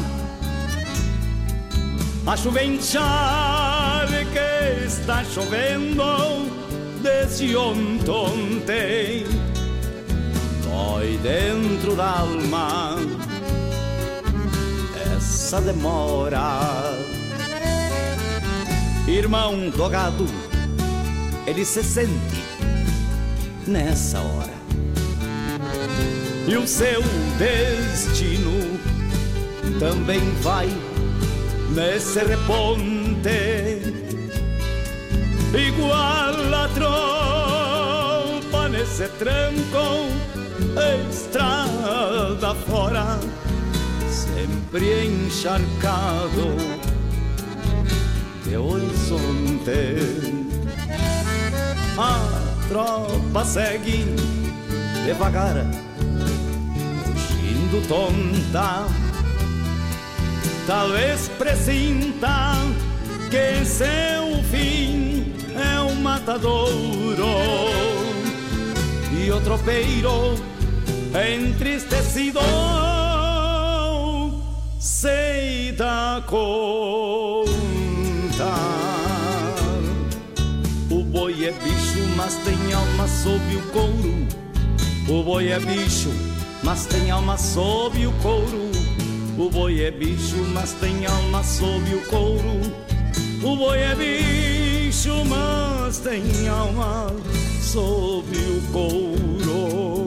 A 2.26 2.36
chuvenchar 2.36 4.08
que 4.32 4.84
está 4.84 5.24
chovendo 5.24 6.02
desde 7.00 7.56
ontem 7.56 9.24
Dói 10.64 11.16
dentro 11.22 11.94
da 11.94 12.18
alma 12.18 12.96
essa 15.46 15.60
demora. 15.60 16.42
Irmão 19.06 19.70
do 19.70 19.88
gado, 19.88 20.26
ele 21.46 21.64
se 21.64 21.84
sente 21.84 22.42
nessa 23.64 24.18
hora. 24.18 24.56
E 26.48 26.56
o 26.56 26.66
seu 26.66 27.00
destino 27.38 28.80
também 29.78 30.18
vai 30.42 30.68
nesse 31.72 32.18
reponte. 32.24 33.94
Igual 35.54 36.34
a 36.54 36.68
trompa 38.40 38.68
nesse 38.68 39.06
tranco, 39.10 40.08
estrada 41.08 42.52
fora, 42.68 43.20
sempre 44.76 45.06
encharcado 45.06 46.54
de 48.44 48.56
horizonte. 48.56 49.96
A 51.98 52.20
tropa 52.68 53.44
segue 53.44 54.04
devagar, 55.06 55.54
fugindo 57.14 57.88
tonta, 57.88 58.86
talvez 60.66 61.28
presinta 61.38 62.56
que 63.30 63.64
seu 63.64 64.42
fim 64.50 65.32
é 65.56 65.80
um 65.80 65.94
matadouro 66.02 67.24
e 69.10 69.30
o 69.30 69.40
tropeiro 69.40 70.34
entristecido 71.14 72.40
se 75.06 75.72
dá 75.72 76.22
conta. 76.26 77.46
O 80.90 81.04
boi 81.04 81.44
é 81.44 81.52
bicho, 81.52 82.00
mas 82.16 82.34
tem 82.38 82.72
alma 82.72 83.06
sob 83.06 83.56
o 83.56 83.62
couro. 83.70 84.26
O 85.08 85.22
boi 85.22 85.48
é 85.48 85.60
bicho, 85.60 86.10
mas 86.64 86.86
tem 86.86 87.10
alma 87.10 87.38
sob 87.38 88.04
o 88.04 88.12
couro. 88.14 88.70
O 89.38 89.48
boi 89.48 89.84
é 89.84 89.90
bicho, 89.92 90.38
mas 90.52 90.72
tem 90.72 91.06
alma 91.06 91.44
sob 91.44 91.94
o 91.94 92.00
couro. 92.06 92.60
O 93.44 93.56
boi 93.56 93.78
é 93.78 93.94
bicho, 93.94 95.24
mas 95.24 95.98
tem 95.98 96.48
alma 96.48 97.14
sob 97.62 98.36
o 98.36 98.72
couro. 98.72 100.05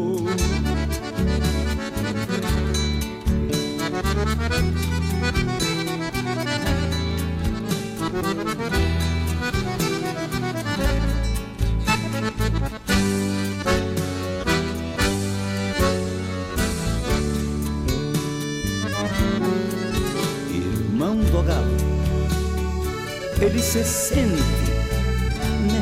Irmão 20.52 21.18
do 21.18 21.44
galo 21.44 21.90
ele 23.42 23.62
se 23.62 23.84
sente 23.84 24.42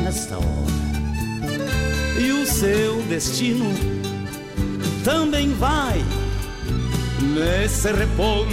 nesta 0.04 0.36
hora. 0.36 0.46
E 2.18 2.30
o 2.30 2.46
seu 2.46 3.02
destino 3.02 3.72
também 5.04 5.52
vai 5.54 6.04
nesse 7.34 7.90
reponte, 7.92 8.52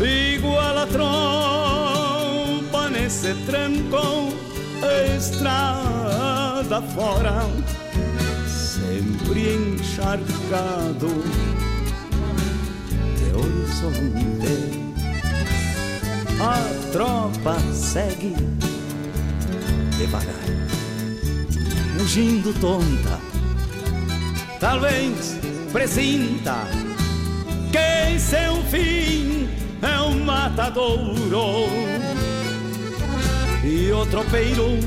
igual 0.00 0.78
a 0.78 0.86
trompa 0.86 2.88
nesse 2.88 3.34
tranco, 3.46 4.32
estrada 5.16 6.80
fora, 6.94 7.42
sempre 8.46 9.54
encharcado 9.54 11.08
de 13.16 13.32
horizonte 13.36 14.82
a 16.40 16.56
tropa 16.90 17.60
segue 17.72 18.34
devagar, 19.96 20.48
fugindo 21.98 22.52
tonta, 22.54 23.20
talvez 24.58 25.36
presinta 25.72 26.66
que 27.70 28.18
seu 28.18 28.60
fim 28.64 29.48
é 29.82 30.00
um 30.00 30.24
matadouro. 30.24 31.68
E 33.64 33.92
o 33.92 34.06
tropeiro 34.06 34.78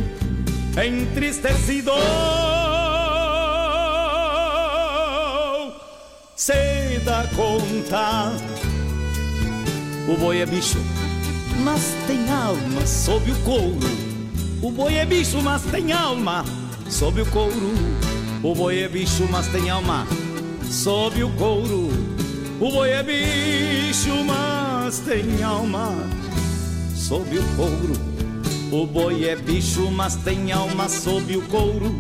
entristecido 0.83 1.91
se 6.35 6.99
dá 7.05 7.25
conta. 7.35 8.31
O 10.07 10.17
boi 10.17 10.39
é 10.39 10.45
bicho 10.45 10.79
mas 11.63 11.95
tem 12.05 12.29
alma 12.29 12.85
sob 12.85 13.31
o 13.31 13.35
couro. 13.39 13.79
O 14.61 14.71
boi 14.71 14.95
é 14.95 15.05
bicho 15.05 15.41
mas 15.41 15.61
tem 15.63 15.91
alma 15.91 16.43
sob 16.89 17.21
o 17.21 17.25
couro. 17.27 17.73
O 18.43 18.53
boi 18.53 18.79
é 18.79 18.89
bicho 18.89 19.27
mas 19.31 19.47
tem 19.47 19.69
alma 19.69 20.05
sob 20.69 21.23
o 21.23 21.29
couro. 21.31 21.89
O 22.59 22.71
boi 22.71 22.91
é 22.91 23.03
bicho 23.03 24.23
mas 24.25 24.64
tem 24.91 25.43
alma 25.43 25.93
sob 26.95 27.37
o 27.37 27.55
couro 27.55 28.15
o 28.71 28.85
boi 28.85 29.25
é 29.25 29.35
bicho, 29.35 29.89
mas 29.91 30.15
tem 30.17 30.51
alma 30.51 30.89
sob 30.89 31.37
o 31.37 31.41
couro. 31.47 31.95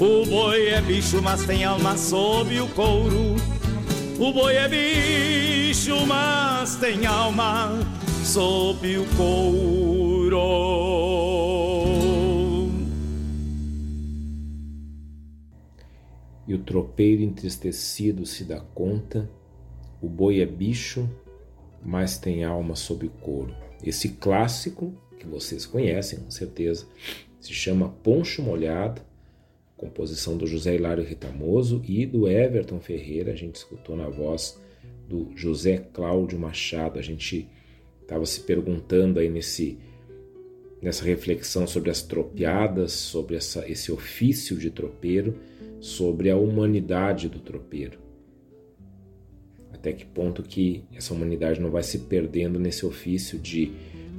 O 0.00 0.24
boi 0.24 0.68
é 0.68 0.80
bicho, 0.80 1.20
mas 1.20 1.44
tem 1.44 1.64
alma 1.64 1.96
sob 1.98 2.58
o 2.60 2.68
couro. 2.68 3.34
O 4.18 4.32
boi 4.32 4.54
é 4.54 4.68
bicho, 4.68 6.06
mas 6.06 6.76
tem 6.76 7.04
alma 7.04 7.70
sob 8.24 8.96
o 8.96 9.04
couro. 9.16 10.38
E 16.46 16.54
o 16.54 16.58
tropeiro 16.58 17.22
entristecido 17.22 18.24
se 18.24 18.44
dá 18.44 18.60
conta, 18.60 19.28
o 20.00 20.08
boi 20.08 20.40
é 20.40 20.46
bicho, 20.46 21.08
mas 21.84 22.18
tem 22.18 22.44
alma 22.44 22.74
sob 22.74 23.06
o 23.06 23.10
couro. 23.10 23.54
Esse 23.82 24.10
clássico 24.10 24.94
que 25.18 25.26
vocês 25.26 25.66
conhecem 25.66 26.18
com 26.18 26.30
certeza, 26.30 26.86
se 27.40 27.52
chama 27.52 27.88
Poncho 28.02 28.42
Molhado, 28.42 29.02
composição 29.76 30.36
do 30.36 30.46
José 30.46 30.74
Hilário 30.74 31.04
Ritamoso 31.04 31.82
e 31.86 32.06
do 32.06 32.28
Everton 32.28 32.80
Ferreira. 32.80 33.32
A 33.32 33.36
gente 33.36 33.56
escutou 33.56 33.96
na 33.96 34.08
voz 34.08 34.58
do 35.08 35.30
José 35.36 35.78
Cláudio 35.92 36.38
Machado. 36.38 36.98
A 36.98 37.02
gente 37.02 37.48
estava 38.00 38.24
se 38.24 38.40
perguntando 38.40 39.18
aí 39.18 39.28
nesse 39.28 39.78
nessa 40.80 41.02
reflexão 41.02 41.66
sobre 41.66 41.90
as 41.90 42.02
tropeadas, 42.02 42.92
sobre 42.92 43.36
essa, 43.36 43.66
esse 43.66 43.90
ofício 43.90 44.54
de 44.58 44.70
tropeiro, 44.70 45.40
sobre 45.80 46.28
a 46.28 46.36
humanidade 46.36 47.26
do 47.26 47.38
tropeiro. 47.38 48.03
Até 49.84 49.92
que 49.92 50.06
ponto 50.06 50.42
que 50.42 50.82
essa 50.94 51.12
humanidade 51.12 51.60
não 51.60 51.70
vai 51.70 51.82
se 51.82 51.98
perdendo 51.98 52.58
nesse 52.58 52.86
ofício 52.86 53.38
de 53.38 53.70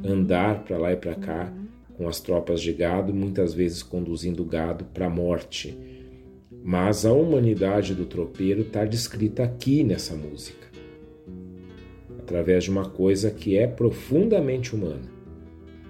andar 0.03 0.63
para 0.63 0.78
lá 0.78 0.93
e 0.93 0.95
para 0.95 1.16
cá 1.16 1.51
com 1.97 2.07
as 2.07 2.20
tropas 2.20 2.61
de 2.61 2.72
gado, 2.72 3.11
muitas 3.11 3.51
vezes 3.51 3.82
conduzindo 3.82 4.43
o 4.43 4.45
gado 4.45 4.86
para 4.93 5.07
a 5.07 5.09
morte. 5.09 5.76
Mas 6.63 7.03
a 7.03 7.11
humanidade 7.11 7.95
do 7.95 8.05
tropeiro 8.05 8.61
está 8.61 8.86
descrita 8.86 9.41
aqui 9.43 9.84
nessa 9.84 10.16
música, 10.16 10.68
através 12.20 12.66
de 12.66 12.70
uma 12.70 12.88
coisa 12.88 13.32
que 13.32 13.57
é 13.57 13.66
profundamente 13.66 14.76
humana, 14.76 15.09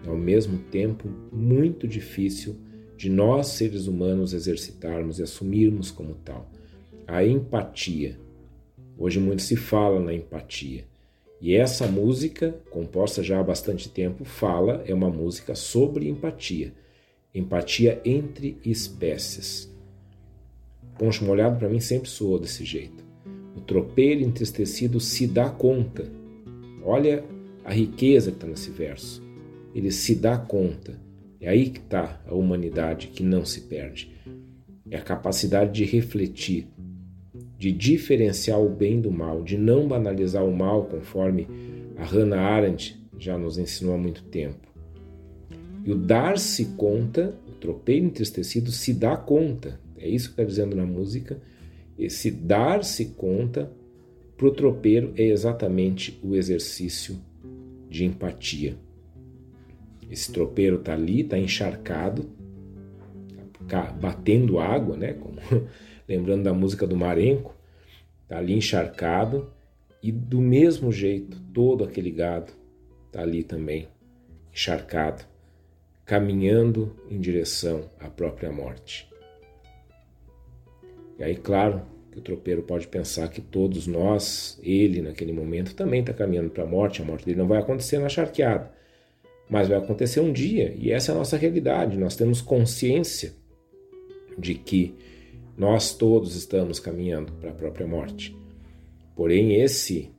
ao 0.07 0.15
mesmo 0.15 0.57
tempo 0.71 1.09
muito 1.34 1.86
difícil 1.86 2.55
de 2.95 3.09
nós 3.09 3.47
seres 3.47 3.88
humanos 3.88 4.32
exercitarmos 4.32 5.19
e 5.19 5.23
assumirmos 5.23 5.91
como 5.91 6.13
tal. 6.23 6.49
A 7.05 7.26
empatia. 7.26 8.23
Hoje 8.97 9.19
muito 9.19 9.41
se 9.41 9.55
fala 9.55 9.99
na 9.99 10.13
empatia. 10.13 10.85
E 11.41 11.53
essa 11.53 11.85
música, 11.85 12.55
composta 12.71 13.21
já 13.21 13.39
há 13.39 13.43
bastante 13.43 13.89
tempo, 13.89 14.23
fala, 14.23 14.83
é 14.87 14.93
uma 14.93 15.09
música 15.09 15.53
sobre 15.53 16.07
empatia. 16.07 16.73
Empatia 17.33 18.01
entre 18.05 18.57
espécies. 18.63 19.69
Poncho 20.97 21.25
molhado 21.25 21.59
para 21.59 21.67
mim 21.67 21.81
sempre 21.81 22.09
soou 22.09 22.39
desse 22.39 22.63
jeito. 22.63 23.03
O 23.55 23.59
tropeiro 23.59 24.21
entristecido 24.21 24.99
se 24.99 25.27
dá 25.27 25.49
conta. 25.49 26.09
Olha 26.81 27.23
a 27.65 27.73
riqueza 27.73 28.31
que 28.31 28.37
está 28.37 28.47
nesse 28.47 28.71
verso. 28.71 29.21
Ele 29.73 29.91
se 29.91 30.15
dá 30.15 30.37
conta. 30.37 30.97
É 31.41 31.49
aí 31.49 31.69
que 31.69 31.79
está 31.79 32.21
a 32.25 32.33
humanidade 32.33 33.07
que 33.07 33.23
não 33.23 33.43
se 33.43 33.61
perde. 33.61 34.15
É 34.89 34.97
a 34.97 35.01
capacidade 35.01 35.73
de 35.73 35.83
refletir, 35.83 36.67
de 37.58 37.72
diferenciar 37.72 38.60
o 38.62 38.70
bem 38.70 38.99
do 38.99 39.12
mal, 39.12 39.43
de 39.43 39.58
não 39.58 39.88
banalizar 39.88 40.45
o 40.45 40.56
mal, 40.56 40.86
conforme 40.86 41.47
a 41.97 42.03
Hannah 42.03 42.41
Arendt 42.41 42.99
já 43.18 43.38
nos 43.38 43.58
ensinou 43.58 43.95
há 43.95 43.97
muito 43.97 44.24
tempo. 44.24 44.68
E 45.86 45.91
o 45.91 45.95
dar-se 45.95 46.66
conta, 46.78 47.38
o 47.47 47.51
tropeiro 47.51 48.06
entristecido 48.06 48.72
se 48.72 48.93
dá 48.93 49.16
conta, 49.16 49.80
é 49.97 50.08
isso 50.08 50.28
que 50.28 50.34
está 50.34 50.43
dizendo 50.43 50.76
na 50.76 50.86
música. 50.86 51.41
Esse 51.97 52.30
dar-se 52.30 53.06
conta 53.06 53.72
para 54.36 54.47
o 54.47 54.51
tropeiro 54.51 55.14
é 55.16 55.24
exatamente 55.24 56.20
o 56.22 56.36
exercício 56.36 57.18
de 57.89 58.03
empatia. 58.03 58.78
Esse 60.10 60.32
tropeiro 60.32 60.76
está 60.76 60.93
ali, 60.93 61.22
está 61.22 61.38
encharcado, 61.38 62.30
tá 63.68 63.91
batendo 63.91 64.60
água, 64.60 64.97
né? 64.97 65.14
Como 65.14 65.38
lembrando 66.08 66.43
da 66.43 66.53
música 66.53 66.86
do 66.86 66.95
Marenco, 66.95 67.56
está 68.24 68.38
ali 68.38 68.53
encharcado 68.53 69.51
e 70.01 70.12
do 70.12 70.41
mesmo 70.41 70.91
jeito 70.91 71.39
todo 71.53 71.84
aquele 71.84 72.12
gado 72.12 72.51
está 73.08 73.22
ali 73.22 73.43
também 73.43 73.88
encharcado, 74.51 75.24
caminhando 76.06 76.95
em 77.10 77.20
direção 77.20 77.89
à 77.99 78.10
própria 78.10 78.51
morte. 78.51 79.10
E 81.18 81.24
aí, 81.24 81.36
claro, 81.36 81.82
que 82.12 82.20
o 82.20 82.22
tropeiro 82.22 82.64
pode 82.64 82.88
pensar 82.88 83.28
que 83.30 83.41
todos 83.41 83.88
nós, 83.88 84.60
ele 84.64 85.01
naquele 85.01 85.34
momento 85.34 85.76
também 85.76 86.01
está 86.01 86.14
caminhando 86.14 86.49
para 86.49 86.64
a 86.64 86.68
morte, 86.68 87.01
a 87.01 87.06
morte 87.06 87.26
dele 87.26 87.39
não 87.39 87.47
vai 87.47 87.60
acontecer 87.60 87.99
na 87.99 88.10
charqueada, 88.10 88.72
mas 89.49 89.68
vai 89.68 89.78
acontecer 89.78 90.20
um 90.20 90.32
dia, 90.32 90.74
e 90.78 90.91
essa 90.91 91.12
é 91.12 91.16
a 91.16 91.18
nossa 91.18 91.38
realidade. 91.38 91.97
Nós 91.97 92.16
temos 92.16 92.41
consciência 92.41 93.34
de 94.38 94.56
que 94.56 94.95
nós 95.58 95.93
todos 95.93 96.36
estamos 96.36 96.80
caminhando 96.80 97.32
para 97.34 97.51
a 97.51 97.53
própria 97.53 97.88
morte. 97.88 98.36
Porém, 99.16 99.62
esse 99.62 100.12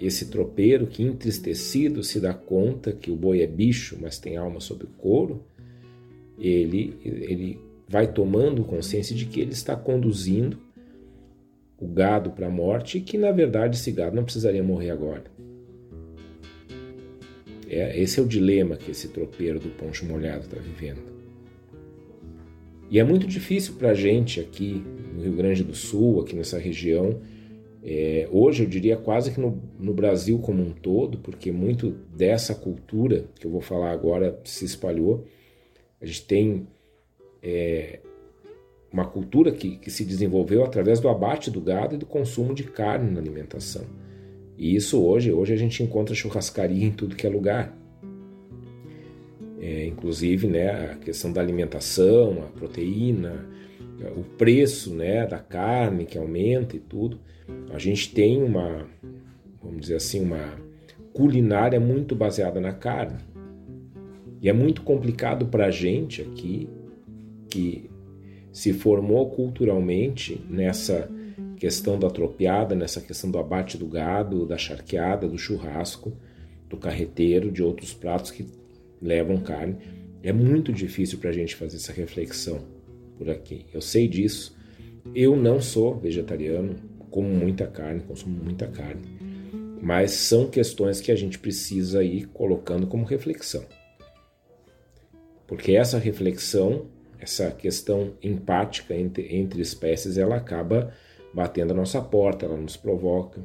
esse 0.00 0.26
tropeiro 0.26 0.88
que 0.88 1.00
entristecido 1.02 2.02
se 2.02 2.18
dá 2.18 2.34
conta 2.34 2.92
que 2.92 3.08
o 3.08 3.14
boi 3.14 3.40
é 3.40 3.46
bicho, 3.46 3.96
mas 4.00 4.18
tem 4.18 4.36
alma 4.36 4.58
sob 4.58 4.84
o 4.84 4.88
couro, 4.98 5.44
ele 6.38 6.96
ele 7.04 7.60
vai 7.88 8.12
tomando 8.12 8.64
consciência 8.64 9.14
de 9.14 9.26
que 9.26 9.40
ele 9.40 9.52
está 9.52 9.76
conduzindo 9.76 10.58
o 11.78 11.86
gado 11.86 12.30
para 12.30 12.46
a 12.46 12.50
morte 12.50 12.98
e 12.98 13.00
que 13.00 13.16
na 13.16 13.30
verdade 13.30 13.76
esse 13.76 13.92
gado 13.92 14.16
não 14.16 14.24
precisaria 14.24 14.62
morrer 14.62 14.90
agora. 14.90 15.24
É, 17.68 17.98
esse 17.98 18.18
é 18.18 18.22
o 18.22 18.26
dilema 18.26 18.76
que 18.76 18.90
esse 18.90 19.08
tropeiro 19.08 19.58
do 19.58 19.68
poncho 19.70 20.04
molhado 20.04 20.44
está 20.44 20.58
vivendo. 20.58 21.11
E 22.92 22.98
é 22.98 23.04
muito 23.04 23.26
difícil 23.26 23.76
para 23.76 23.92
a 23.92 23.94
gente 23.94 24.38
aqui 24.38 24.84
no 25.14 25.22
Rio 25.22 25.32
Grande 25.32 25.64
do 25.64 25.74
Sul, 25.74 26.20
aqui 26.20 26.36
nessa 26.36 26.58
região, 26.58 27.22
é, 27.82 28.28
hoje 28.30 28.64
eu 28.64 28.68
diria 28.68 28.98
quase 28.98 29.32
que 29.32 29.40
no, 29.40 29.62
no, 29.80 29.94
Brasil 29.94 30.38
como 30.40 30.62
um 30.62 30.72
todo, 30.72 31.16
porque 31.16 31.50
muito 31.50 31.92
dessa 32.14 32.54
cultura 32.54 33.24
que 33.40 33.46
eu 33.46 33.50
vou 33.50 33.62
falar 33.62 33.92
agora 33.92 34.38
se 34.44 34.66
espalhou. 34.66 35.24
A 36.02 36.04
gente 36.04 36.26
tem 36.26 36.68
é, 37.42 38.00
uma 38.92 39.06
cultura 39.06 39.52
que, 39.52 39.78
que 39.78 39.90
se 39.90 40.04
desenvolveu 40.04 40.62
através 40.62 41.00
do 41.00 41.08
abate 41.08 41.50
do 41.50 41.62
gado 41.62 41.94
e 41.94 41.98
do 41.98 42.04
consumo 42.04 42.54
de 42.54 42.64
carne 42.64 43.10
na 43.10 43.20
alimentação. 43.20 43.86
E 44.58 44.76
isso 44.76 45.02
hoje, 45.02 45.32
hoje 45.32 45.54
a 45.54 45.56
gente 45.56 45.82
encontra 45.82 46.14
churrascaria 46.14 46.84
em 46.84 46.92
tudo 46.92 47.16
que 47.16 47.26
é 47.26 47.30
lugar. 47.30 47.74
É, 49.62 49.86
inclusive 49.86 50.48
né, 50.48 50.90
a 50.90 50.96
questão 50.96 51.32
da 51.32 51.40
alimentação, 51.40 52.42
a 52.42 52.46
proteína, 52.58 53.48
o 54.16 54.24
preço 54.36 54.92
né, 54.92 55.24
da 55.24 55.38
carne 55.38 56.04
que 56.04 56.18
aumenta 56.18 56.76
e 56.76 56.80
tudo. 56.80 57.20
A 57.72 57.78
gente 57.78 58.12
tem 58.12 58.42
uma, 58.42 58.88
vamos 59.62 59.82
dizer 59.82 59.94
assim, 59.94 60.20
uma 60.20 60.58
culinária 61.12 61.78
muito 61.78 62.16
baseada 62.16 62.60
na 62.60 62.72
carne. 62.72 63.20
E 64.40 64.48
é 64.48 64.52
muito 64.52 64.82
complicado 64.82 65.46
para 65.46 65.66
a 65.66 65.70
gente 65.70 66.22
aqui, 66.22 66.68
que 67.48 67.88
se 68.50 68.72
formou 68.72 69.30
culturalmente 69.30 70.44
nessa 70.50 71.08
questão 71.56 71.96
da 71.96 72.10
tropeada, 72.10 72.74
nessa 72.74 73.00
questão 73.00 73.30
do 73.30 73.38
abate 73.38 73.78
do 73.78 73.86
gado, 73.86 74.44
da 74.44 74.58
charqueada, 74.58 75.28
do 75.28 75.38
churrasco, 75.38 76.12
do 76.68 76.76
carreteiro, 76.76 77.52
de 77.52 77.62
outros 77.62 77.94
pratos 77.94 78.32
que 78.32 78.44
levam 79.02 79.38
carne. 79.38 79.76
É 80.22 80.32
muito 80.32 80.72
difícil 80.72 81.18
para 81.18 81.30
a 81.30 81.32
gente 81.32 81.56
fazer 81.56 81.76
essa 81.76 81.92
reflexão 81.92 82.64
por 83.18 83.28
aqui. 83.28 83.66
Eu 83.74 83.80
sei 83.80 84.06
disso, 84.06 84.56
Eu 85.16 85.34
não 85.34 85.60
sou 85.60 85.98
vegetariano, 85.98 86.76
como 87.10 87.28
muita 87.28 87.66
carne, 87.66 88.00
consumo 88.00 88.42
muita 88.42 88.68
carne, 88.68 89.02
mas 89.80 90.12
são 90.12 90.48
questões 90.48 91.00
que 91.00 91.10
a 91.10 91.16
gente 91.16 91.40
precisa 91.40 92.04
ir 92.04 92.26
colocando 92.28 92.86
como 92.86 93.04
reflexão. 93.04 93.64
Porque 95.46 95.72
essa 95.72 95.98
reflexão, 95.98 96.86
essa 97.18 97.50
questão 97.50 98.14
empática 98.22 98.94
entre, 98.94 99.36
entre 99.36 99.60
espécies, 99.60 100.16
ela 100.16 100.36
acaba 100.36 100.94
batendo 101.34 101.72
a 101.72 101.76
nossa 101.76 102.00
porta, 102.00 102.46
ela 102.46 102.56
nos 102.56 102.76
provoca, 102.76 103.44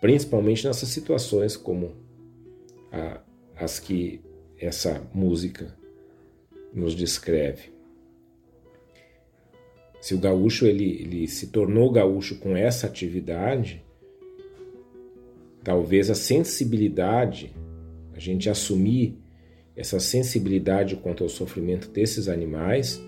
principalmente 0.00 0.66
nessas 0.66 0.88
situações 0.88 1.56
como 1.56 1.96
a, 2.92 3.20
as 3.56 3.78
que 3.80 4.20
essa 4.58 5.02
música 5.12 5.74
nos 6.72 6.94
descreve. 6.94 7.72
Se 10.00 10.14
o 10.14 10.18
gaúcho 10.18 10.66
ele, 10.66 11.00
ele 11.00 11.26
se 11.26 11.46
tornou 11.46 11.90
gaúcho 11.90 12.36
com 12.36 12.56
essa 12.56 12.86
atividade, 12.86 13.82
talvez 15.62 16.10
a 16.10 16.14
sensibilidade, 16.14 17.54
a 18.12 18.18
gente 18.18 18.50
assumir 18.50 19.16
essa 19.74 19.98
sensibilidade 19.98 20.96
quanto 20.96 21.24
ao 21.24 21.28
sofrimento 21.28 21.88
desses 21.88 22.28
animais, 22.28 23.02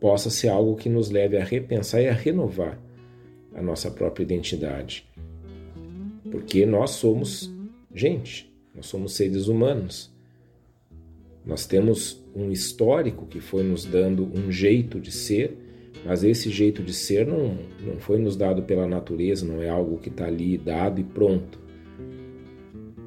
possa 0.00 0.28
ser 0.28 0.48
algo 0.48 0.76
que 0.76 0.88
nos 0.88 1.08
leve 1.10 1.36
a 1.36 1.44
repensar 1.44 2.02
e 2.02 2.08
a 2.08 2.12
renovar 2.12 2.78
a 3.54 3.62
nossa 3.62 3.90
própria 3.90 4.24
identidade. 4.24 5.08
Porque 6.30 6.66
nós 6.66 6.90
somos 6.90 7.50
gente, 7.94 8.52
nós 8.74 8.86
somos 8.86 9.14
seres 9.14 9.46
humanos. 9.46 10.14
Nós 11.46 11.64
temos 11.64 12.20
um 12.34 12.50
histórico 12.50 13.24
que 13.24 13.40
foi 13.40 13.62
nos 13.62 13.84
dando 13.84 14.24
um 14.24 14.50
jeito 14.50 15.00
de 15.00 15.12
ser, 15.12 15.56
mas 16.04 16.24
esse 16.24 16.50
jeito 16.50 16.82
de 16.82 16.92
ser 16.92 17.24
não, 17.24 17.56
não 17.80 17.98
foi 18.00 18.18
nos 18.18 18.36
dado 18.36 18.62
pela 18.62 18.86
natureza, 18.86 19.46
não 19.46 19.62
é 19.62 19.68
algo 19.68 19.98
que 19.98 20.08
está 20.08 20.26
ali 20.26 20.58
dado 20.58 21.00
e 21.00 21.04
pronto. 21.04 21.60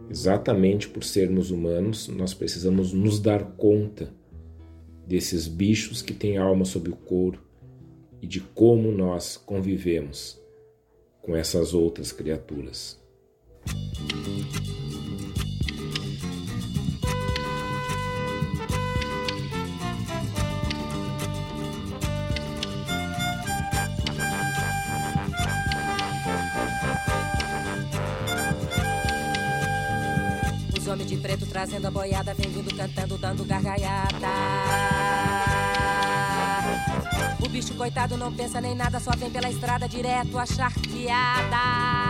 Exatamente 0.10 0.88
por 0.88 1.04
sermos 1.04 1.52
humanos, 1.52 2.08
nós 2.08 2.34
precisamos 2.34 2.94
nos 2.94 3.20
dar 3.20 3.44
conta 3.44 4.12
desses 5.06 5.48
bichos 5.48 6.02
que 6.02 6.14
têm 6.14 6.38
alma 6.38 6.64
sob 6.64 6.90
o 6.90 6.96
couro 6.96 7.40
e 8.22 8.26
de 8.26 8.40
como 8.40 8.92
nós 8.92 9.38
convivemos 9.38 10.40
com 11.22 11.36
essas 11.36 11.74
outras 11.74 12.12
criaturas. 12.12 13.00
Preto 31.30 31.46
trazendo 31.46 31.86
a 31.86 31.92
boiada, 31.92 32.34
vem 32.34 32.50
vindo 32.50 32.76
cantando, 32.76 33.16
dando 33.16 33.46
gargalhada. 33.46 34.28
O 37.40 37.48
bicho 37.48 37.76
coitado 37.76 38.18
não 38.18 38.34
pensa 38.34 38.60
nem 38.60 38.74
nada, 38.74 39.00
só 39.00 39.12
vem 39.16 39.30
pela 39.30 39.48
estrada 39.48 39.88
direto 39.88 40.40
a 40.40 40.46
charqueada. 40.48 42.09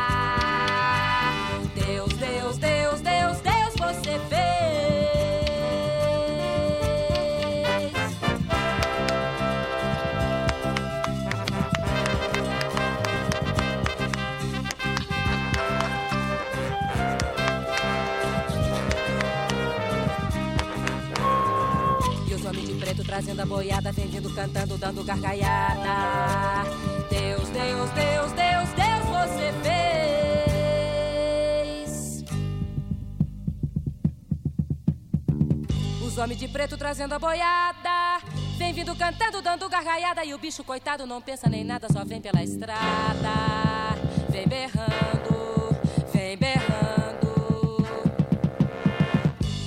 Trazendo 23.19 23.41
a 23.41 23.45
boiada, 23.45 23.91
vem 23.91 24.07
vindo 24.07 24.33
cantando, 24.33 24.77
dando 24.77 25.03
gargalhada. 25.03 26.63
Deus, 27.09 27.49
Deus, 27.49 27.89
Deus, 27.89 28.31
Deus, 28.31 28.69
Deus, 28.69 29.03
você 29.11 29.51
fez. 31.81 32.23
Os 36.01 36.17
homens 36.17 36.39
de 36.39 36.47
preto 36.47 36.77
trazendo 36.77 37.11
a 37.13 37.19
boiada. 37.19 38.21
Vem 38.57 38.71
vindo 38.71 38.95
cantando, 38.95 39.41
dando 39.41 39.67
gargalhada. 39.67 40.23
E 40.23 40.33
o 40.33 40.37
bicho 40.37 40.63
coitado 40.63 41.05
não 41.05 41.21
pensa 41.21 41.49
nem 41.49 41.65
nada, 41.65 41.91
só 41.91 42.05
vem 42.05 42.21
pela 42.21 42.41
estrada. 42.41 43.97
Vem 44.29 44.47
berrando, 44.47 45.77
vem 46.13 46.37
berrando. 46.37 47.27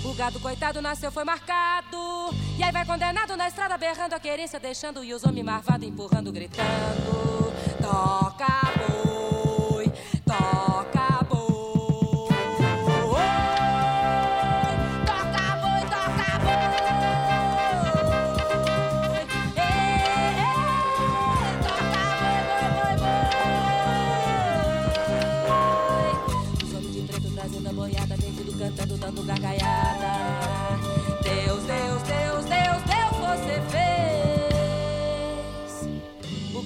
O 0.07 0.15
gado 0.15 0.41
coitado 0.41 0.81
nasceu, 0.81 1.13
foi 1.13 1.25
marcado. 1.25 2.22
E 2.63 2.65
aí 2.65 2.71
vai 2.71 2.87
condenado 2.87 3.37
na 3.37 3.49
estrada, 3.49 3.77
berrando 3.77 4.15
a 4.15 4.21
querência, 4.21 4.61
deixando 4.61 5.01
os 5.01 5.25
homens 5.25 5.45
marvados, 5.45 5.85
empurrando, 5.85 6.31
gritando. 6.31 7.53
Toca 7.81 8.82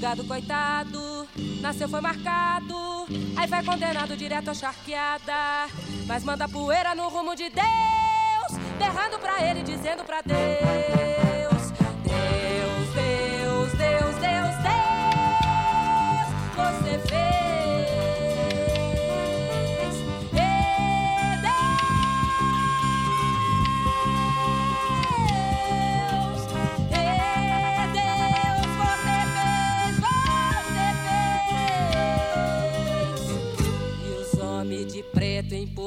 gado 0.07 0.23
coitado 0.23 1.27
nasceu, 1.61 1.89
foi 1.89 2.01
marcado. 2.01 2.77
Aí 3.37 3.49
vai 3.49 3.65
condenado 3.65 4.17
direto 4.17 4.51
à 4.51 4.55
charqueada. 4.55 5.67
Mas 6.07 6.23
manda 6.23 6.49
poeira 6.49 6.95
no 6.95 7.09
rumo 7.09 7.35
de 7.35 7.51
Deus. 7.51 8.63
Berrando 8.79 9.19
pra 9.19 9.43
ele, 9.43 9.65
dizendo 9.65 10.05
pra 10.05 10.23
Deus: 10.23 10.39
Deus, 10.39 10.96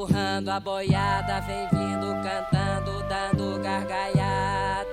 empurrando 0.00 0.48
a 0.48 0.58
boiada, 0.58 1.40
vem 1.40 1.68
vindo 1.68 2.06
cantando, 2.22 3.04
dando 3.06 3.60
gargalhada. 3.62 4.88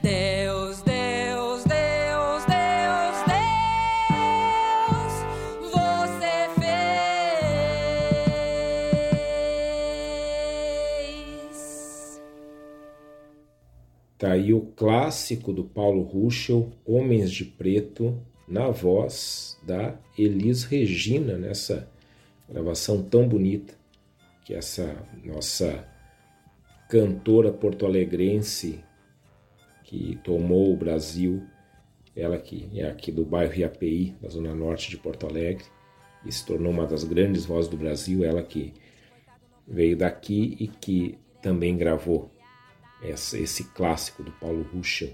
Deus, 0.00 0.80
Deus, 0.80 1.62
Deus, 1.64 2.44
Deus, 2.46 3.16
Deus, 4.88 5.12
você 5.70 6.48
fez. 6.58 6.72
Tá 14.16 14.32
aí 14.32 14.54
o 14.54 14.62
clássico 14.62 15.52
do 15.52 15.64
Paulo 15.64 16.02
Ruschel, 16.02 16.72
Homens 16.86 17.30
de 17.30 17.44
Preto, 17.44 18.18
na 18.48 18.70
voz 18.70 19.60
da 19.62 19.98
Elis 20.16 20.64
Regina, 20.64 21.36
nessa 21.36 21.92
gravação 22.48 23.02
tão 23.02 23.28
bonita 23.28 23.74
que 24.44 24.54
essa 24.54 24.96
nossa 25.24 25.86
cantora 26.88 27.52
porto-alegrense 27.52 28.84
que 29.84 30.18
tomou 30.22 30.72
o 30.72 30.76
Brasil, 30.76 31.42
ela 32.14 32.38
que 32.38 32.68
é 32.74 32.86
aqui 32.88 33.10
do 33.10 33.24
bairro 33.24 33.54
Iapi, 33.54 34.14
da 34.20 34.28
zona 34.28 34.54
norte 34.54 34.90
de 34.90 34.96
Porto 34.96 35.26
Alegre, 35.26 35.64
e 36.24 36.32
se 36.32 36.44
tornou 36.44 36.72
uma 36.72 36.86
das 36.86 37.04
grandes 37.04 37.44
vozes 37.44 37.70
do 37.70 37.76
Brasil, 37.76 38.24
ela 38.24 38.42
que 38.42 38.72
veio 39.66 39.96
daqui 39.96 40.56
e 40.58 40.68
que 40.68 41.18
também 41.42 41.76
gravou 41.76 42.30
essa, 43.02 43.38
esse 43.38 43.64
clássico 43.64 44.22
do 44.22 44.32
Paulo 44.32 44.62
Ruschel, 44.62 45.10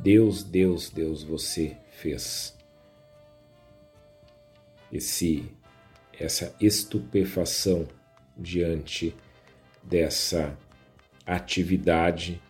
Deus, 0.00 0.42
Deus, 0.42 0.90
Deus, 0.90 1.22
você 1.22 1.76
fez. 1.90 2.54
Esse 4.92 5.50
essa 6.18 6.54
estupefação 6.60 7.86
diante 8.36 9.14
dessa 9.82 10.56
atividade 11.24 12.40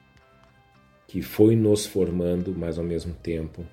que 1.07 1.23
foi 1.23 1.55
nos 1.55 1.87
formando, 1.87 2.55
mas 2.57 2.79
ao 2.79 2.85
mesmo 2.85 3.15
tempo 3.15 3.65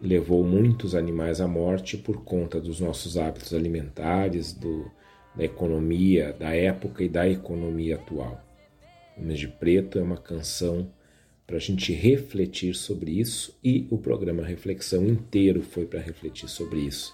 levou 0.00 0.42
muitos 0.42 0.94
animais 0.94 1.40
à 1.40 1.46
morte 1.46 1.96
por 1.96 2.24
conta 2.24 2.58
dos 2.60 2.80
nossos 2.80 3.18
hábitos 3.18 3.52
alimentares, 3.52 4.52
do, 4.52 4.90
da 5.36 5.44
economia 5.44 6.32
da 6.32 6.54
época 6.54 7.04
e 7.04 7.08
da 7.08 7.28
economia 7.28 7.96
atual. 7.96 8.42
Homens 9.16 9.38
de 9.38 9.48
Preto 9.48 9.98
é 9.98 10.02
uma 10.02 10.16
canção 10.16 10.90
para 11.46 11.56
a 11.56 11.60
gente 11.60 11.92
refletir 11.92 12.74
sobre 12.74 13.10
isso 13.10 13.58
e 13.62 13.86
o 13.90 13.98
programa 13.98 14.42
Reflexão 14.42 15.04
inteiro 15.06 15.62
foi 15.62 15.84
para 15.84 16.00
refletir 16.00 16.48
sobre 16.48 16.80
isso, 16.80 17.12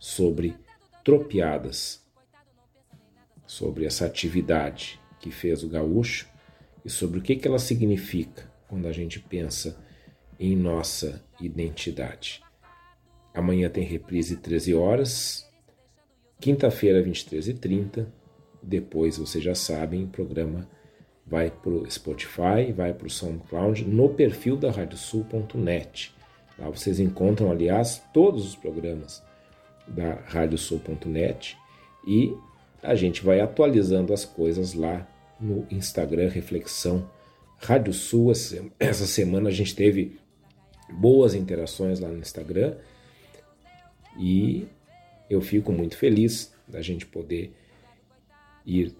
sobre 0.00 0.56
tropiadas, 1.04 2.02
sobre 3.46 3.84
essa 3.84 4.06
atividade 4.06 4.98
que 5.20 5.30
fez 5.30 5.62
o 5.62 5.68
gaúcho 5.68 6.26
e 6.82 6.88
sobre 6.88 7.18
o 7.18 7.22
que, 7.22 7.36
que 7.36 7.46
ela 7.46 7.58
significa 7.58 8.50
quando 8.66 8.88
a 8.88 8.92
gente 8.92 9.20
pensa 9.20 9.78
em 10.38 10.56
nossa 10.56 11.22
identidade. 11.38 12.42
Amanhã 13.34 13.68
tem 13.68 13.84
reprise 13.84 14.38
13 14.38 14.74
horas, 14.74 15.46
quinta-feira 16.40 17.02
23h30, 17.04 18.06
depois 18.62 19.18
vocês 19.18 19.44
já 19.44 19.54
sabem, 19.54 20.04
o 20.04 20.08
programa 20.08 20.66
vai 21.26 21.50
para 21.50 21.70
o 21.70 21.90
Spotify, 21.90 22.72
vai 22.74 22.94
para 22.94 23.06
o 23.06 23.10
SoundCloud, 23.10 23.84
no 23.84 24.08
perfil 24.08 24.56
da 24.56 24.70
radiosul.net. 24.70 26.14
Lá 26.58 26.70
vocês 26.70 26.98
encontram, 26.98 27.50
aliás, 27.50 28.02
todos 28.12 28.46
os 28.46 28.56
programas 28.56 29.22
da 29.90 30.14
radiosul.net 30.26 31.58
e 32.06 32.34
a 32.82 32.94
gente 32.94 33.22
vai 33.22 33.40
atualizando 33.40 34.12
as 34.12 34.24
coisas 34.24 34.72
lá 34.72 35.06
no 35.38 35.66
Instagram 35.70 36.28
Reflexão 36.28 37.10
Rádio 37.58 37.92
Sul. 37.92 38.32
Essa 38.78 39.06
semana 39.06 39.48
a 39.48 39.52
gente 39.52 39.74
teve 39.74 40.18
boas 40.90 41.34
interações 41.34 42.00
lá 42.00 42.08
no 42.08 42.18
Instagram 42.18 42.76
e 44.18 44.66
eu 45.28 45.40
fico 45.40 45.72
muito 45.72 45.96
feliz 45.96 46.52
da 46.66 46.80
gente 46.80 47.04
poder 47.04 47.52
ir 48.64 48.94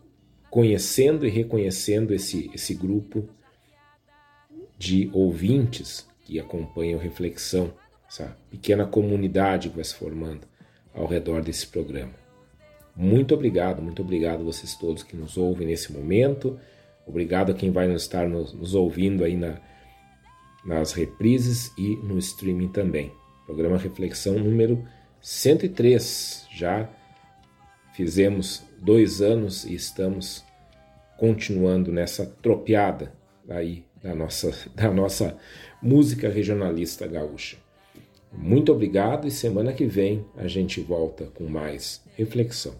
conhecendo 0.51 1.27
e 1.27 1.31
reconhecendo 1.31 2.13
esse, 2.13 2.51
esse 2.53 2.75
grupo 2.75 3.29
de 4.77 5.09
ouvintes 5.13 6.07
que 6.25 6.41
acompanham 6.41 6.99
Reflexão, 6.99 7.73
essa 8.09 8.37
pequena 8.51 8.87
comunidade 8.87 9.69
que 9.69 9.77
vai 9.77 9.85
se 9.85 9.95
formando 9.95 10.50
ao 10.95 11.07
redor 11.07 11.43
desse 11.43 11.67
programa. 11.67 12.15
Muito 12.95 13.35
obrigado, 13.35 13.81
muito 13.81 14.03
obrigado 14.03 14.41
a 14.41 14.45
vocês 14.45 14.75
todos 14.75 15.03
que 15.03 15.17
nos 15.17 15.37
ouvem 15.37 15.67
nesse 15.67 15.93
momento. 15.93 16.59
Obrigado 17.07 17.53
a 17.53 17.55
quem 17.55 17.71
vai 17.71 17.91
estar 17.95 18.29
nos, 18.29 18.53
nos 18.53 18.75
ouvindo 18.75 19.25
aí 19.25 19.37
na, 19.37 19.59
nas 20.65 20.93
reprises 20.93 21.73
e 21.79 21.97
no 21.97 22.19
streaming 22.19 22.69
também. 22.69 23.13
Programa 23.47 23.79
Reflexão 23.79 24.39
número 24.39 24.87
103. 25.21 26.47
Já 26.53 26.89
fizemos 27.95 28.63
dois 28.79 29.21
anos 29.21 29.65
e 29.65 29.75
estamos 29.75 30.45
continuando 31.19 31.93
nessa 31.93 32.25
tropeada 32.25 33.13
aí 33.49 33.85
da 34.03 34.15
nossa, 34.15 34.53
da 34.75 34.91
nossa 34.91 35.37
música 35.83 36.29
regionalista 36.29 37.07
gaúcha. 37.07 37.57
Muito 38.33 38.73
obrigado 38.73 39.27
e 39.27 39.31
semana 39.31 39.73
que 39.73 39.87
vem 39.87 40.25
a 40.37 40.47
gente 40.47 40.81
volta 40.81 41.27
com 41.35 41.45
mais 41.45 42.03
reflexão. 42.17 42.75